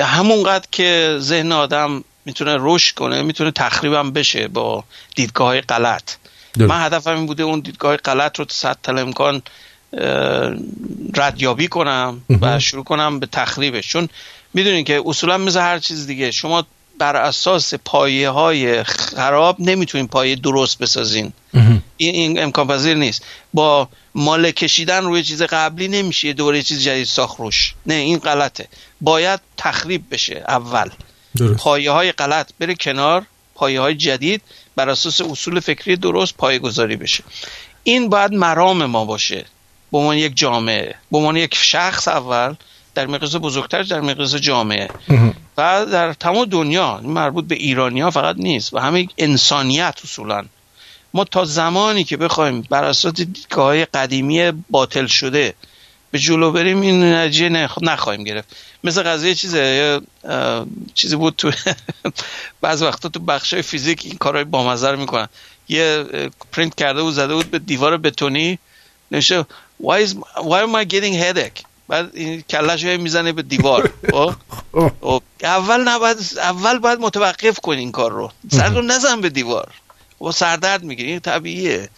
[0.00, 4.84] همونقدر که ذهن آدم می‌تونه رشد کنه می‌تونه تخریبم بشه با
[5.16, 6.14] دیدگاه های غلط
[6.56, 9.42] من هدفم این بوده اون دیدگاه غلط رو سطح امکان
[11.16, 13.88] ردیابی کنم و شروع کنم به تخریبش.
[13.88, 14.08] چون
[14.54, 16.66] می‌دونین که اصولا مثل هر چیز دیگه شما
[16.98, 21.32] بر اساس پایه های خراب نمی‌تونین پایه درست بسازین.
[21.96, 23.22] این, این امکان پذیر نیست.
[23.54, 27.74] با مال کشیدن روی چیز قبلی نمیشه دوره چیز جدید ساخت روش.
[27.86, 28.68] نه این غلطه.
[29.00, 30.90] باید تخریب بشه اول.
[31.58, 32.50] پایه های غلط.
[32.58, 34.42] بره کنار پایه های جدید
[34.76, 37.24] بر اساس اصول فکری درست پایه گذاری بشه.
[37.82, 39.44] این باید مرام ما باشه.
[39.92, 42.54] به عنوان یک جامعه به عنوان یک شخص اول
[42.94, 44.88] در مقیاس بزرگتر در مقیاس جامعه.
[45.58, 50.44] و در تمام دنیا مربوط به ایرانی ها فقط نیست و همه انسانیت اصولا.
[51.14, 55.54] ما تا زمانی که بخوایم بر اساس دیدگاه های قدیمی باطل شده
[56.10, 58.56] به جلو بریم این نتیجه نخواهیم گرفت.
[58.84, 60.00] مثل قضیه چیزه
[60.94, 61.52] چیزی بود تو
[62.62, 65.28] بعض وقتا تو بخش فیزیک این کارهای بامزر می‌کنن.
[65.68, 66.04] یه
[66.52, 68.58] پرینت کرده بود زده بود به دیوار بتونی
[69.10, 69.46] نشه
[69.82, 71.73] why, is, why am I getting headache?
[71.88, 73.90] بعد این کلش می‌زنه به دیوار.
[74.10, 74.34] خب؟
[75.00, 78.32] خب، اول نباید اول باید متوقف کنی این کار رو.
[78.50, 79.68] سر رو نزن به دیوار.
[80.20, 81.88] و سردرد می‌گیری این طبیعیه.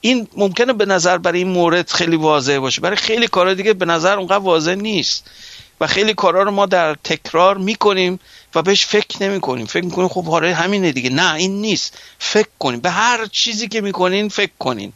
[0.00, 2.80] این ممکنه به نظر برای این مورد خیلی واضح باشه.
[2.80, 5.30] برای خیلی کارا دیگه به نظر اونقدر واضح نیست.
[5.80, 8.20] و خیلی کارا رو ما در تکرار می‌کنیم
[8.54, 11.10] و بهش فکر نمی کنیم فکر می‌کنیم خب آره همینه دیگه.
[11.10, 11.98] نه این نیست.
[12.18, 12.80] فکر کنیم.
[12.80, 14.92] به هر چیزی که می‌کنین فکر کنین.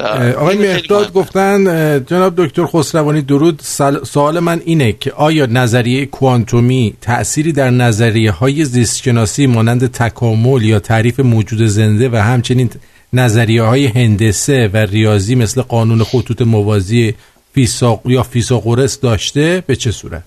[0.00, 1.64] آقای مهداد گفتن
[2.04, 3.60] جناب دکتر خسروانی درود.
[4.04, 10.78] سوال من اینه که آیا نظریه کوانتومی تأثیری در نظریه های زیستشناسی مانند تکامل یا
[10.78, 12.70] تعریف موجود زنده و همچنین
[13.12, 17.14] نظریه های هندسه و ریاضی مثل قانون خطوط موازی
[17.54, 20.22] فیساق یا فیساغورس داشته؟ به چه صورت؟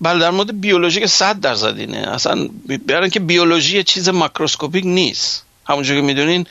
[0.00, 1.96] بله در مورد بیولوژی که صد درصد اینه.
[1.96, 2.48] اصلا
[2.86, 5.44] برای که بیولوژی چیز ماکروسکوپیک نیست.
[5.66, 6.46] همونجور که می‌دونین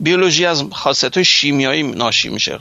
[0.00, 2.58] بیولوژی از خاصیت شیمیایی ناشی میشه.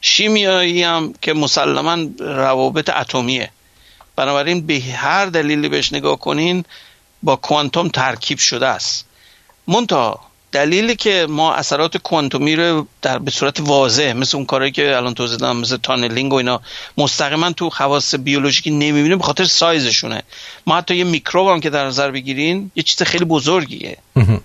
[0.00, 3.50] شیمیایی هم که مسلما روابط اتمیه.
[4.16, 6.64] بنابراین به هر دلیلی بهش نگاه کنین
[7.22, 9.06] با کوانتوم ترکیب شده است.
[9.66, 14.96] منتها دلیلی که ما اثرات کوانتومی رو در به صورت واضح مثل اون کاری که
[14.96, 16.60] الان توضیح دادم مثل تانلینگ و اینا
[16.96, 20.22] مستقیما تو خواص بیولوژیکی نمی‌بینیم به خاطر سایزشونه.
[20.66, 23.96] ما حتی یه میکروب هم که در نظر بگیرین یه چیز خیلی بزرگیه.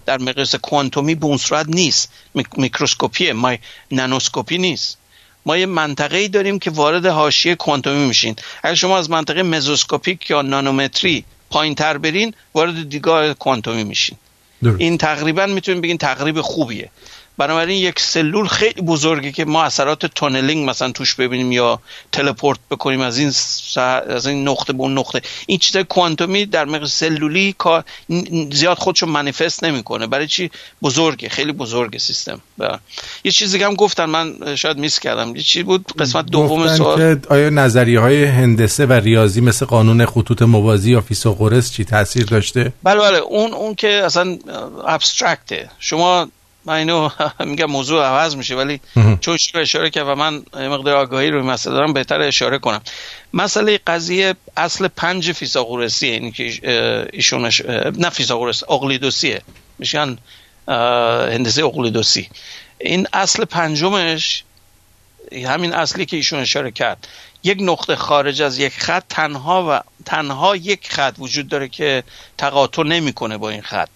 [0.05, 2.11] در مقیاس کوانتومی به اون صورت نیست.
[2.57, 3.55] میکروسکوپیه ما
[3.91, 4.97] نانوسکوپی نیست.
[5.45, 8.35] ما یه منطقه ای داریم که وارد حاشیه کوانتومی میشین.
[8.63, 14.17] اگر شما از منطقه مزوسکوپیک یا نانومتری پایین تر برین وارد دیگاه کوانتومی میشین.
[14.77, 16.89] این تقریبا می‌تونیم بگین تقریب خوبیه.
[17.37, 21.79] بنابراین یک سلول خیلی بزرگه که ما اثرات تونلینگ مثلا توش ببینیم یا
[22.11, 23.31] تلپورت بکنیم از این
[24.09, 25.21] از این نقطه به اون نقطه.
[25.47, 27.55] این چیز کوانتومی در مقیاس سلولی
[28.51, 30.07] زیاد خودشو منیفست نمی‌کنه.
[30.07, 30.51] برای چی؟
[30.81, 32.41] بزرگه خیلی بزرگه سیستم.
[33.23, 35.35] یه چیزی هم گفتن من شاید میس کردم.
[35.35, 36.97] یه چی بود؟ قسمت دوم سوال.
[36.97, 42.25] که آیا نظریه های هندسه و ریاضی مثل قانون خطوط موازی یا فیثاغورس چی تاثیر
[42.25, 43.17] داشته؟ بله بله.
[43.17, 44.37] اون اون که اصلا
[44.87, 46.27] ابسترکته شما
[46.65, 47.09] من اینو
[47.45, 48.81] میگم موضوع عوض میشه ولی
[49.21, 52.81] چون شروع اشاره کرد و من مقدار آگاهی روی مسئله دارم بهتر اشاره کنم.
[53.33, 57.61] مسئله قضیه اصل پنج فیساغورسیه اینی که ایشونش
[57.97, 59.41] نه فیساغورس اقلیدوسیه.
[59.79, 60.17] میشن
[60.67, 62.29] هندسه اقلیدوسی.
[62.77, 64.43] این اصل پنجمش
[65.31, 67.07] همین اصلی که ایشون اشاره کرد
[67.43, 72.03] یک نقطه خارج از یک خط تنها و تنها یک خط وجود داره که
[72.37, 73.89] تقاطع نمی‌کنه با این خط.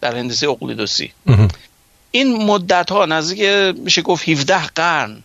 [0.00, 1.12] در هندسه اقلیدوسی.
[2.10, 3.40] این مدت ها نزدیک
[3.78, 5.22] میشه گفت 17 قرن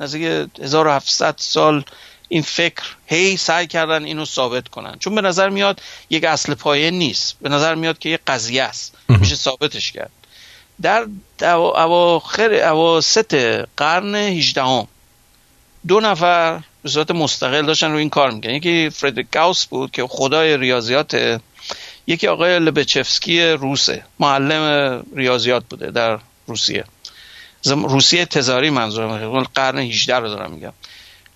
[0.00, 0.22] نزدیک
[0.62, 1.84] 1700 سال
[2.28, 4.96] این فکر هی سعی کردن اینو ثابت کنن.
[4.98, 5.80] چون به نظر میاد
[6.10, 7.36] یک اصل پایه نیست.
[7.40, 8.96] به نظر میاد که یک قضیه است.
[9.08, 10.10] میشه ثابتش کرد.
[10.82, 11.06] در
[11.76, 14.86] اواخر اواسط قرن 18 هم
[15.86, 20.06] دو نفر به صورت مستقل داشتن رو این کار می‌کنن یکی فردریک گاوس بود که
[20.06, 21.40] خدای ریاضیات
[22.06, 26.84] یکی آقای لبچفسکی روسه معلم ریاضیات بوده در روسیه.
[27.66, 29.42] روسیه تزاری منظورم.
[29.54, 30.72] قرن 18 رو دارم میگم.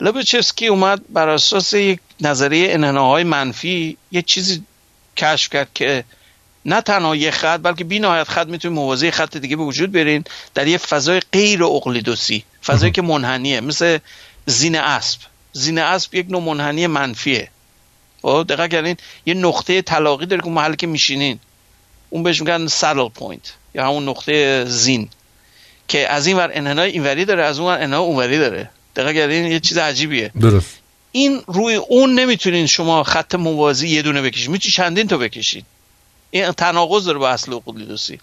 [0.01, 4.62] لبچفسکی اومد بر اساس یک نظریه انحناهای منفی یه چیزی
[5.16, 6.05] کشف کرد که
[6.65, 10.24] نه تنها یه خط بلکه بی نهایت خط می‌تونی موازی خط دیگه به وجود بیارین
[10.55, 13.99] در یه فضای غیر اقلیدسی فضایی که منحنیه مثل
[14.47, 15.20] زین اسب.
[15.53, 17.51] زین اسب یک نوع منحنی منفیه.
[18.23, 18.97] خب دقت کردین
[19.27, 21.39] یه نقطه تلاقی داره که محل که میشینین
[22.11, 25.09] اون بهش میگن saddle point یا همون نقطه زین
[25.89, 28.70] که از این ور انحنای اینوری داره از اون ور انحنای اونوری داره.
[28.97, 30.31] دقت کردین یه چیز عجیبیه.
[30.40, 30.78] درست.
[31.12, 35.66] این روی اون نمی‌تونین شما خط موازی یه دونه بکشید می‌تونید چندین تا بکشید
[36.31, 38.20] این تناقض داره با اصل اقلیدوسی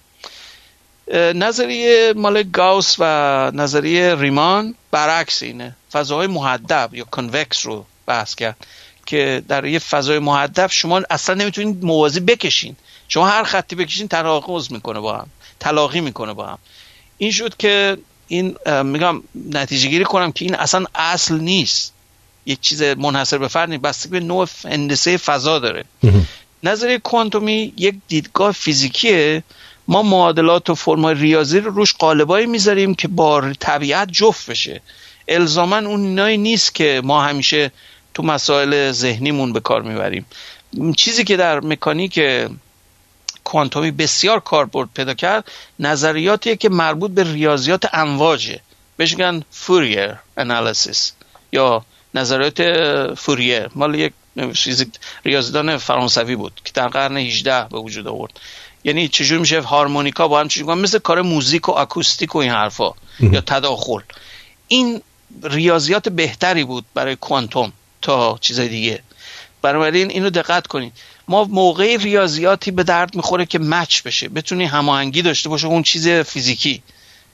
[1.14, 5.76] نظریه مال گاوس و نظریه ریمان برعکس اینه.
[5.92, 8.68] فضاهای محدب یا کنوکس رو بحث کرد.
[9.06, 12.76] که در یه فضای محدب شما اصلا نمی‌تونید موازی بکشین.
[13.08, 15.28] شما هر خطی بکشین تناقض می‌کنه با هم
[15.60, 16.58] تلاقی می‌کنه با هم.
[17.18, 21.94] این شد که این میگم نتیجه گیری کنم که این اصلا اصل نیست.
[22.46, 23.82] یک چیز منحصر به فرد نیست.
[23.82, 25.86] بستگی به نوع هندسه فضا داره.
[26.64, 29.44] نظریه کوانتومی یک دیدگاه فیزیکیه.
[29.88, 34.82] ما معادلات و فرمای ریاضی رو روش قالبایی می‌ذاریم که با طبیعت جفت بشه.
[35.28, 37.72] الزاما اون اینایی نیست که ما همیشه
[38.16, 40.26] تو مسائل ذهنیمون به کار می‌بریم.
[40.98, 42.20] چیزی که در مکانیک
[43.44, 48.60] کوانتومی بسیار کاربرد پیدا کرد نظریاتیه که مربوط به ریاضیات امواجه.
[48.98, 51.14] بهش میگن فوریر انالیسیس
[51.52, 52.60] یا نظریات
[53.14, 54.14] فوریه مال یک
[55.26, 58.40] ریاضیدان فرانسوی بود که در قرن 18 به وجود آورد.
[58.84, 62.92] یعنی چجور میشه هارمونیکا با هم چجور مثل کار موزیک و اکوستیک و این حرفا.
[63.20, 64.02] یا تداخل.
[64.68, 65.02] این
[65.44, 67.72] ریاضیات بهتری بود برای کوانتوم.
[68.06, 69.00] تا چیزای دیگه.
[69.62, 70.94] بنابراین اینو دقت کنید.
[71.28, 74.30] ما موقع ریاضیاتی به درد می‌خوره که مچ بشه.
[74.30, 76.84] بتونی هماهنگی داشته باشه اون چیز فیزیکی.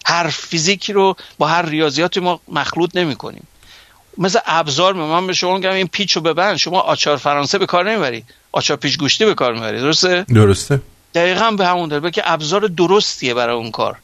[0.06, 3.48] هر فیزیکی رو با هر ریاضیاتی ما مخلوط نمی کنیم
[4.18, 6.57] مثل ابزار من به شما میگم این پیچ رو ببند.
[6.57, 8.23] شما آچار فرانسه به کار نمی‌بری.
[8.52, 9.80] آچار پیچ گوشتی به کار می‌بری.
[9.80, 10.81] درسته؟ درسته.
[11.15, 12.11] دقیقا به همون داره.
[12.11, 13.98] که ابزار درستیه برای اون کار.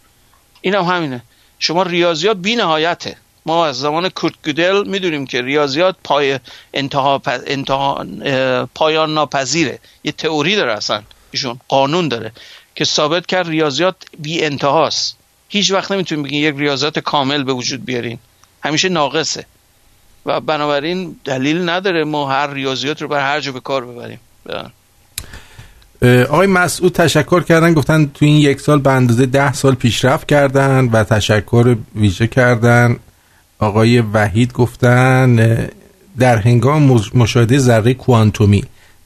[0.62, 1.22] این هم همینه.
[1.60, 3.18] شما ریاضیات بی نهایته
[3.48, 6.40] ما از زمان کورت گودل می‌دونیم که ریاضیات پای
[6.74, 8.06] انتها, انتها
[8.76, 9.80] پایان ناپذیره.
[10.04, 11.02] یه تئوری داره اصلا.
[11.32, 12.32] ایشون قانون داره
[12.76, 15.18] که ثابت کرد ریاضیات بی انتهاست.
[15.50, 18.20] هیچ وقت نمی‌تونیم بگین یک ریاضیات کامل به وجود بیارین.
[18.64, 19.46] همیشه ناقصه.
[20.26, 24.20] و بنابراین دلیل نداره ما هر ریاضیات رو بر هر جا به کار ببریم.
[26.30, 30.86] آقای مسعود تشکر کردن گفتن تو این یک سال به اندازه ده سال پیشرفت کردن
[30.86, 33.00] و تشکر ویژه کردن.
[33.60, 35.58] آقای وحید گفتن
[36.20, 38.64] در هنگام مشاهده ذره کوانتومی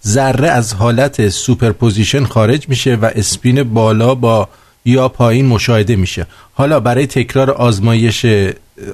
[0.07, 4.49] ذره از حالت superposition خارج میشه و اسپین بالا با
[4.86, 6.26] یا پایین مشاهده میشه.
[6.53, 8.26] حالا برای تکرار آزمایش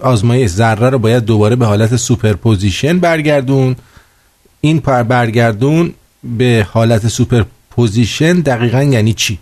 [0.01, 3.75] آزمایش ذره رو باید دوباره به حالت superposition برگردون.
[4.61, 5.93] این پر برگردون
[6.23, 9.39] به حالت superposition دقیقا یعنی چی؟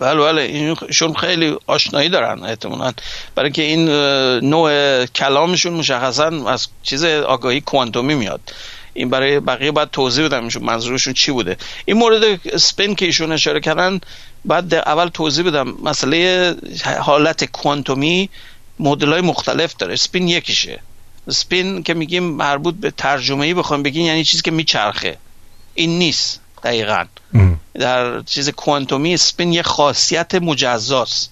[0.00, 2.92] بله بله ایشون خیلی آشنایی دارن احتمالا.
[3.34, 3.88] برای که این
[4.48, 8.40] نوع کلامشون مشخصا از چیز آگاهی کوانتومی میاد.
[8.94, 11.56] این برای بقیه باید توضیح بدم ایشون منظورشون چی بوده.
[11.84, 14.00] این مورد سپین که ایشون اشاره کردن
[14.44, 15.74] بعد اول توضیح بدم.
[15.84, 16.54] مسئله
[17.00, 18.30] حالت کوانتومی
[18.78, 19.96] مدل های مختلف داره.
[19.96, 20.80] سپین یکیشه.
[21.30, 25.16] سپین که میگیم مربوط به ترجمه ای بخوایم بگیم یعنی چیزی که میچرخه.
[25.74, 26.40] این نیست.
[26.64, 27.04] دقیقا.
[27.74, 31.30] در چیز کوانتومی سپین یه خاصیت مجزاست.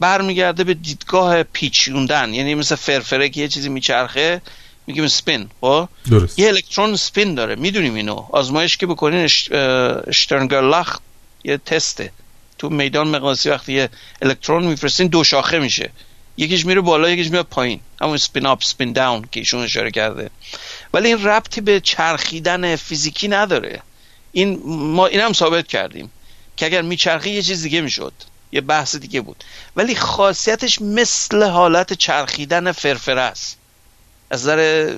[0.00, 2.34] برمیگرده به دیدگاه پیچوندن.
[2.34, 4.40] یعنی مثل فرفره که یه چیزی میچرخه
[4.86, 5.88] میگیم سپین خب؟
[6.36, 7.54] یه الکترون سپین داره.
[7.54, 8.26] می‌دونیم اینو.
[8.30, 9.28] آزمایش که بکنین
[10.06, 10.98] اشترنگرلخ
[11.44, 12.12] یه تسته.
[12.58, 13.88] تو میدان مقناطیسی وقتی یه
[14.22, 15.90] الکترون میفرستین دو شاخه میشه.
[16.36, 17.80] یکیش میره بالا یکیش میره پایین.
[18.00, 20.30] همون سپین اپ سپین داون که ایشون اشاره کرده.
[20.94, 23.82] ولی این ربطی به چرخیدن فیزیکی نداره.
[24.32, 26.10] این ما این هم ثابت کردیم
[26.56, 28.12] که اگر میچرخی یه چیز دیگه می‌شد
[28.52, 29.44] یه بحث دیگه بود.
[29.76, 33.58] ولی خاصیتش مثل حالت چرخیدن فرفره است.
[34.30, 34.94] از نظر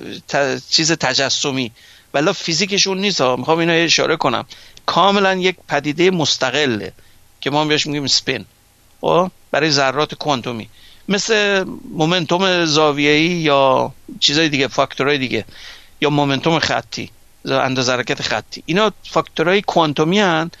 [0.69, 1.71] چیز تجسمی.
[2.13, 3.21] ولی فیزیکشون نیست.
[3.21, 4.45] می‌خوام اینو اشاره کنم.
[4.85, 6.93] کاملا یک پدیده مستقله
[7.41, 8.45] که ما بهش میگیم سپین.
[9.01, 10.69] خب؟ برای ذرات کوانتومی.
[11.07, 15.45] مثل مومنتوم زاویه‌ای یا چیزای دیگه فاکتورهای دیگه
[16.01, 17.09] یا مومنتوم خطی.
[17.45, 18.63] اندازه حرکت خطی.
[18.65, 20.51] اینا فاکتورهای کوانتومی هن.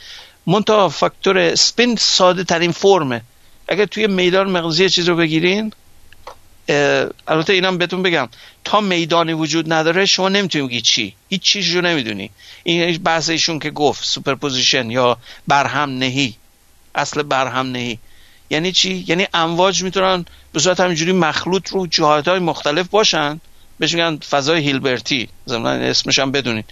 [0.47, 3.21] منتها فاکتور اسپین ساده ترین فرمه.
[3.67, 5.73] اگر توی میدان مغناطیسی چیز رو بگیرین
[7.27, 8.29] البته اینم بهتون بگم.
[8.63, 11.15] تا میدانی وجود نداره شما نمی‌تونی بگی چی.
[11.29, 12.29] هیچ چیزی رو نمی‌دونی.
[12.63, 16.35] این بحث ایشون که گفت superposition یا برهم نهی.
[16.95, 17.99] اصل برهم نهی.
[18.49, 23.39] یعنی چی؟ یعنی امواج می‌تونن به صورت همینجوری مخلوط رو جهات های مختلف باشن.
[23.83, 25.29] بهش میگن فضای هیلبرتی.
[25.45, 26.65] زمان اسمش هم بدونید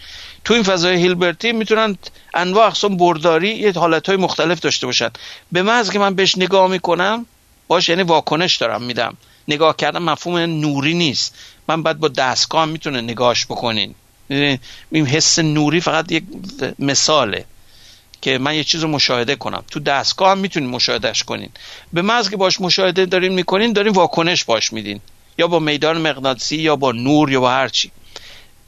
[0.46, 1.98] تو این فضای هیلبرتی می‌تونن
[2.34, 5.10] انواع اقسام برداری یه حالت های مختلف داشته باشن.
[5.52, 7.26] به محض که من بهش نگاه می‌کنم
[7.68, 9.18] باش یعنی واکنش دارم میدم.
[9.48, 11.36] نگاه کردن مفهوم نوری نیست.
[11.68, 13.96] من بعد با دستگاه می‌تونه نگاهش بکنین.
[14.92, 16.24] این حس نوری فقط یک
[16.80, 17.46] مثاله
[18.22, 19.64] که من یه چیز رو مشاهده کنم.
[19.72, 21.50] تو دستگاه هم می‌تونین مشاهدهش کنین.
[21.94, 25.02] به محض که باش مشاهده دارین می‌کنین دارین واکنش باش میدین.
[25.38, 27.92] یا با میدان مغناطیسی یا با نور یا با هر چی.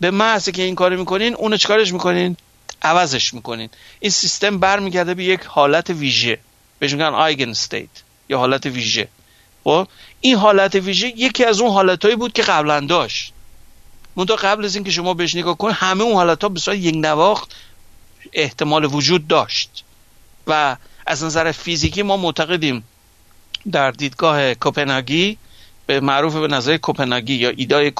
[0.01, 2.37] به محض که این کارو می‌کنین اونو چیکارش می‌کنین؟
[2.81, 3.69] عوضش می‌کنین.
[3.99, 6.39] این سیستم برمیگرده به یک حالت ویژه.
[6.79, 7.89] بهش میگن آیگن استیت
[8.29, 9.07] یا حالت ویژه.
[9.63, 9.87] خب؟
[10.21, 13.33] این حالت ویژه یکی از اون حالتهایی بود که قبلا داشت.
[14.15, 16.95] منتها قبل از اینکه شما بهش نگاه کنید همه اون حالت ها به صورت یک
[16.97, 17.55] نواخت
[18.33, 19.83] احتمال وجود داشت.
[20.47, 22.83] و از نظر فیزیکی ما معتقدیم
[23.71, 25.37] در دیدگاه کوپنهاگی
[25.85, 27.91] به معروف به نظر کوپنهاگی یا ایدای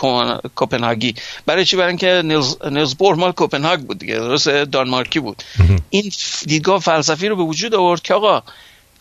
[0.55, 1.15] کوپنهاگی.
[1.45, 5.43] برای چی؟ برای اینکه نیلز, نیلز بور مال کوپنهاگ بود دیگه درست دانمارکی بود.
[5.89, 6.11] این
[6.45, 8.43] دیدگاه فلسفی رو به وجود آورد که آقا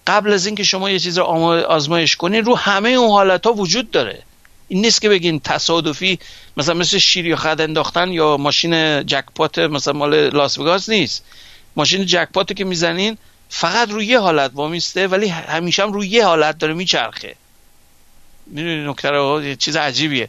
[0.06, 3.90] قبل از اینکه شما یه چیز رو آزمایش کنین رو همه اون حالت ها وجود
[3.90, 4.22] داره.
[4.68, 6.18] این نیست که بگین تصادفی
[6.56, 11.24] مثلا مثل شیر یا خد انداختن یا ماشین جکپات مثلا مال لاس وگاس نیست.
[11.76, 13.18] ماشین jackpot که می‌زنین
[13.48, 17.34] فقط روی یه حالت وامیسته ولی همیشه هم روی یه حالت داره میچرخه.
[18.46, 20.28] می‌دونی نکته رو؟ چیز عجیبیه.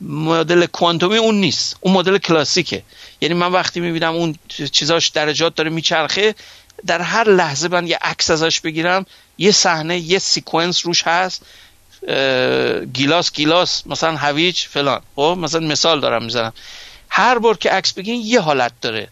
[0.00, 1.76] مدل کوانتومی اون نیست.
[1.80, 2.82] اون مدل کلاسیکه.
[3.20, 4.34] یعنی من وقتی می‌بینم اون
[4.72, 6.34] چیزاش درجات داره میچرخه
[6.86, 9.06] در هر لحظه من یه عکس ازش بگیرم
[9.38, 11.42] یه صحنه یه sequence روش هست.
[12.92, 15.00] گیلاس گیلاس مثلا هویج فلان.
[15.16, 16.52] خب مثلا مثال دارم می‌زنم.
[17.08, 19.08] هر بار که عکس بگین یه حالت داره.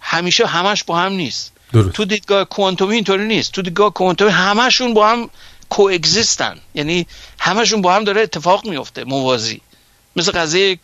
[0.00, 1.52] همیشه همش با هم نیست.
[1.72, 1.92] درست.
[1.92, 3.52] تو دیدگاه کوانتومی اینطوری نیست.
[3.52, 5.30] تو دیدگاه کوانتومی همشون با هم
[5.74, 7.06] کوگزیستن یعنی
[7.38, 9.60] همشون با هم داره اتفاق میفته موازی.
[10.16, 10.78] مثل قضیه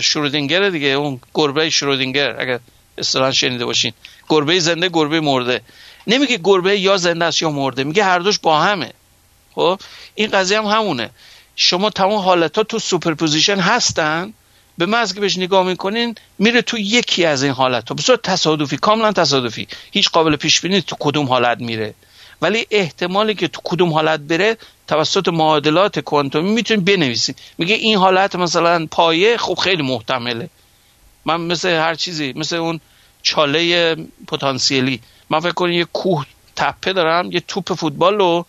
[0.00, 2.60] شرودینگر دیگه اون گربه شرودینگر اگر
[2.98, 3.92] اصطلاح شنیده باشین.
[4.28, 5.60] گربه زنده گربه مرده.
[6.06, 8.92] نمیگه گربه یا زنده است یا مرده میگه هر دوش با همه.
[9.54, 9.80] خب؟
[10.14, 11.10] این قضیه هم همونه.
[11.56, 14.32] شما تمام حالت ها تو superposition هستن
[14.78, 18.76] به محض که بهش نگاه می‌کنین میره تو یکی از این حالت ها بسیار تصادفی
[18.76, 19.68] کاملا تصادفی.
[19.92, 21.94] هیچ قابل پیش بینی تو کدوم حالت میره.
[22.42, 24.56] ولی احتمالی که تو کدوم حالت بره
[24.88, 30.48] توسط معادلات کوانتومی می‌تونید بنویسید میگه این حالت مثلا پایه خب خیلی محتمله.
[31.24, 32.80] من مثل هر چیزی مثل اون
[33.22, 33.96] چاله
[34.28, 35.00] پتانسیلی.
[35.30, 38.46] من فکر کنم یه کوه تپه دارم یه توپ فوتبال رو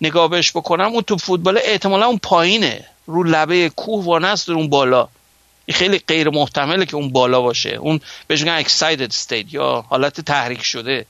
[0.00, 2.84] نگاه بهش بکنم اون توپ فوتبال احتمالا اون پایینه.
[3.06, 5.08] رو لبه کوه وانست اون بالا.
[5.70, 7.70] خیلی غیر محتمله که اون بالا باشه.
[7.70, 11.06] اون بهش میگن excited state یا حالت تحریک شده.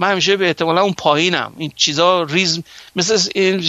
[0.00, 1.52] من همیشه به احتمالا اون پایینم.
[1.58, 2.60] این چیزا ریز
[2.96, 3.60] مثل این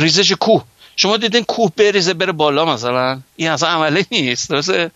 [0.00, 0.64] ریزش کوه.
[0.96, 4.50] شما دیدین کوه بریزه بره بالا مثلا؟ این اصلا عمله نیست.
[4.50, 4.90] درسته؟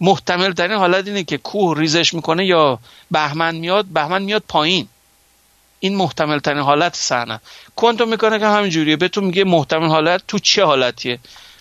[0.00, 2.78] محتمل ترین حالت اینه که کوه ریزش می‌کنه یا
[3.10, 4.88] بهمن میاد بهمن میاد پایین.
[5.80, 7.40] این محتمل ترین حالت صحنه.
[7.76, 11.18] کوانتوم می‌کنه که همین جوریه بهتون میگه محتمل حالت تو چه حالتیه؟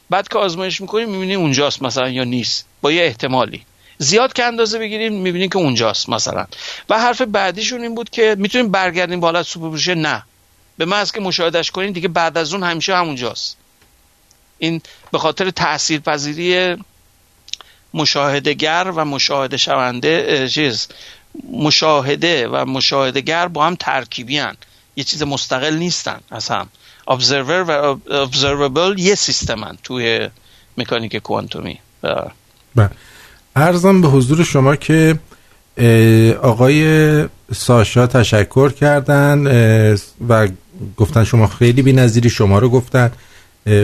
[0.09, 2.65] بعد که آزمایش می‌کنی می‌بینی اونجاست مثلا یا نیست.
[2.81, 3.65] با یه احتمالی.
[4.01, 6.45] زیاد که اندازه بگیریم می‌بینیم که اونجاست مثلا.
[6.89, 10.23] و حرف بعدیشون این بود که می‌تونیم برگردیم بالا superposition؟ نه.
[10.77, 13.57] به محض که مشاهدش کنیم دیگه بعد از اون همیشه همونجاست.
[14.57, 14.81] این
[15.11, 16.77] به خاطر تاثیرپذیری
[17.93, 20.87] مشاهدهگر و مشاهده شونده چیز
[21.51, 24.57] مشاهده و مشاهدهگر با هم ترکیبی هن.
[24.95, 26.69] یه چیز مستقل نیستن از هم.
[27.09, 30.29] Observer و observable یه سیستمن توی
[30.77, 31.79] مکانیک کوانتومی.
[32.75, 32.89] بله.
[33.55, 35.19] ارزم به حضور شما که
[36.41, 39.47] آقای ساشا تشکر کردن
[40.29, 40.47] و
[40.97, 43.11] گفتن شما خیلی بی نظیری شما رو گفتن.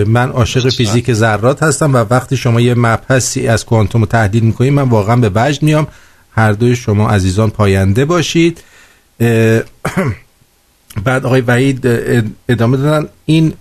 [0.08, 4.74] من عاشق فیزیک ذرات هستم و وقتی شما یه مبحثی از کوانتوم رو تحلیل می‌کنید
[4.74, 5.88] من واقعا به وجد میام.
[6.32, 8.64] هر دوی شما عزیزان پاینده باشید.
[11.06, 11.88] بعد آقای وحید
[12.50, 13.10] ادامه دادن.
[13.26, 13.54] این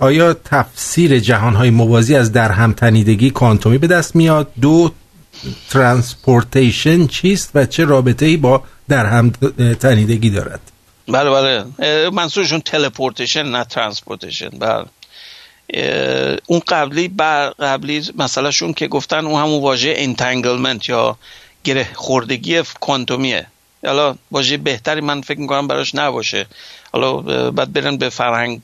[0.00, 4.90] آیا تفسیر جهانهای موازی از در هم تنیدگی کوانتومی به دست میاد؟ دو
[5.70, 9.30] transportation چیست و چه رابطه ای با در هم
[9.80, 10.60] تنیدگی دارد؟
[11.08, 11.64] بله بله.
[12.10, 14.48] منظورشون teleportation نه transportation.
[14.48, 14.84] بله.
[16.46, 21.18] اون قبلی بر قبلی مسئلهشون که گفتن اون همون واژه entanglement یا
[21.64, 23.46] گره خوردگی کوانتومیه.
[23.86, 26.46] حالا واژه بهتری من فکر می‌کنم براش نباشه.
[26.92, 27.16] حالا
[27.50, 28.60] بعد برن به فرهنگ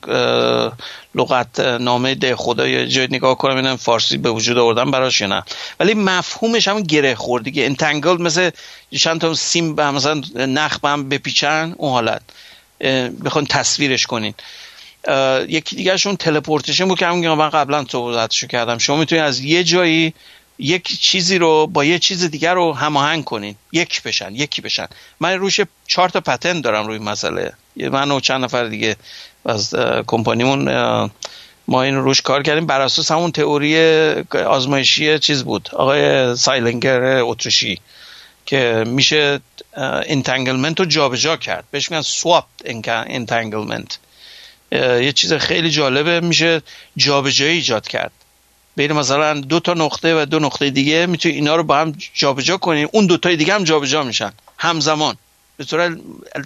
[1.15, 5.43] لغت نامه دهخدا یا جای نگاه کنم اینم فارسی به وجود آوردن براش نه.
[5.79, 8.49] ولی مفهومش هم گره خوردگی entangle مثل
[8.97, 12.21] چند تا سیم به مثلا نخ به هم بپیچن اون حالت.
[13.25, 14.33] بخوان تصویرش کنین.
[15.47, 18.77] یکی دیگهشون تلپورتیشن بود که همون من قبلا صحبتشو کردم.
[18.77, 20.13] شما می‌تونید از یه جایی
[20.59, 23.55] یک چیزی رو با یه چیز دیگر رو هماهنگ کنین.
[23.71, 24.87] یک بشن یکی بشن.
[25.19, 27.53] من روش چهار تا پتنت دارم روی مسئله.
[27.77, 28.95] من و چند نفر دیگه
[29.45, 29.75] از
[30.07, 30.69] کمپانیمون
[31.67, 32.65] ما این روش کار کردیم.
[32.65, 33.77] بر اساس همون تئوری
[34.47, 35.69] آزمایشی چیز بود.
[35.73, 37.79] آقای سایلنگر اتریشی
[38.45, 39.39] که میشه
[40.07, 41.63] entanglement رو جابجا کرد.
[41.71, 42.45] بهش میگن swap
[42.87, 43.97] entanglement
[44.71, 46.61] یه چیز خیلی جالبه میشه
[46.97, 48.11] جابجایی ایجاد کرد.
[48.75, 52.57] بین مثلا دو تا نقطه و دو نقطه دیگه می‌تونی اینا رو با هم جابجا
[52.57, 52.83] کنی.
[52.83, 54.31] اون دو تای دیگه هم جابجا میشن.
[54.57, 55.17] همزمان.
[55.57, 55.97] به صورت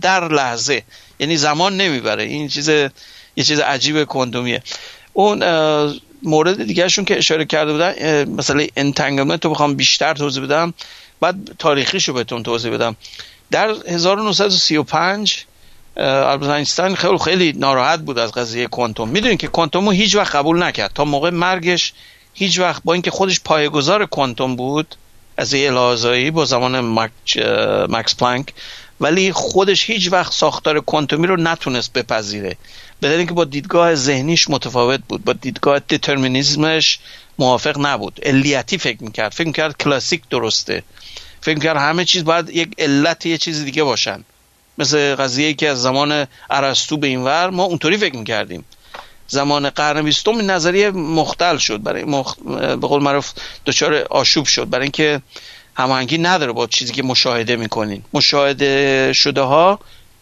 [0.01, 0.83] در لحظه.
[1.19, 2.23] یعنی زمان نمی‌بره.
[2.23, 4.63] این چیز یه چیز عجیب کوانتومیه
[5.13, 5.43] اون
[6.23, 10.73] مورد دیگهشون که اشاره کرده بودن مثلا entanglement رو بخوام بیشتر توضیح بدم.
[11.21, 12.95] بعد تاریخیشو بهتون توضیح بدم.
[13.51, 15.45] در 1935
[15.97, 19.09] البته اینستین خیلی خیلی ناراحت بود از قضیه کوانتوم.
[19.09, 20.91] می‌دونید که کوانتوم رو هیچ وقت قبول نکرد.
[20.95, 21.93] تا موقع مرگش
[22.33, 24.95] هیچ وقت با اینکه خودش پایه‌گذار کوانتوم بود
[25.37, 26.79] از الهازایی با زمان
[27.89, 28.53] مکس پلانک
[29.01, 32.57] ولی خودش هیچ وقت ساختار کوانتومی رو نتونست بپذیره.
[33.01, 36.99] بدون اینکه با دیدگاه ذهنیش متفاوت بود با دیدگاه دیترمینیزمش
[37.39, 38.19] موافق نبود.
[38.23, 39.31] علیتی فکر می‌کرد.
[39.31, 40.83] فکر می‌کرد کلاسیک درسته.
[41.41, 44.23] فکر می‌کرد همه چیز باید یک علت یه چیز دیگه باشن.
[44.77, 48.65] مثل قضیه که از زمان ارسطو به این ور ما اونطوری فکر می‌کردیم.
[49.27, 51.83] زمان قرن بیستم نظریه مختل شد.
[51.83, 52.35] برای مخ...
[52.55, 53.31] به قول معروف
[53.65, 54.69] دچار آشوب شد.
[54.69, 55.21] برای اینکه
[55.79, 58.03] هماهنگی نداره با چیزی که مشاهده می‌کنین.
[58.13, 59.79] مشاهده شده ها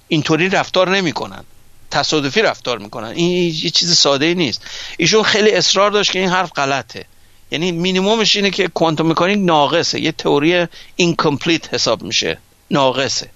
[0.07, 1.43] اینطوری رفتار نمی‌کنن.
[1.91, 3.07] تصادفی رفتار می‌کنن.
[3.07, 4.61] این یه چیز ساده ای نیست.
[4.97, 7.05] ایشون خیلی اصرار داشت که این حرف غلطه.
[7.51, 9.99] یعنی مینیمومش اینه که quantum mechanic ناقصه.
[9.99, 12.37] یه تئوری incomplete حساب میشه.
[12.71, 13.29] ناقصه.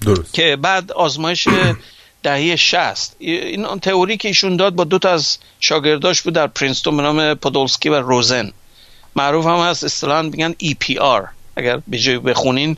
[0.00, 0.34] درست.
[0.34, 1.48] که بعد آزمایش
[2.22, 6.96] دهه 60 این تئوری که ایشون داد با دو تا از شاگرداش بود در پرینستون
[6.96, 8.52] به نام پودولسکی و روزن
[9.18, 12.76] معروف هم هست اصطلاحا میگن EPR اگر به جای بخونین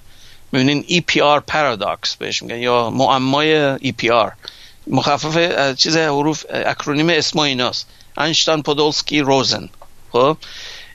[0.52, 4.32] می‌بینین EPR paradox بهش میگن یا معمای EPR
[4.86, 5.36] مخفف
[5.74, 7.86] چیز حروف اکرونیم اسم ایناست.
[8.16, 9.68] انشتان پودولسکی روزن.
[10.12, 10.36] خب؟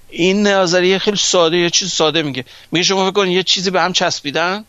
[0.09, 2.45] این نظریه خیلی ساده یه چیز ساده میگه.
[2.71, 4.65] میگه شما فکر یه چیزی به هم چسبیدن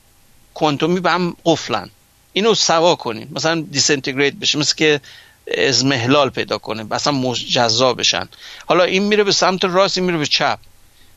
[0.54, 1.90] کوانتومی به هم قفلن.
[2.32, 4.58] اینو سوا کنیم مثلا دیسنتگریت بشه.
[4.58, 5.00] مثل که
[5.54, 8.28] از محلال پیدا کنه مثلا مجزا بشن
[8.66, 10.58] حالا این میره به سمت راست این میره به چپ.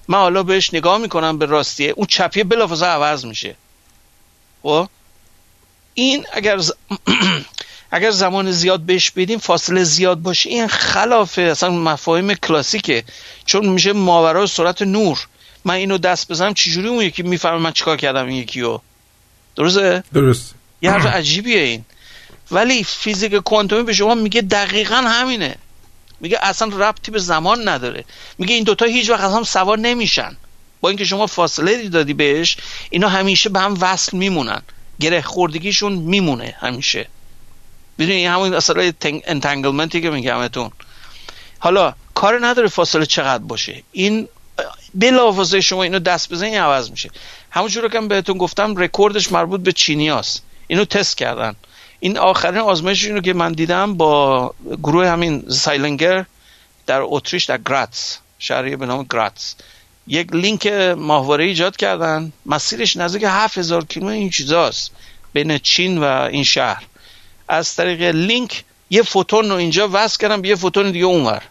[0.07, 3.49] من حالا بهش نگاه می‌کنم به راستیه اون چپیه بلافاصله عوض میشه.
[3.49, 3.56] و
[4.68, 4.88] خب؟
[5.93, 6.60] این اگر
[7.91, 13.03] اگر زمان زیاد بهش بدیم فاصله زیاد باشه این خلافه اصلا مفاهیم کلاسیکه.
[13.45, 15.27] چون میشه ماورای سرعت نور.
[15.65, 18.81] من اینو دست بزنم چجوری اون یکی می‌فهمه من چیکار کردم این یکی رو
[19.56, 20.03] درسته.
[20.14, 21.85] درست یه حرف عجیبیه این.
[22.51, 25.55] ولی فیزیک کوانتومی به شما میگه دقیقا همینه.
[26.19, 28.05] میگه اصلا ربطی به زمان نداره.
[28.38, 30.38] میگه این دوتا هیچ وقت از هم سوار نمیشن.
[30.81, 32.57] با اینکه شما فاصله دادی بهش
[32.89, 34.61] اینا همیشه به هم وصل میمونن.
[34.99, 37.07] گره خوردگیشون میمونه همیشه.
[37.97, 40.72] این همون اصلا entanglement ی که میگم بهتون.
[41.59, 43.84] حالا کار نداره فاصله چقدر باشه.
[43.91, 44.27] این
[44.93, 47.09] بلافاصله شما اینو دست بزنید عوض میشه.
[47.51, 51.55] همونجور که بهتون گفتم رکوردش مربوط به چینیاست اینو تست کردن.
[51.99, 54.53] این آخرین آزمایش اینو که من دیدم با
[54.84, 56.26] گروه همین زایلینگر
[56.85, 58.17] در اتریش در گراتس.
[58.39, 59.55] شهری به نام گراتس.
[60.07, 60.67] یک لینک
[60.97, 62.31] ماهواره ایجاد کردن.
[62.45, 64.91] مسیرش نزدیک 7000 کیلومتر این چیزاست.
[65.34, 66.84] بین چین و این شهر.
[67.47, 71.43] از طریق لینک یه فوتون رو اینجا وصل کردم به یه فوتون دیگه اونور.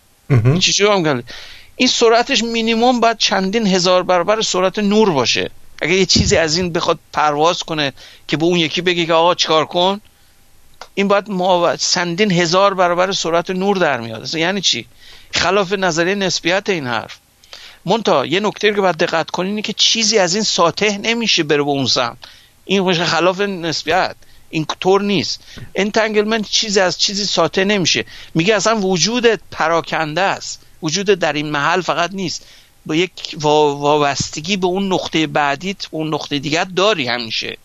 [0.60, 1.22] چی هم
[1.76, 5.50] این سرعتش مینیموم باید چندین هزار برابر سرعت نور باشه.
[5.82, 7.92] اگه یه چیزی از این بخواد پرواز کنه
[8.28, 10.00] که به اون یکی بگه که آقا چیکار کن؟
[10.98, 14.34] این باید ما چندین هزار برابر سرعت نور در میاد.
[14.34, 14.86] یعنی چی؟
[15.30, 17.18] خلاف نظریه نسبیت این حرف.
[17.84, 21.70] منتها یه نکته که باید دقت کنین که چیزی از این ساطع نمیشه بره به
[21.70, 22.16] اون سمت.
[22.64, 24.16] این خلاف نسبیت.
[24.50, 25.40] این طور نیست.
[25.74, 28.04] entanglement چیزی از چیزی ساطع نمیشه.
[28.34, 30.62] میگه اصلا وجود پراکنده است.
[30.82, 32.46] وجود در این محل فقط نیست.
[32.86, 37.56] با یک وابستگی به اون نقطه بعدیت اون نقطه دیگر داری همیشه.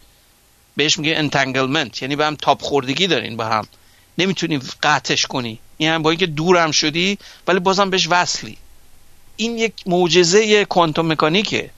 [0.76, 3.68] بهش میگه entanglement یعنی به هم تاب خوردگی دارین با هم.
[4.18, 5.60] نمی‌تونی قطعش کنی.
[5.78, 7.18] این هم با اینکه دور هم شدی
[7.48, 8.58] ولی بازم بهش وصلی.
[9.36, 11.70] این یک معجزه quantum mechanic ه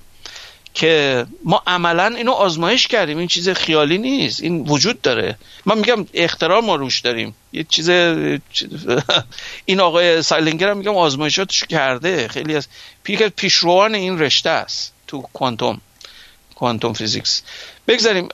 [0.73, 3.17] که ما عملا اینو آزمایش کردیم.
[3.17, 4.43] این چیز خیالی نیست.
[4.43, 5.37] این وجود داره.
[5.65, 7.35] من میگم اخترام ما روش داریم.
[7.53, 7.89] یه چیز
[9.65, 12.27] این آقای زایلینگر هم میگم آزمایشاتش کرده.
[12.27, 12.67] خیلی از
[13.35, 15.81] پیشروان این رشته است تو کوانتوم.
[16.55, 17.43] quantum physics
[17.87, 18.29] بگذاریم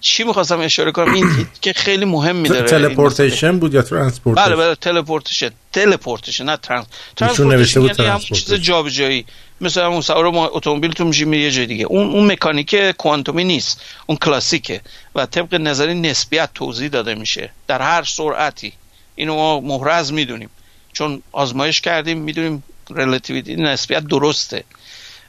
[0.00, 4.74] چی می‌خواستم اشاره کنم؟ این که خیلی مهم میداره تلپورتیشن بود یا ترانسپورتیشن؟ بله بله
[4.74, 5.50] teleportation.
[5.72, 6.86] teleportation نه trans
[7.16, 9.26] transportation یعنی همون چیز جابجایی.
[9.60, 11.84] مثل همون سوار اتومبیلتون میشه میره یه جای دیگه.
[11.84, 13.80] اون اون مکانیک کوانتومی نیست.
[14.06, 14.80] اون کلاسیکه.
[15.14, 17.50] و طبق نظریه نسبیت توضیح داده میشه.
[17.66, 18.72] در هر سرعتی.
[19.14, 20.50] اینو ما محرز می‌دونیم.
[20.92, 24.64] چون آزمایش کردیم می‌دونیم relativity نسبیت درسته.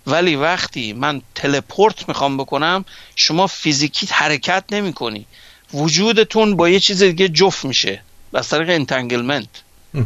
[0.08, 2.86] ولی وقتی من teleport می‌خوام بکنم
[3.16, 5.26] شما فیزیکی حرکت نمی کنی
[5.74, 8.02] وجودتون با یه چیز دیگه جفت میشه.
[8.34, 9.48] از طریق entanglement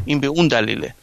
[0.06, 0.94] این به اون دلیله.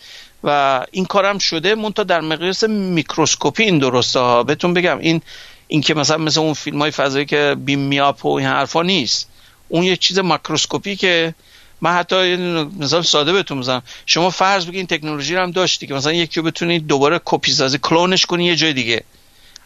[0.44, 4.42] و این کارم شده منتها در مقیاس میکروسکوپی این درسته ها.
[4.42, 5.22] بهتون بگم این
[5.68, 8.82] این که مثلا مثل اون فیلم های فضایی که beam me up و این حرفا
[8.82, 9.28] نیست.
[9.68, 11.34] اون یه چیز ماکروسکوپی که
[11.80, 12.36] من حتی
[12.78, 16.46] مثال ساده بهتون می‌زنم شما فرض بگین تکنولوژی رو هم داشتی که مثلا یکی رو
[16.46, 19.04] بتونی دوباره کپی سازی کلونش کنی یه جای دیگه.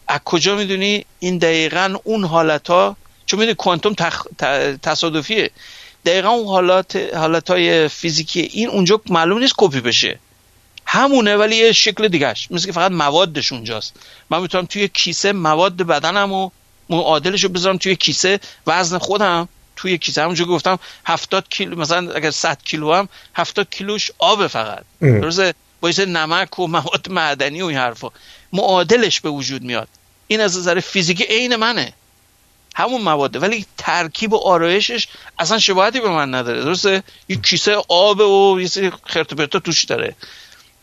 [0.07, 4.25] از کجا می‌دونی این دقیقا اون حالت ها چون می‌دونی کوانتوم تخ...
[4.81, 5.51] تصادفیه.
[6.05, 10.19] دقیقا اون حالات حالت های فیزیکی این اونجا معلوم نیست کپی بشه.
[10.85, 12.47] همونه ولی یه شکل دیگهش.
[12.51, 13.93] مثل که فقط موادش اونجاست.
[14.29, 16.49] من می‌تونم توی کیسه مواد بدنم و
[16.89, 19.49] معادلش رو بذارم توی کیسه وزن خودم.
[19.79, 20.21] توی کیسه.
[20.21, 24.83] همونجور گفتم 70 کیلو مثلا اگر 100 کیلو هم 70 کیلوش آب فقط.
[25.01, 28.09] درسته؟ با نمک و مواد معدنی و این حرفا.
[28.53, 29.87] معادلش به وجود میاد.
[30.27, 31.93] این از نظر فیزیکی عین منه.
[32.75, 35.07] همون مواده ولی ترکیب و آرایشش
[35.39, 36.63] اصلا شباهتی به من نداره.
[36.63, 40.15] درسته؟ یه کیسه آب و یه سری خرت توش داره.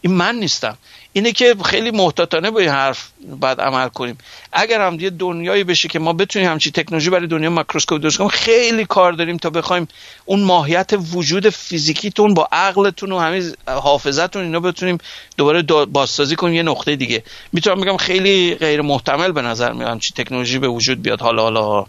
[0.01, 0.78] این من نیستم.
[1.16, 3.09] اینه که خیلی محتاطانه با این حرف
[3.40, 4.18] باید عمل کنیم.
[4.52, 8.30] اگر هم یه دنیایی بشه که ما بتونیم همچی تکنولوژی برای دنیا ماکروسکوپ درست کنیم
[8.30, 9.88] خیلی کار داریم تا بخوایم
[10.24, 14.98] اون ماهیت وجود فیزیکیتون با عقلتون و همین حافظتون اینا بتونیم
[15.36, 17.22] دوباره بازسازی کنیم یه نقطه دیگه.
[17.52, 21.20] می‌تونم بگم خیلی غیر محتمل به نظر میاد همچی تکنولوژی به وجود بیاد.
[21.20, 21.86] حالا حالا.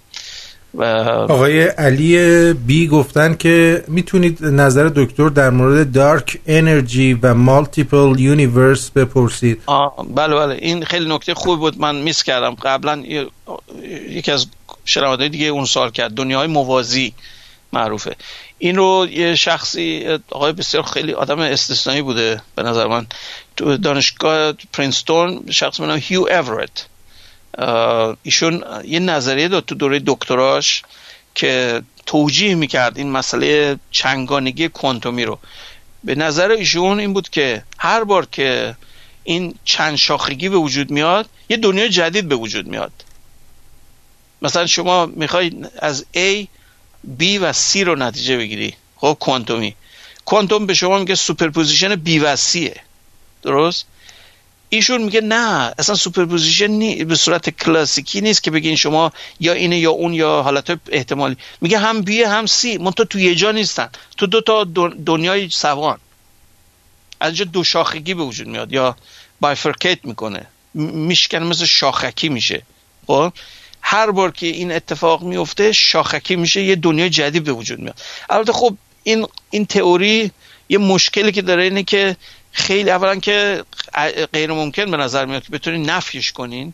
[1.30, 8.90] آقای علی بی گفتن که می‌تونید نظر دکتر در مورد dark energy و multiple universe
[8.90, 9.62] بپرسید.
[10.16, 10.58] بله بله.
[10.62, 11.80] این خیلی نکته خوب بود.
[11.80, 12.56] من میس کردم.
[12.56, 13.04] قبلا
[14.10, 14.46] یکی از
[14.86, 16.14] شنوانده دیگه اون سال کرد.
[16.14, 17.14] دنیای موازی
[17.74, 18.16] معروفه.
[18.58, 23.08] این رو یه شخصی آقای بسیار خیلی آدم استثنایی بوده به نظر من.
[23.56, 26.86] تو دانشگاه پرینستون شخص من هیو اورت
[28.24, 30.84] ایشون یه نظریه داد تو دوره دکتراش
[31.36, 35.40] که توجیه می‌کرد این مسئله چنگانگی کوانتومی رو.
[36.04, 38.76] به نظر ایشون این بود که هر بار که
[39.24, 42.92] این چند شاخگی به وجود میاد یه دنیای جدید به وجود میاد.
[44.42, 46.46] مثلا شما می‌خوای از A
[47.20, 49.76] B و C رو نتیجه بگیری خب کوانتومی.
[50.26, 52.78] کوانتوم به شما میگه superposition B و C
[53.44, 53.86] درست؟
[54.70, 57.04] ایشون میگه نه اصلا superposition نی...
[57.04, 61.38] به صورت کلاسیکی نیست که بگین شما یا اینه یا اون یا حالت احتمالی.
[61.62, 63.90] میگه هم B ه هم C منتها تو یه جا نیستن.
[64.18, 64.64] تو دو تا
[65.06, 65.98] دنیای سوان.
[67.20, 68.96] از جا دو شاخگی به وجود میاد یا
[69.40, 70.48] بایفرکیت می‌کنه.
[70.74, 72.62] میشکنه مثل شاخکی میشه.
[73.08, 73.34] خب؟
[73.82, 78.02] هر بار که این اتفاق میفته شاخکی میشه یه دنیای جدید به وجود میاد.
[78.30, 80.32] البته خب این این تئوری
[80.70, 82.16] یه مشکلی که داره اینه که
[82.58, 83.64] خیلی اولا که
[84.34, 86.74] غیر ممکن به نظر میاد که بتونین نفیش کنین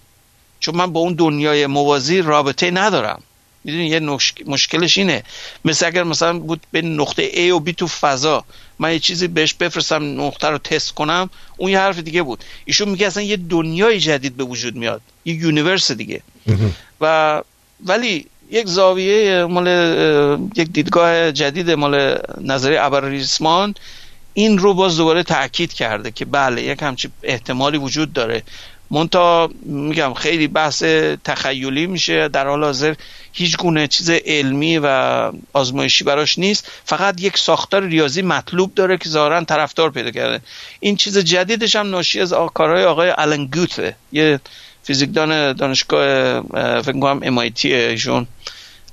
[0.59, 3.23] چون من با اون دنیای موازی رابطه ندارم.
[3.63, 3.99] می‌دونی یه
[4.45, 5.23] مشکلش اینه.
[5.65, 8.45] مثل اگر مثلا بود به نقطه A و B تو فضا
[8.79, 12.43] من یه چیزی بهش بفرستم نقطه رو تست کنم اون یه حرف دیگه بود.
[12.65, 16.21] ایشون میگه اصلا یه دنیای جدید به وجود میاد یه یونیورس دیگه.
[17.01, 17.41] و
[17.85, 19.67] ولی یک زاویه مال
[20.55, 23.75] یک دیدگاه جدید مال نظریه ابرریسمان
[24.33, 28.43] این رو باز دوباره تاکید کرده که بله یک همچی احتمالی وجود داره.
[28.91, 30.83] مونتا میگم خیلی بحث
[31.23, 32.95] تخیلی میشه در حال حاضر
[33.33, 34.87] هیچ گونه چیز علمی و
[35.53, 36.71] آزمایشی براش نیست.
[36.85, 40.41] فقط یک ساختار ریاضی مطلوب داره که ظاهرا طرفدار پیدا کرده.
[40.79, 44.39] این چیز جدیدش هم ناشی از کارهای آقای آلن گوته یه
[44.83, 46.41] فیزیکدان دانشگاه
[46.81, 48.27] فکر کنم MIT ایشون.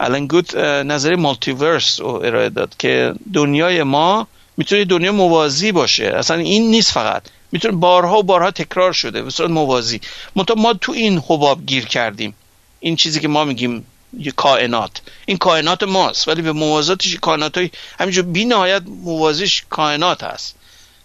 [0.00, 4.26] آلن گوت نظری مالتیورس رو ارائه داد که دنیای ما
[4.60, 6.04] می‌تونه دنیا موازی باشه.
[6.04, 7.22] اصلا این نیست فقط.
[7.52, 10.00] می‌تونه بارها و بارها تکرار شده به صورت موازی.
[10.36, 12.34] منتها ما تو این حباب گیر کردیم.
[12.80, 13.86] این چیزی که ما میگیم
[14.18, 14.90] یه کائنات.
[15.26, 20.54] این کائنات ماست ولی به موازاتش کائنات های همینجور بی نهایت موازیش کائنات هست.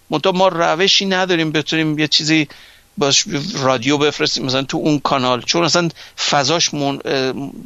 [0.10, 2.48] منتها ما روشی نداریم بتونیم یه چیزی
[2.98, 5.42] باش رادیو بفرستیم مثلا تو اون کانال.
[5.42, 5.90] چون اصلا
[6.30, 7.00] فضاش من...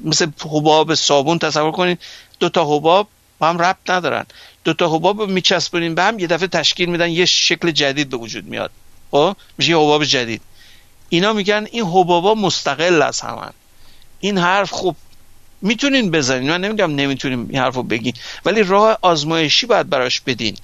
[0.05, 1.99] مثل حباب صابون تصور کنید
[2.39, 3.07] دو تا حباب
[3.39, 4.25] با هم ربط ندارن.
[4.69, 8.45] دو تا حباب میچسبونیم به هم یه دفعه تشکیل میدن یه شکل جدید به وجود
[8.45, 8.71] میاد.
[9.11, 10.41] خب؟ میشه یه حباب جدید.
[11.09, 13.51] اینا میگن این حبابا مستقل از همن.
[14.19, 14.95] این حرف خوب
[15.61, 16.49] می‌تونین بزنین.
[16.49, 18.13] من نمیگم نمی‌تونیم این حرف رو بگین.
[18.45, 20.57] ولی راه آزمایشی باید براش بدین.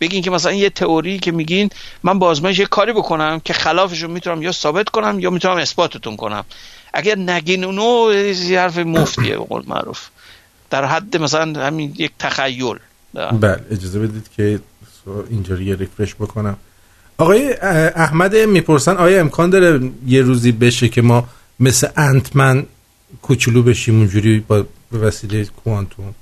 [0.00, 1.70] بگین که مثلا یه تئوری که میگین
[2.02, 5.56] من با آزمایش یه کاری بکنم که خلافش رو می‌تونم یا ثابت کنم یا می‌تونم
[5.56, 6.44] اثباتتون کنم.
[6.92, 8.14] اگر نگین اونو
[8.48, 10.08] یه حرف مفتیه به قول معروف.
[10.70, 12.78] در حد مثلا همین یک تخیل.
[13.14, 13.60] بله.
[13.70, 14.60] اجازه بدید که
[15.30, 16.56] اینجوری یه ریفرش بکنم.
[17.18, 17.52] آقای
[17.96, 21.28] احمد می‌پرسن آیا امکان داره یه روزی بشه که ما
[21.60, 22.66] مثل انتمن
[23.22, 26.14] کوچولو بشیم اونجوری با به وسیله کوانتوم؟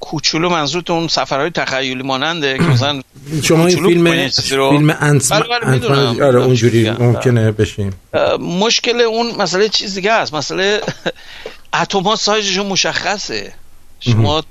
[0.00, 3.00] کوچولو منظورت اون سفرهای تخیلی ماننده که مثلا
[3.48, 7.92] شما این فیلم فیلم انتمن بله بله آره اونجوری ممکنه بشیم.
[8.40, 10.34] مشکل اون مسئله چیز دیگه است.
[10.34, 10.80] مسئله
[11.82, 13.52] اتم ها سایزشون مشخصه.
[14.00, 14.44] شما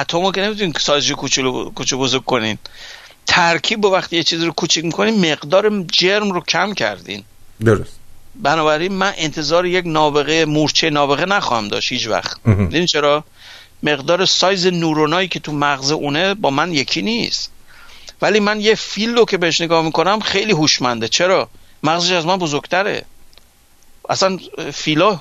[0.00, 2.58] اتم که نمی‌تونین سایزش کوچولو کوچولو بزرگ کنین.
[3.26, 7.24] ترکیب با وقتی یه چیزی رو کوچیک می‌کنین مقدار جرم رو کم کردین.
[7.64, 7.98] درست.
[8.34, 12.36] بنابراین من انتظار یک نابغه مورچه نابغه نخواهم داشت هیچ وقت.
[12.44, 13.24] دیدین چرا؟
[13.82, 17.50] مقدار سایز نورونایی که تو مغز اونه با من یکی نیست.
[18.22, 21.08] ولی من یه فیل رو که بهش نگاه می‌کنم خیلی هوشمنده.
[21.08, 21.48] چرا؟
[21.82, 23.04] مغزش از من بزرگتره.
[24.08, 24.38] اصلا
[24.72, 25.20] فیلا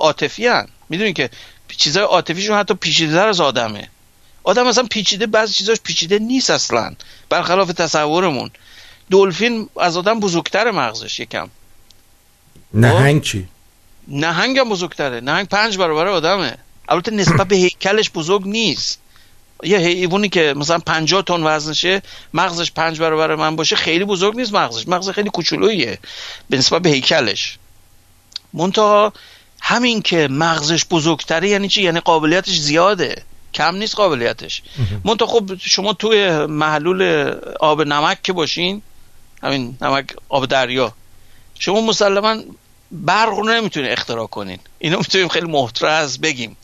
[0.00, 0.48] عاطفی
[0.88, 1.30] می‌دونین که
[1.76, 3.88] چیزای عاطفیشون حتی پیچیده از آدمه.
[4.42, 6.94] آدم اصلا پیچیده بعضی چیزاش پیچیده نیست اصلا.
[7.28, 8.50] برخلاف تصورمون.
[9.10, 11.48] دلفین از آدم بزرگتر مغزش یکم.
[12.74, 13.48] نهنگ چی؟
[14.08, 15.20] نهنگ هم بزرگتره.
[15.20, 16.58] نهنگ پنج برابر آدمه.
[16.88, 18.98] البته نسبت به هیکلش بزرگ نیست.
[19.62, 22.02] یه حیوانی که مثلا 50 تن وزنشه
[22.34, 24.88] مغزش پنج برابر من باشه خیلی بزرگ نیست مغزش.
[24.88, 25.98] مغز خیلی کوچولویه
[26.50, 27.58] به نسبت به هیکلش.
[28.52, 29.12] منتها
[29.60, 33.22] همین که مغزش بزرگتره یعنی چی؟ یعنی قابلیتش زیاده.
[33.54, 34.62] کم نیست قابلیتش.
[35.04, 38.82] منتها خب شما توی محلول آب نمک که باشین
[39.42, 40.92] همین نمک آب دریا
[41.58, 42.36] شما مسلما
[42.92, 44.58] برق رو نمی‌تونید اختراع کنین.
[44.78, 46.56] اینو می‌تونیم خیلی محترز بگیم.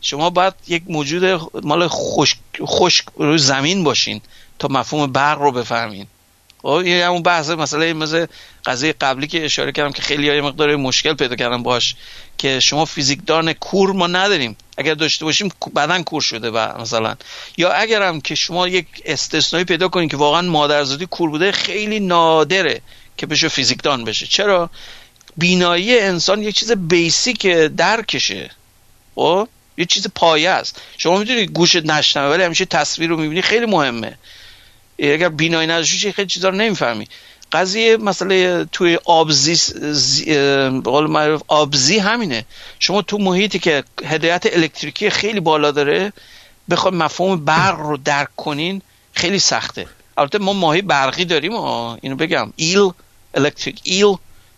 [0.00, 1.24] شما باید یک موجود
[1.62, 4.20] مال خشک خشک روی زمین باشین
[4.58, 6.06] تا مفهوم برق رو بفهمین.
[6.62, 8.26] خب این همون بحث مسئله مثل
[8.66, 11.94] قضیه قبلی که اشاره کردم که خیلی های مقدار مشکل پیدا کردم باش
[12.38, 14.56] که شما فیزیکدان کور ما نداریم.
[14.78, 17.16] اگر داشته باشیم بدن کور شده و مثلا.
[17.56, 22.80] یا اگرم که شما یک استثنایی پیدا کنید که واقعا مادرزادی کور بوده خیلی نادره
[23.16, 24.26] که بشه فیزیکدان بشه.
[24.26, 24.70] چرا؟
[25.36, 27.46] بینایی انسان یک چیز بیسیک
[27.76, 28.50] درکشه.
[29.14, 30.80] خب؟ یه چیز پایه است.
[30.98, 34.18] شما می‌دونی گوشت نشنوه ولی همیشه تصویر رو می‌بینی خیلی مهمه.
[35.00, 37.08] اگر بینایی نداشتی خیلی چیزا رو نمی‌فهمی.
[37.52, 39.56] قضیه مسئله توی آبزی
[40.84, 42.44] قول معروف آبزی همینه.
[42.78, 46.12] شما تو محیطی که هدایت الکتریکی خیلی بالا داره
[46.70, 48.82] بخوای مفهوم برق رو درک کنین
[49.12, 49.86] خیلی سخته.
[50.16, 52.52] البته ما ماهی برقی داریم اینو بگم.
[52.56, 52.90] ایل
[53.34, 54.14] الکتریک ایل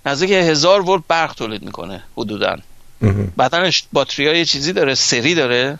[0.07, 2.57] نزدیک هزار ولت برق تولید می‌کنه حدودا.
[3.39, 5.79] بدنش باتری های چیزی داره سری داره.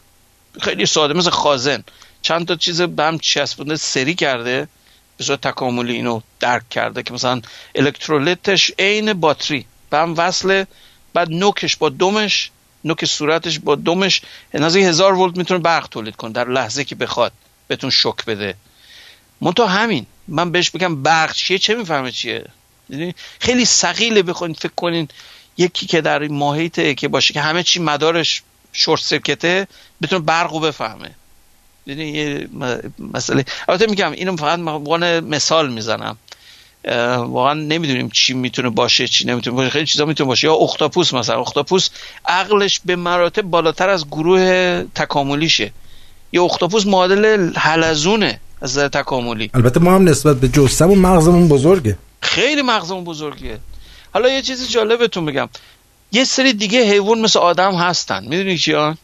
[0.61, 1.85] خیلی ساده مثل خازن.
[2.23, 4.69] چند تا چیز به هم چسبونده سری کرده
[5.17, 7.41] به صورت تکاملی اینو درک کرده که مثلا
[7.75, 9.67] الکترولیتش عین باتری.
[9.91, 10.67] به هم وصله
[11.15, 12.51] بعد نوکش با دومش
[12.85, 14.23] نوک صورتش با دومش
[14.55, 17.33] نزدیک هزار ولت می‌تونه برق تولید کنه در لحظه که بخواد
[17.69, 18.55] بهتون شک بده.
[19.41, 20.07] منتها همین.
[20.29, 22.45] من بهش بگم برق چیه؟ چه می‌فهمه چیه؟
[23.41, 25.09] خیلی سقیله بخواین فکر کنین
[25.57, 28.43] یکی که در این محیطه که باشه که همه چی مدارش
[28.73, 29.69] شورت سرکته
[30.03, 31.15] بتونه برق بفهمه.
[31.87, 32.49] یه
[33.15, 33.45] مسئله.
[33.69, 36.17] البته میگم اینو فقط من مثال می‌زنم.
[37.19, 39.71] واقعا نمی‌دونیم چی می‌تونه باشه چی نمی‌تونه باشه.
[39.71, 40.47] خیلی چیزا می‌تونه باشه.
[40.47, 41.41] یا اختاپوس مثلا.
[41.41, 41.89] اختاپوس
[42.27, 45.73] عقلش به مراتب بالاتر از گروه تکاملیشه.
[46.33, 49.51] یا اختاپوس معادل حلزونه از تکاملی.
[49.55, 51.99] البته ما هم نسبت به جسمون مغزمون بزرگه.
[52.21, 53.59] خیلی مغزمون بزرگه
[54.15, 55.49] حالا یه چیزی جالبتون بگم.
[56.13, 58.25] یه سری دیگه حیوان مثل آدم هستن.
[58.25, 58.99] می‌دونی چیان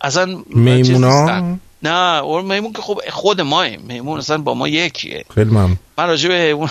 [0.00, 5.24] اصلا میمونا نه اون میمون که خب خود ماییم میمون اصلا با ما یکیه.
[5.34, 5.78] خیلی ممنون.
[5.98, 6.70] من راجع به حیوان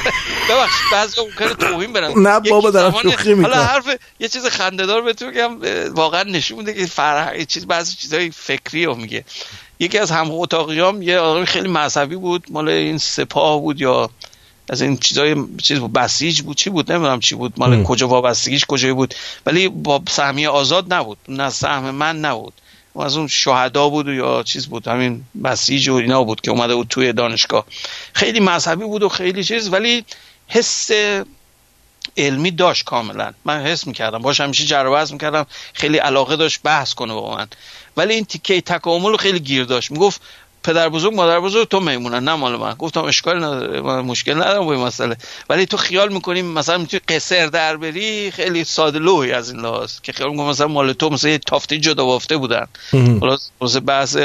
[0.50, 3.54] ببخشید بعضی ممکنه توهین برم نه بابا دارم شوخی می‌کنم.
[3.54, 3.84] حالا حرف
[4.20, 5.58] یه چیز خنده‌دار بهتون بگم
[5.94, 9.24] واقعا نشون میده که فرح چیز بعضی چیزای فکری رو میگه.
[9.80, 14.10] یکی از هم اتاقیام یه آدم خیلی مذهبی بود مال این سپاه بود یا
[14.70, 16.56] از این چیزای چیز بود بسیج بود.
[16.56, 17.52] چی بود؟ نمی‌دونم چی بود.
[17.56, 19.14] مال کجا وابستگیش کجایی بود.
[19.46, 21.18] ولی با سهمیه آزاد نبود.
[21.28, 22.52] نه سهم من نبود.
[23.00, 26.88] از اون شهدا بود یا چیز بود همین بسیج و اینا بود که اومده بود
[26.88, 27.66] توی دانشگاه.
[28.12, 30.04] خیلی مذهبی بود و خیلی چیز ولی
[30.48, 30.90] حس
[32.16, 33.32] علمی داشت کاملا.
[33.44, 37.48] من حس می‌کردم باش همیشه جر می‌کردم خیلی علاقه داشت بحث کنه با من
[37.96, 39.90] ولی این تیکه تکامل خیلی گیر داشت.
[39.90, 40.20] می‌گفت
[40.62, 42.74] پدر بزرگ مادر بزرگ تو میمونن نه مال من.
[42.74, 45.16] گفتم اشکال نداره من مشکل ندارم با این مسئله.
[45.50, 50.00] ولی تو خیال می‌کنیم مثلا می‌تونی قصر در بری؟ خیلی ساده لوحی از این لحاظ
[50.02, 52.66] که خیال می‌کنم مثلا مال تو مثلا یه تافتی جدا بافته بودن.
[53.60, 54.16] خلاص بحث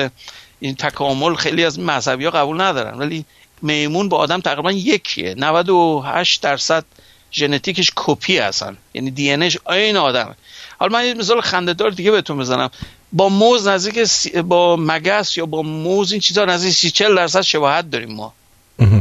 [0.59, 2.97] این تکامل خیلی از مذهبی ها قبول ندارن.
[2.97, 3.25] ولی
[3.61, 5.35] میمون با آدم تقریبا یکیه.
[5.37, 6.85] 98 درصد
[7.33, 8.77] ژنتیکش کپی هستن.
[8.93, 10.35] یعنی DNA ش عین آدمه.
[10.79, 12.69] حالا من یه مثال خنده‌دار دیگه بهتون بزنم.
[13.13, 14.41] با موز نزدیک سی...
[14.41, 18.33] با مگس یا با موز این چیزا نزدیک 30 40 درصد شباهت داریم ما.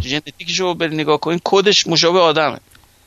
[0.01, 2.59] ژنتیکش رو برین نگاه کنین کدش مشابه آدمه.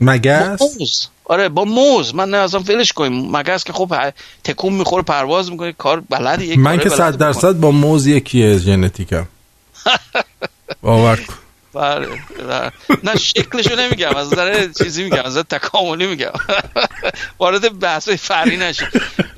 [0.01, 1.07] مگس؟ موز.
[1.25, 2.15] آره با موز.
[2.15, 3.37] من نه اصلا ولش کنیم.
[3.37, 3.93] مگس که خب
[4.43, 9.27] تکون می‌خوره پرواز می‌کنه کار بلدی یک من که 100 درصد با موز یکیه ژنتیکم.
[10.81, 11.33] باور کن.
[11.75, 12.07] بله
[13.03, 16.31] نه شکلشو نمیگم از نظر چیزی میگم از تکاملی میگم.
[17.39, 18.87] وارد بحث فرعی نشید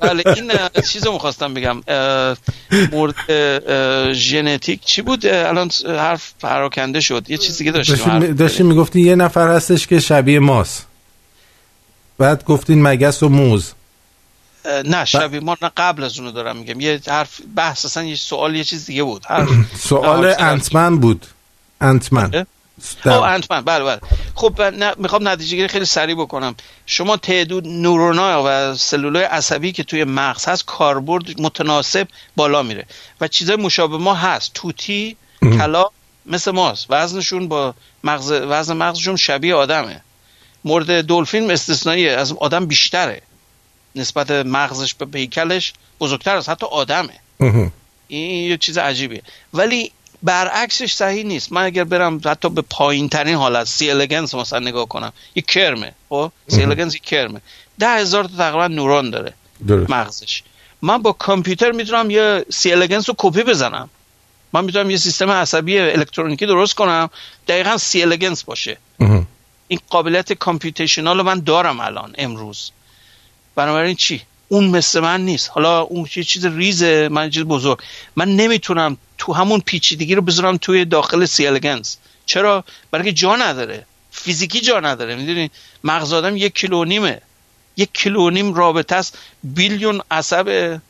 [0.00, 0.52] بله این
[0.88, 1.82] چیزو می‌خواستم بگم.
[2.92, 3.14] مورد
[4.12, 7.30] ژنتیک چی بود؟ الان حرف پراکنده شد.
[7.30, 10.86] یه چیزی که داشتیم داشتیم می‌گفتی یه نفر هستش که شبیه ماست.
[12.18, 13.72] بعد گفتین مگس و موز.
[14.84, 16.80] نه شبیه ما نه قبل از اونو دارم میگم.
[16.80, 19.26] یه حرف بحث اصلا یه سوال یه چیز دیگه بود.
[19.78, 21.26] سوال انتمن بود.
[21.80, 22.46] انتمن
[23.04, 24.00] او انتمن بله بله.
[24.34, 24.62] خب
[24.98, 26.54] می‌خوام نتیجه گیری خیلی سریع بکنم.
[26.86, 32.86] شما تعداد نورونای و سلولای عصبی که توی مغز هست کاربرد متناسب بالا میره
[33.20, 34.50] و چیزای مشابه ما هست.
[34.54, 35.84] توتی کلا
[36.26, 36.86] مثل ماست.
[36.90, 37.74] وزنشون با
[38.04, 40.00] مغز وزن مغزشون شبیه آدمه.
[40.64, 43.22] مورد دلفین استثنایی از آدم بیشتره.
[43.94, 46.48] نسبت مغزش به هیکلش بزرگتر است.
[46.48, 47.20] حتی آدمه.
[48.08, 49.22] این یه چیز عجیبیه.
[49.54, 49.92] ولی
[50.22, 51.52] برعکسش صحیح نیست.
[51.52, 53.90] من اگر برم حتی به پایین ترین حالت C.
[53.90, 56.62] elegans مثلا نگاه کنم یه کرمه خب؟ C.
[56.62, 57.40] elegans یه کرمه.
[57.78, 59.34] ده هزار تا تقریبا نورون داره
[59.88, 60.42] مغزش.
[60.82, 62.72] من با کامپیوتر می‌تونم یه C.
[62.72, 63.90] elegans رو کپی بزنم.
[64.52, 67.10] من می‌تونم یه سیستم عصبی الکترونیکی درست کنم
[67.48, 68.02] دقیقا C.
[68.02, 68.78] elegans باشه.
[69.68, 72.70] این قابلیت computational رو من دارم الان امروز.
[73.54, 75.50] بنابراین چی؟ اون مثل من نیست.
[75.50, 77.78] حالا اون یه چیز ریزه من چیز بزرگ.
[78.16, 81.46] من نمی‌تونم تو همون پیچیدگی رو بذارم توی داخل C.
[81.46, 81.96] elegans
[82.26, 83.86] چرا؟ برای که جا نداره.
[84.10, 85.14] فیزیکی جا نداره.
[85.16, 85.50] می‌دونی؟
[85.84, 87.20] مغز آدم یک کیلو نیمه.
[87.76, 89.18] یک کیلو نیم رابطه است.
[89.44, 90.80] بیلیون عصب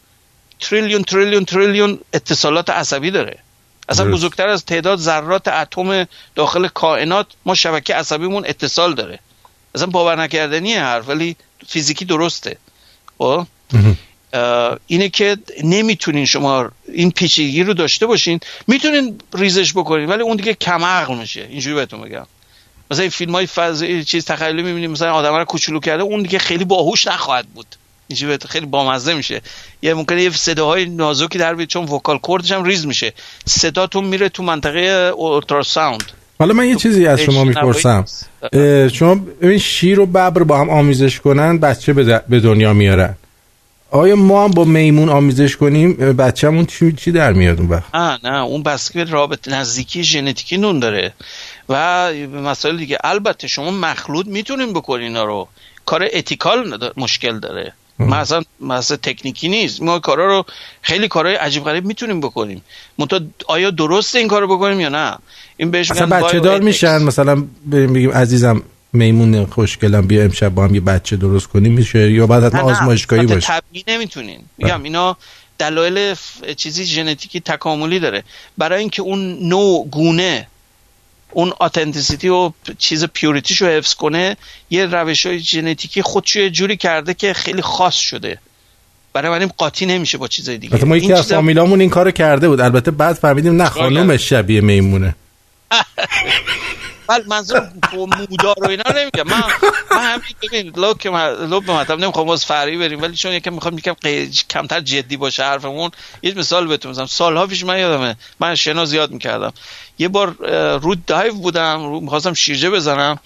[0.60, 3.38] تریلیون تریلیون تریلیون اتصالات عصبی داره.
[3.88, 9.18] اصلا بزرگتر از تعداد ذرات اتم داخل کائنات ما شبکه عصبیمون اتصال داره.
[9.74, 11.36] اصلا باور نکردنیه حرف ولی
[11.68, 12.58] فیزیکی درسته.
[13.18, 13.46] خب؟
[14.86, 18.40] اینه که نمی‌تونین شما این پیچیدگی رو داشته باشین.
[18.66, 21.46] می‌تونین ریزش بکنین ولی اون دیگه کم عقل میشه.
[21.50, 22.26] اینجوری بهتون بگم.
[22.90, 23.48] مثلا این فیلم های.
[24.04, 27.66] چیز تخیلی می‌بینیم مثلا آدم رو کوچولو کرده اون دیگه خیلی باهوش نخواهد بود.
[28.08, 29.42] اینجوری خیلی بامزه میشه.
[29.82, 33.12] یه ممکنه یه صداهای نازکی در بیاد چون وکال کوردش هم ریز میشه.
[33.44, 34.80] صداتون میره تو منطقه
[35.16, 36.12] اولتراساوند.
[36.38, 38.04] حالا من یه چیزی از شما می‌پرسم.
[38.92, 41.92] شما ببین شیر و ببر با هم آمیزش کنن بچه
[42.28, 43.14] به دنیا میارن.
[43.90, 48.18] آیا ما هم با میمون آمیزش کنیم؟ بچه‌مون چی چی در میاد اون وقت؟ نه
[48.24, 51.12] نه اون بسکه رابط نزدیکی ژنتیکی نون داره.
[51.68, 52.98] و مسائل دیگه.
[53.04, 55.48] البته شما مخلوط می‌تونین بکنین اینا رو.
[55.86, 57.72] کار اتیکال مشکل داره.
[57.98, 59.82] مثلا مثلا تکنیکی نیست.
[59.82, 60.44] ما کارا رو
[60.82, 62.62] خیلی کارهای عجیب غریب می‌تونیم بکنیم.
[62.98, 65.18] منتها آیا درست این کارو بکنیم یا نه؟
[65.56, 67.02] این بهش مثلا بچه دار میشن.
[67.02, 68.62] مثلا بگیم عزیزم
[68.92, 71.72] میمون خوشگلم بیا امشب با هم یه بچه درست کنیم.
[71.72, 73.46] میشه یا بعد حتما آزمایشگاهی باشه.
[73.46, 74.40] طبیعی نمی‌تونین.
[74.58, 75.16] میگم اینا
[75.58, 76.14] دلایل
[76.56, 78.24] چیزی ژنتیکی تکاملی داره.
[78.58, 80.46] برای اینکه اون نوع گونه
[81.30, 84.36] اون authenticity و چیز purity شو حفظ کنه
[84.70, 88.38] یه روش های ژنتیکی خودشو یه جوری کرده که خیلی خاص شده.
[89.12, 90.84] برای من قاطی نمیشه با چیزای دیگه.
[90.84, 92.60] ما یکی از فامیلامون این کارو کرده بود.
[92.60, 95.14] البته بعد فهمیدیم نه خانومش شبیه میمونه.
[97.08, 99.22] بله منظور مودار و اینا نمیگم.
[99.22, 99.42] من
[99.90, 101.02] من همین ببین لوک
[101.66, 103.94] به مطلب نمی‌خوام باز فرعی بریم ولی چون یکم می‌خوام یکم
[104.50, 105.90] کمتر جدی باشه حرفمون
[106.22, 108.16] یه مثال بهتون می‌زنم سالها پیش من یادمه.
[108.40, 109.52] من شنا زیاد می‌کردم.
[109.98, 110.36] یه بار
[110.78, 113.18] رو دایو بودم رو می‌خواستم شیرجه بزنم.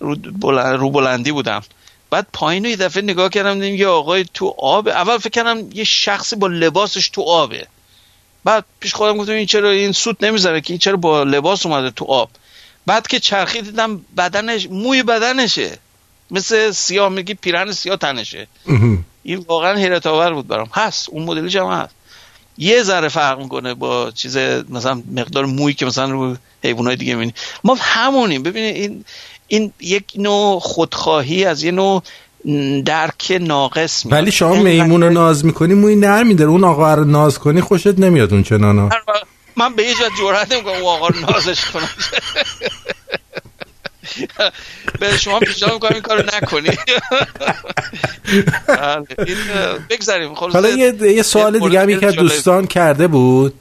[0.00, 1.62] رو, بلند، رو بلندی بودم.
[2.10, 5.84] بعد پایین یه دفعه نگاه کردم دیدم یه آقای تو آب اول فکر کردم یه
[5.84, 7.66] شخصی با لباسش تو آبه.
[8.44, 11.90] بعد پیش خودم گفتم این چرا این سوت نمی‌ذاره که این چرا با لباس اومده
[11.90, 12.30] تو آب.
[12.90, 15.78] بعد که چرخی دیدم بدنش موی بدنشه.
[16.30, 18.46] مثل سیاه میگی پیرن سیاه تنشه.
[19.22, 20.68] این واقعا حیرت آور بود برام.
[20.74, 21.94] هست اون مدلش هم هست.
[22.58, 24.36] یه ذره فرق می‌کنه با چیز
[24.68, 27.34] مثلا مقدار موی که مثلا رو حیوانات دیگه می‌بینی.
[27.64, 28.42] ما همونیم.
[28.42, 29.04] ببینید این
[29.48, 32.02] این یک نوع خودخواهی از یه نوع
[32.84, 34.18] درک ناقص میاد.
[34.18, 38.32] ولی شما میمون رو ناز می‌کنی موی نرمیده اون آقا رو ناز کنی خوشت نمیاد
[38.32, 38.88] اون چنانا.
[39.56, 41.88] من به یه جا جورت نمی‌کنم اون آقا رو نازش کنم.
[45.00, 46.68] به شما پیشنهاد می‌کنم این کارو نکنی.
[48.68, 49.04] بله،
[49.90, 50.34] بگذاریم.
[50.34, 53.54] حالا یه, یه سوال دیگه هم که دوستان کرده بود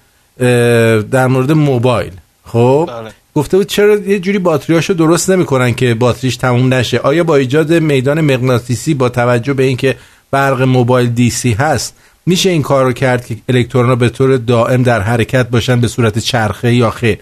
[1.11, 2.11] در مورد موبایل.
[2.45, 3.11] خب بله.
[3.35, 7.73] گفته بود چرا یه جوری باتریاشو درست نمی‌کنن که باتریش تموم نشه؟ آیا با ایجاد
[7.73, 9.95] میدان مغناطیسی با توجه به اینکه
[10.31, 11.95] برق موبایل دی سی هست
[12.25, 16.19] میشه این کار رو کرد که الکترون به طور دائم در حرکت باشن به صورت
[16.19, 17.17] چرخه یا خیر؟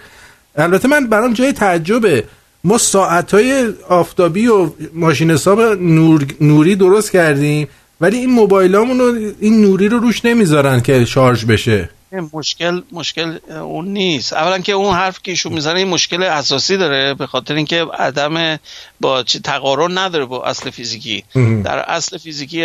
[0.55, 2.23] البته من برام جای تعجبه
[2.68, 7.68] ما ساعت های آفتابی و ماشین حساب نور، نوری درست کردیم
[8.02, 11.89] ولی این موبایل رو این نوری رو روش نمی‌ذارن که شارژ بشه.
[12.34, 14.34] مشکل مشکل اون نیست.
[14.34, 18.60] اولا که اون حرف که ایشون می‌زنه این مشکل اساسی داره به خاطر اینکه عدم
[18.99, 21.23] با تقارن نداره با اصل فیزیکی.
[21.64, 22.64] در اصل فیزیکی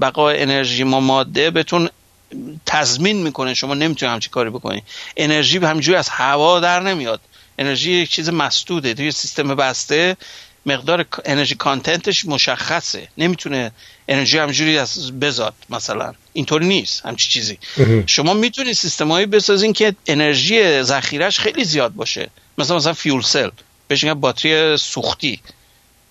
[0.00, 1.88] بقای انرژی ما ماده بهتون
[2.66, 3.54] تضمین می‌کنه.
[3.54, 4.82] شما نمی‌تونید همچی کاری بکنید
[5.16, 7.20] انرژی همجوری از هوا در نمیاد.
[7.58, 10.16] انرژی یک چیز مسدوده توی سیستم بسته
[10.66, 13.08] مقدار انرژی کانتنتش مشخصه.
[13.18, 13.72] نمی‌تونه
[14.08, 16.14] انرژی همجوری از بزاد مثلا.
[16.32, 17.58] اینطوری نیست همچی چیزی.
[18.06, 22.30] شما می‌تونید سیستمایی بسازین که انرژی ذخیرش خیلی زیاد باشه.
[22.58, 23.50] مثلا مثلا فیول سل
[23.88, 25.40] بهش باتری سوختی.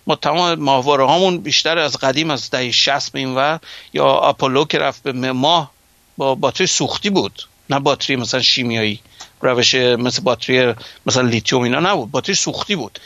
[0.07, 3.57] ما تمام ماهواره هامون بیشتر از قدیم از دهه 60 به این و
[3.93, 5.71] یا آپولو که رفت به ماه
[6.17, 7.47] با باتری سوختی بود.
[7.69, 8.99] نه باتری مثلا شیمیایی.
[9.41, 10.73] روش مثل باتری
[11.05, 12.11] مثلا لیتیوم اینا نبود.
[12.11, 12.99] باتری سوختی بود.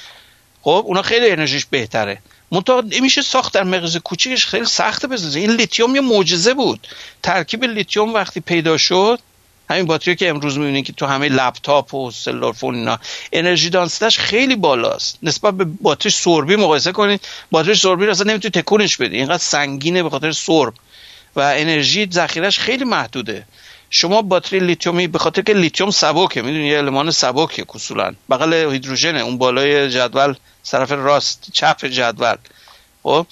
[0.62, 2.22] خب اونا خیلی انرژیش بهتره.
[2.52, 6.88] منتها نمیشه ساخت در مغز کوچیکش خیلی سخته بسازه این لیتیوم یه معجزه بود.
[7.24, 9.20] ترکیب لیتیوم وقتی پیدا شد
[9.70, 13.00] همین باتری که امروز می‌بینید که تو همه لپتاپ و cell phone اینا
[13.34, 15.18] انرژی دانسیتش خیلی بالاست.
[15.24, 17.22] نسبت به باتری سربی مقایسه کنید.
[17.52, 19.18] باتری سربی اصلا نمی‌تونی تکونش بدی.
[19.18, 20.74] اینقدر سنگینه به خاطر سرب.
[21.36, 23.46] و انرژی ذخیرش خیلی محدوده.
[23.94, 29.20] شما باتری لیتیومی به خاطر که لیتیوم سبکه می‌دونی؟ یه المان سبکه اصولا بغل هیدروژنه
[29.20, 32.36] اون بالای جدول طرف راست چپ جدول.
[33.04, 33.26] خب؟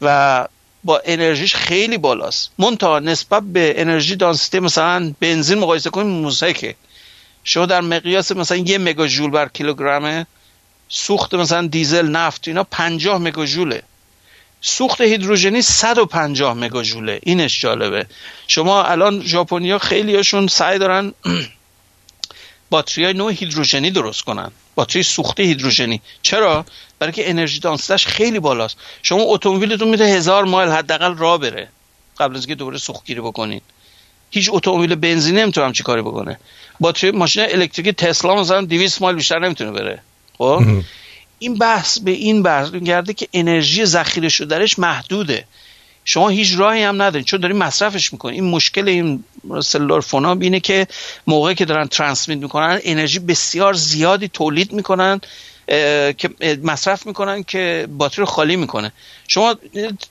[0.00, 0.48] و
[0.84, 2.50] با انرژیش خیلی بالاست.
[2.58, 6.74] منتها نسبت به انرژی دانسیته مثلا بنزین مقایسه کنیم مضحکه.
[7.44, 10.26] شما در مقیاس مثلا یه مگاژول بر کیلوگرمه
[10.88, 13.82] سوخت مثلا دیزل نفت اینا 50 مگاژوله.
[14.62, 18.06] سوخت هیدروژنی 150 مگاژوله اینش جالبه.
[18.48, 21.12] شما الان ژاپنیا خیلی هاشون سعی دارن
[22.70, 24.50] باتری های نوع هیدروژنی درست کنن.
[24.74, 26.00] باتری سوخته هیدروژنی.
[26.22, 26.64] چرا؟
[26.98, 28.76] برای که انرژی دانستش خیلی بالاست.
[29.02, 31.68] شما اتومبیلتون میده هزار مایل حداقل راه بره.
[32.18, 33.62] قبل از اینکه دوباره سوختگیری بکنید
[34.30, 36.38] هیچ اتومبیل بنزینی نمی‌تونه همچی کاری بکنه.
[36.80, 40.02] باتری ماشین الکتریکی تسلا مثلا 200 مایل بیشتر نمی‌تونه بره.
[40.38, 40.62] خب؟
[41.42, 45.44] این بحث به این بحث گرده که انرژی ذخیره شدهش محدوده.
[46.04, 48.42] شما هیچ راهی هم ندارید چون دارین مصرفش می‌کنین.
[48.42, 49.24] این مشکل این
[49.62, 50.86] cellular phone ا اینه که
[51.26, 55.20] موقعی که دارن transmit می‌کنن انرژی بسیار زیادی تولید می‌کنن
[56.18, 56.30] که
[56.62, 58.92] مصرف می‌کنن که باتری رو خالی می‌کنه.
[59.28, 59.54] شما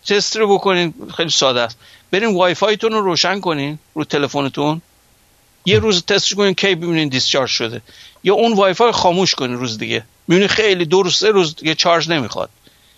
[0.08, 0.94] تست رو بکنین.
[1.18, 1.78] خیلی ساده است.
[2.12, 4.82] برین وای فایتون رو روشن کنین رو تلفنتون.
[5.66, 7.82] یه روز تست کنین کی ببینین discharge شده.
[8.24, 10.04] یا اون وای فای خاموش کنین روز دیگه.
[10.32, 12.50] می‌بینین خیلی دو روز سه روز دیگه charge نمی‌خواد.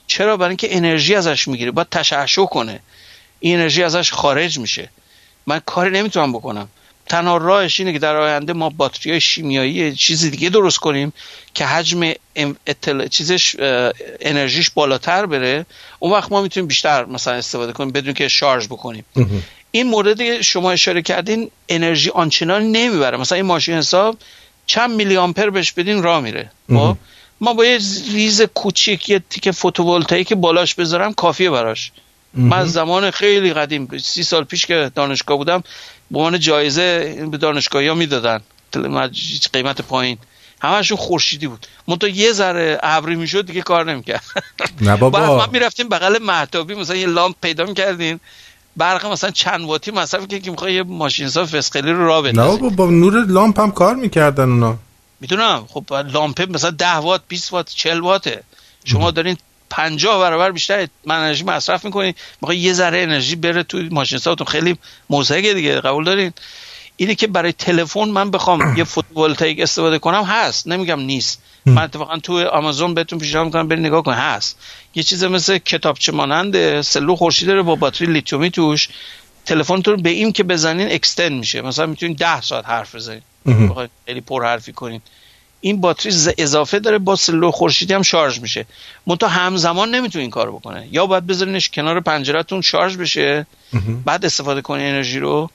[0.08, 1.72] چرا؟ برای اینکه انرژی ازش می‌گیره.
[1.72, 2.80] باید تشعشع کنه.
[3.40, 4.90] این انرژی ازش خارج میشه.
[5.48, 6.68] من کاری نمی‌تونم بکنم.
[7.10, 11.14] تنها راهش اینه که در آینده ما باتری های شیمیایی چیزی دیگه درست کنیم
[11.54, 12.12] که حجم
[12.68, 13.56] اطلاع چیزش
[14.22, 15.66] انرژیش بالاتر بره.
[16.00, 19.06] اون وقت ما می‌تونیم بیشتر مثلا استفاده کنیم بدون که شارژ بکنیم.
[19.72, 23.18] این مورد شما اشاره کردین انرژی آنچنان نمی‌بره.
[23.18, 24.18] مثلا این ماشین حساب
[24.66, 26.52] چند میلی آمپر بهش بدین راه میره.
[26.70, 26.98] خب؟
[27.44, 27.80] ما با یه
[28.14, 31.92] ریز کوچیک یه تیک photovoltaic بالاش بذارم کافیه براش.
[32.34, 35.64] من از زمان خیلی قدیم سی سال پیش که دانشگاه بودم
[36.12, 36.88] به عنوان جایزه
[37.32, 38.42] به دانشگاهی ها می‌دادن
[39.54, 40.18] قیمت پایین.
[40.62, 41.68] همشون خورشیدی بود.
[41.88, 44.24] منتها یه ذره ابری می‌شد دیگه کار نمی‌کرد.
[44.82, 45.38] نه بابا.
[45.38, 48.20] ما می‌رفتیم بغل مهتابی مثلا یه لامپ پیدا می‌کردین
[48.78, 52.70] برق مثلا چند واتی مصرف که می‌خوای یه ماشین حساب فسقلی رو راه بندازی نه
[52.70, 54.78] با نور لامپ هم کار می‌کردن اونا.
[55.24, 55.66] می‌دونم.
[55.70, 58.44] خب لامپ مثلا 10 وات 20 وات 40 واته.
[58.86, 59.38] شما دارین
[59.70, 64.78] 50 برابر بیشتر من انرژی مصرف می‌کنین می‌خوای یه ذره انرژی بره تو ماشین خیلی
[65.10, 66.34] مضحکه دیگه قبول دارین؟
[66.98, 70.68] اینه که برای تلفن من بخوام یه photovoltaic استفاده کنم هست.
[70.68, 71.42] نمیگم نیست.
[71.66, 74.60] من اتفاقا تو آمازون بهتون پیشنهاد می‌کنم برید نگاه کن هست.
[74.96, 78.90] یه چیز مثل کتابچه مانند سلول خورشیدی داره با باتری لیتیومی توش
[79.46, 81.62] تلفنتون به این که بزنین اکستند میشه.
[81.62, 83.22] مثلا می‌تونین 10 ساعت حرف بزنین.
[84.06, 85.02] خیلی پر حرفی کنین.
[85.62, 88.66] این باتری اضافه داره با سلول خورشیدی هم شارژ میشه.
[89.08, 90.88] منتها همزمان نمی‌تونه این کارو بکنه.
[90.92, 93.48] یا باید بذارینش کنار پنجرهتون شارژ بشه
[94.06, 95.50] بعد استفاده کنین انرژی رو.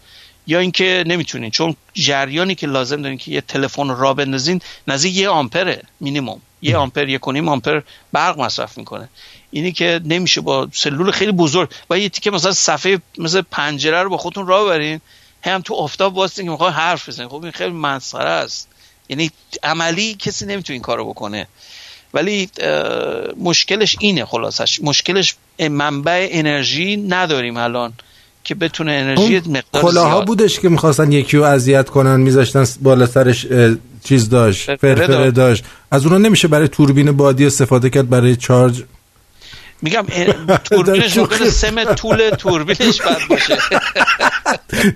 [0.47, 5.29] یا اینکه نمی‌تونین چون جریانی که لازم دارین که یه تلفن را بندازین نزدیک یه
[5.29, 7.81] آمپره مینیمم یه آمپر یک کنیم آمپر
[8.13, 9.09] برق مصرف می‌کنه.
[9.51, 14.11] اینی که نمیشه با سلول خیلی بزرگ و یه تیکه مثلا صفحه مثل پنجره رو
[14.11, 15.01] با خودتون راه ببرین.
[15.43, 18.69] هم تو آفتاب واسه که می‌خواد حرف بزنین خب این خیلی مسخره است.
[19.09, 19.31] یعنی
[19.63, 21.47] عملی کسی نمی‌تونه این کارو بکنه.
[22.15, 22.51] ولی
[23.41, 24.81] مشکلش اینه خلاصش.
[24.83, 25.35] مشکلش
[25.71, 27.93] منبع انرژی نداریم الان
[28.45, 33.47] که بتونه انرژی مقدار کلاها بودش که می‌خواستن یکی رو اذیت کنن میذاشتن بالا سرش
[34.05, 35.65] چیز داشت فرفره داشت.
[35.91, 38.83] از اونها نمیشه برای توربین بادی استفاده کرد برای چارج
[39.83, 40.07] میگم
[40.65, 43.59] توربینش ممکنه سم طول توربینش بد باشه.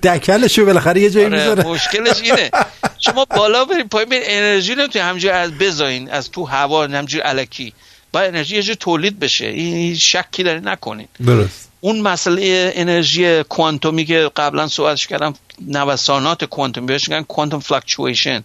[0.02, 1.62] دکلش رو بالاخره یه جایی آره می‌ذاره.
[1.68, 2.50] مشکلش اینه.
[2.98, 7.72] شما بالا بریم پایین بریم انرژی نمی‌تونی همجوری از بزاین از تو هوا همجوری الکی
[8.12, 9.46] با انرژی یه تولید بشه.
[9.46, 11.08] این شکی داری نکنین.
[11.26, 11.68] درست.
[11.80, 15.34] اون مسئله انرژی کوانتومی که قبلا صحبتش کردم
[15.68, 18.44] نوسانات کوانتومی بهش میگن کوانتوم فلکچویشن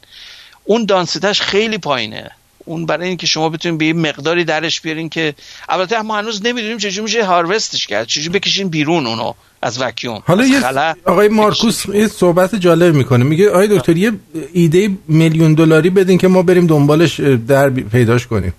[0.63, 2.31] اون دانسیتش خیلی پایینه.
[2.67, 5.33] اون برای اینکه شما بتونید به یه مقداری درش بیارین که
[5.69, 8.07] البته ما هنوز نمی‌دونیم چجوری میشه هاروستش کرد.
[8.07, 10.61] چجوری بکشین بیرون اونو از وکیوم حالا یه
[11.05, 13.23] آقای مارکوس یه صحبت جالب می‌کنه.
[13.23, 14.11] میگه آقای دکتر یه
[14.53, 18.53] ایده میلیون دلاری بدین که ما بریم دنبالش در پیداش کنیم.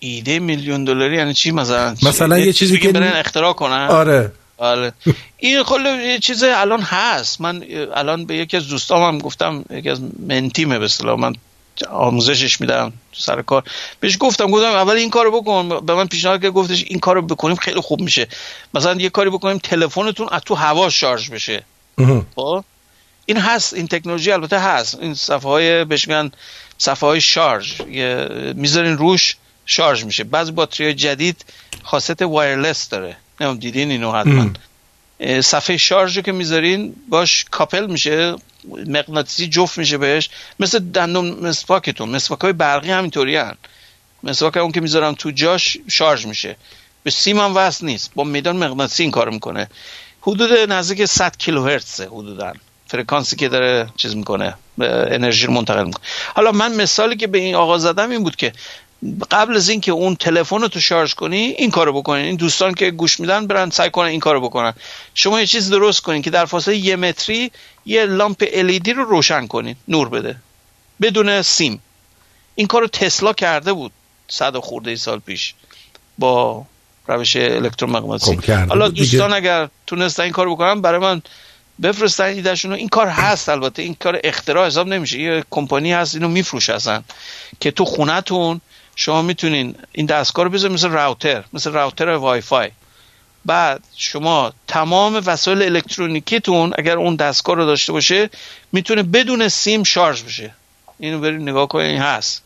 [0.00, 3.86] ایده میلیون دلاری یعنی چی مثلا؟ مثلا یه چیزی که برن اختراع کنن.
[3.90, 4.32] آره.
[4.58, 4.92] آره
[5.38, 5.64] این
[6.06, 7.40] یه چیز الان هست.
[7.40, 7.62] من
[7.94, 11.20] الان به یکی از دوستام هم گفتم یکی از منتیمه به اصطلاح.
[11.20, 11.34] من
[11.88, 13.64] آموزشش میدم سر کار.
[14.00, 15.86] بهش گفتم گفتم اول این کارو بکن.
[15.86, 18.28] به من پیشنهاد که گفتش این کارو بکنیم خیلی خوب میشه.
[18.74, 21.62] مثلا یه کاری بکنیم تلفنتون از تو هوا شارژ بشه.
[22.36, 22.64] خب؟
[23.26, 24.98] این هست این تکنولوژی البته هست.
[25.00, 26.30] این صفحه های بهش میگن
[26.78, 27.80] صفحه های شارژ
[28.54, 29.36] می‌ذارین روش
[29.66, 30.24] شارژ میشه.
[30.24, 31.44] بعضی باتری جدید
[31.82, 33.16] خاصیت wireless داره.
[33.40, 34.50] نمی‌دونم دیدین اینو حتما.
[35.40, 38.36] صفحه شارژ رو که می‌ذارین باش couple میشه.
[38.86, 40.30] مغناطیسی جفت میشه بهش.
[40.60, 43.56] مثل دندون مسواکتون مسواک های برقی همینطوری هن.
[44.22, 46.56] مسواک اون که می‌ذارم تو جاش شارژ میشه.
[47.02, 48.10] به سیم هم وصل نیست.
[48.14, 49.68] با میدان مغناطیسی این کار می‌کنه.
[50.22, 52.52] حدود نزدیک 100 کیلوهرتز حدودا.
[52.86, 54.54] فرکانسی که داره چیز می‌کنه.
[54.78, 56.04] انرژی رو منتقل می‌کنه.
[56.34, 58.52] حالا من مثالی که به این آقا زدم این بود که
[59.30, 62.24] قبل از اینکه اون تلفن رو تو شارژ کنی این کارو بکنین.
[62.24, 64.74] این دوستان که گوش میدن برن سعی کنن این کارو بکنن.
[65.14, 67.50] شما یه چیز درست کنین که در فاصله یه متری
[67.86, 69.76] یه لامپ LED رو روشن کنین.
[69.88, 70.36] نور بده.
[71.00, 71.82] بدون سیم.
[72.54, 73.92] این کارو تسلا کرده بود
[74.28, 75.54] صد خورده ای سال پیش
[76.18, 76.64] با
[77.06, 78.36] روش الکترومغناطیسی.
[78.36, 81.22] خب حالا دوستان اگر تونستن این کارو بکنن برای من
[81.82, 83.82] بفرستن ایدهشون این کار هست البته.
[83.82, 85.20] این کار اختراع حساب نمیشه.
[85.20, 87.04] یه کمپانی هست اینو میفروشن.
[87.60, 88.60] که تو خونتون
[89.00, 92.70] شما می‌تونین این دستگاه رو بذارید مثل راوتر مثل راوتر وای فای
[93.44, 98.30] بعد شما تمام وسایل الکترونیکیتون اگر اون دستگاه رو داشته باشه
[98.72, 100.54] می‌تونه بدون سیم شارژ بشه.
[100.98, 102.42] اینو برید نگاه کنید هست.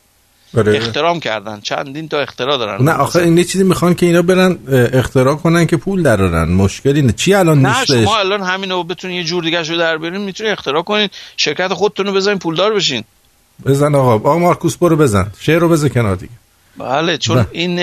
[0.55, 0.77] بره.
[0.77, 1.61] اخترام کردن.
[1.61, 2.85] چندین تا اختراع دارن.
[2.85, 4.59] نه آخه این چیزی می‌خوان که اینا برن
[4.93, 9.17] اختراع کنن که پول درارن مشکلی نه چی الان نه نیستش؟ شما الان همینو بتونین
[9.17, 11.09] یه جور دیگه شو در بیارین می‌تونین اختراع کنین.
[11.37, 13.05] شرکت خودتون رو بزنین پولدار بشین.
[13.67, 14.15] بزن آقا.
[14.15, 15.33] آقا مارکوس برو بزن.
[15.41, 16.33] شعر رو بزن کنار دیگه.
[16.77, 17.49] بله چون ده.
[17.53, 17.81] این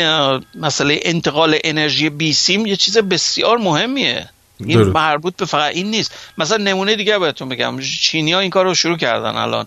[0.56, 4.30] مسئله انتقال انرژی بی سیم یه چیز بسیار مهمیه.
[4.66, 6.14] این مربوط به فقط این نیست.
[6.38, 7.80] مثلا نمونه دیگه بهتون بگم.
[7.80, 9.66] چینی ها این کار رو شروع کردن الان.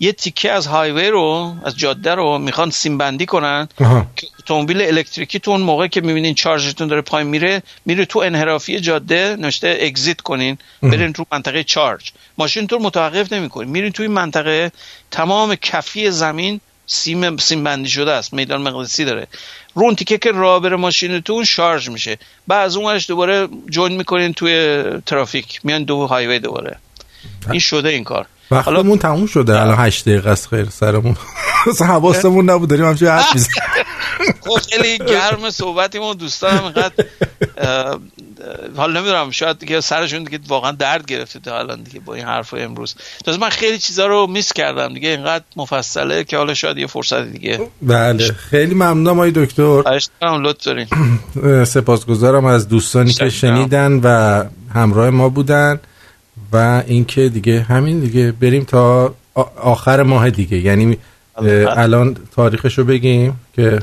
[0.00, 3.68] یه تیکه از هایوی رو از جاده رو می‌خوان سیم بندی کنن
[4.16, 8.80] که اتومبیل الکتریکی تو اون موقع که می‌بینین چارجتون داره پایین میره میره تو انحرافی
[8.80, 10.58] جاده نوشته اگزیت کنین.
[10.82, 14.72] برین تو منطقه چارج ماشین تو متوقف نمی‌کنین میرین توی منطقه
[15.10, 18.32] تمام کفی زمین سیم سیم بندی شده است.
[18.32, 19.26] میدان مقدسی داره.
[19.74, 22.18] رون تیکه که راه بره ماشینتون شارژ میشه.
[22.46, 25.60] بعد از اونش دوباره جوین می‌کنین توی ترافیک.
[25.64, 26.76] میان دو هایوی دوباره.
[27.50, 28.26] این شده این کار.
[28.54, 31.16] وقتمون تموم شده الان 8 دقیقه است خیر سرمون.
[31.70, 33.54] اصلا حواسمون نبود داریم همچه حرف می‌زنیم.
[34.40, 36.92] خب خیلی گرم صحبتیمون دوستان اینقدر
[38.76, 42.54] حالا نمی‌دونم شاید دیگه سرشون دیگه واقعا درد گرفته تا الان دیگه با این حرف
[42.58, 42.94] امروز.
[43.24, 47.22] تازه من خیلی چیزا رو میس کردم دیگه اینقدر مفصله که حالا شاید یه فرصت
[47.22, 47.70] دیگه.
[47.82, 49.82] بله خیلی ممنونم آقای دکتر.
[50.22, 50.86] لطف دارین.
[51.64, 54.44] سپاسگزارم از دوستانی که شنیدن و
[54.74, 55.80] همراه ما بودن.
[56.54, 59.14] و اینکه دیگه همین دیگه بریم تا
[59.56, 60.56] آخر ماه دیگه.
[60.58, 60.98] یعنی
[61.76, 63.78] الان تاریخش رو بگیم که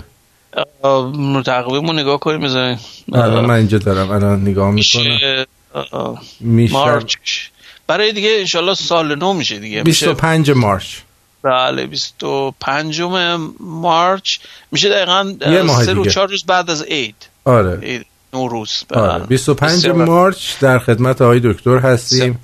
[1.46, 2.80] تقویم نگاه کنیم بزنیم
[3.14, 4.12] الان من اینجا دارم.
[4.12, 6.18] الان نگاه می‌کنم.
[6.40, 6.74] میشه.
[6.74, 7.16] مارچ.
[7.88, 9.84] برای دیگه انشالله سال نو میشه دیگه.
[9.84, 10.98] 25 مارچ.
[11.44, 13.02] بله 25
[13.60, 14.38] مارچ.
[14.72, 15.34] میشه دقیقا
[15.86, 17.16] سه رو چهار روز بعد از عید.
[17.46, 17.80] آره.
[17.80, 18.84] عید نوروز.
[18.94, 19.26] آره.
[19.26, 22.40] 25 مارچ در خدمت آقای دکتر هستیم.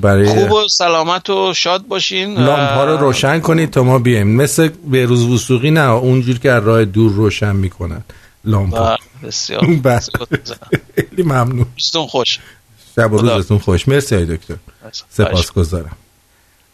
[0.00, 4.26] برای خوب و سلامت و شاد باشین لامپ ها رو روشن کنید تا ما بیایم.
[4.26, 8.04] مثل به روز وسوقی نه اونجور که راه دور روشن می‌کنن
[8.44, 10.00] لامپ ها بسیار بله.
[10.94, 11.66] خیلی ممنون.
[12.08, 12.38] خوش.
[12.96, 13.88] شب و روزتون خوش.
[13.88, 14.54] مرسی های دکتر.
[15.10, 15.96] سپاس گذارم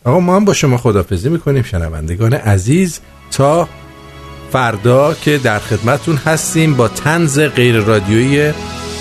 [0.05, 1.63] آقا ما هم با شما خدافزی می‌کنیم.
[1.63, 3.01] شنوندگان عزیز
[3.31, 3.69] تا
[4.53, 8.53] فردا که در خدمتون هستیم با تنز غیر رادیویی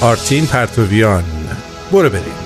[0.02, 1.24] آرتین پرتویان.
[1.92, 2.41] برو بریم.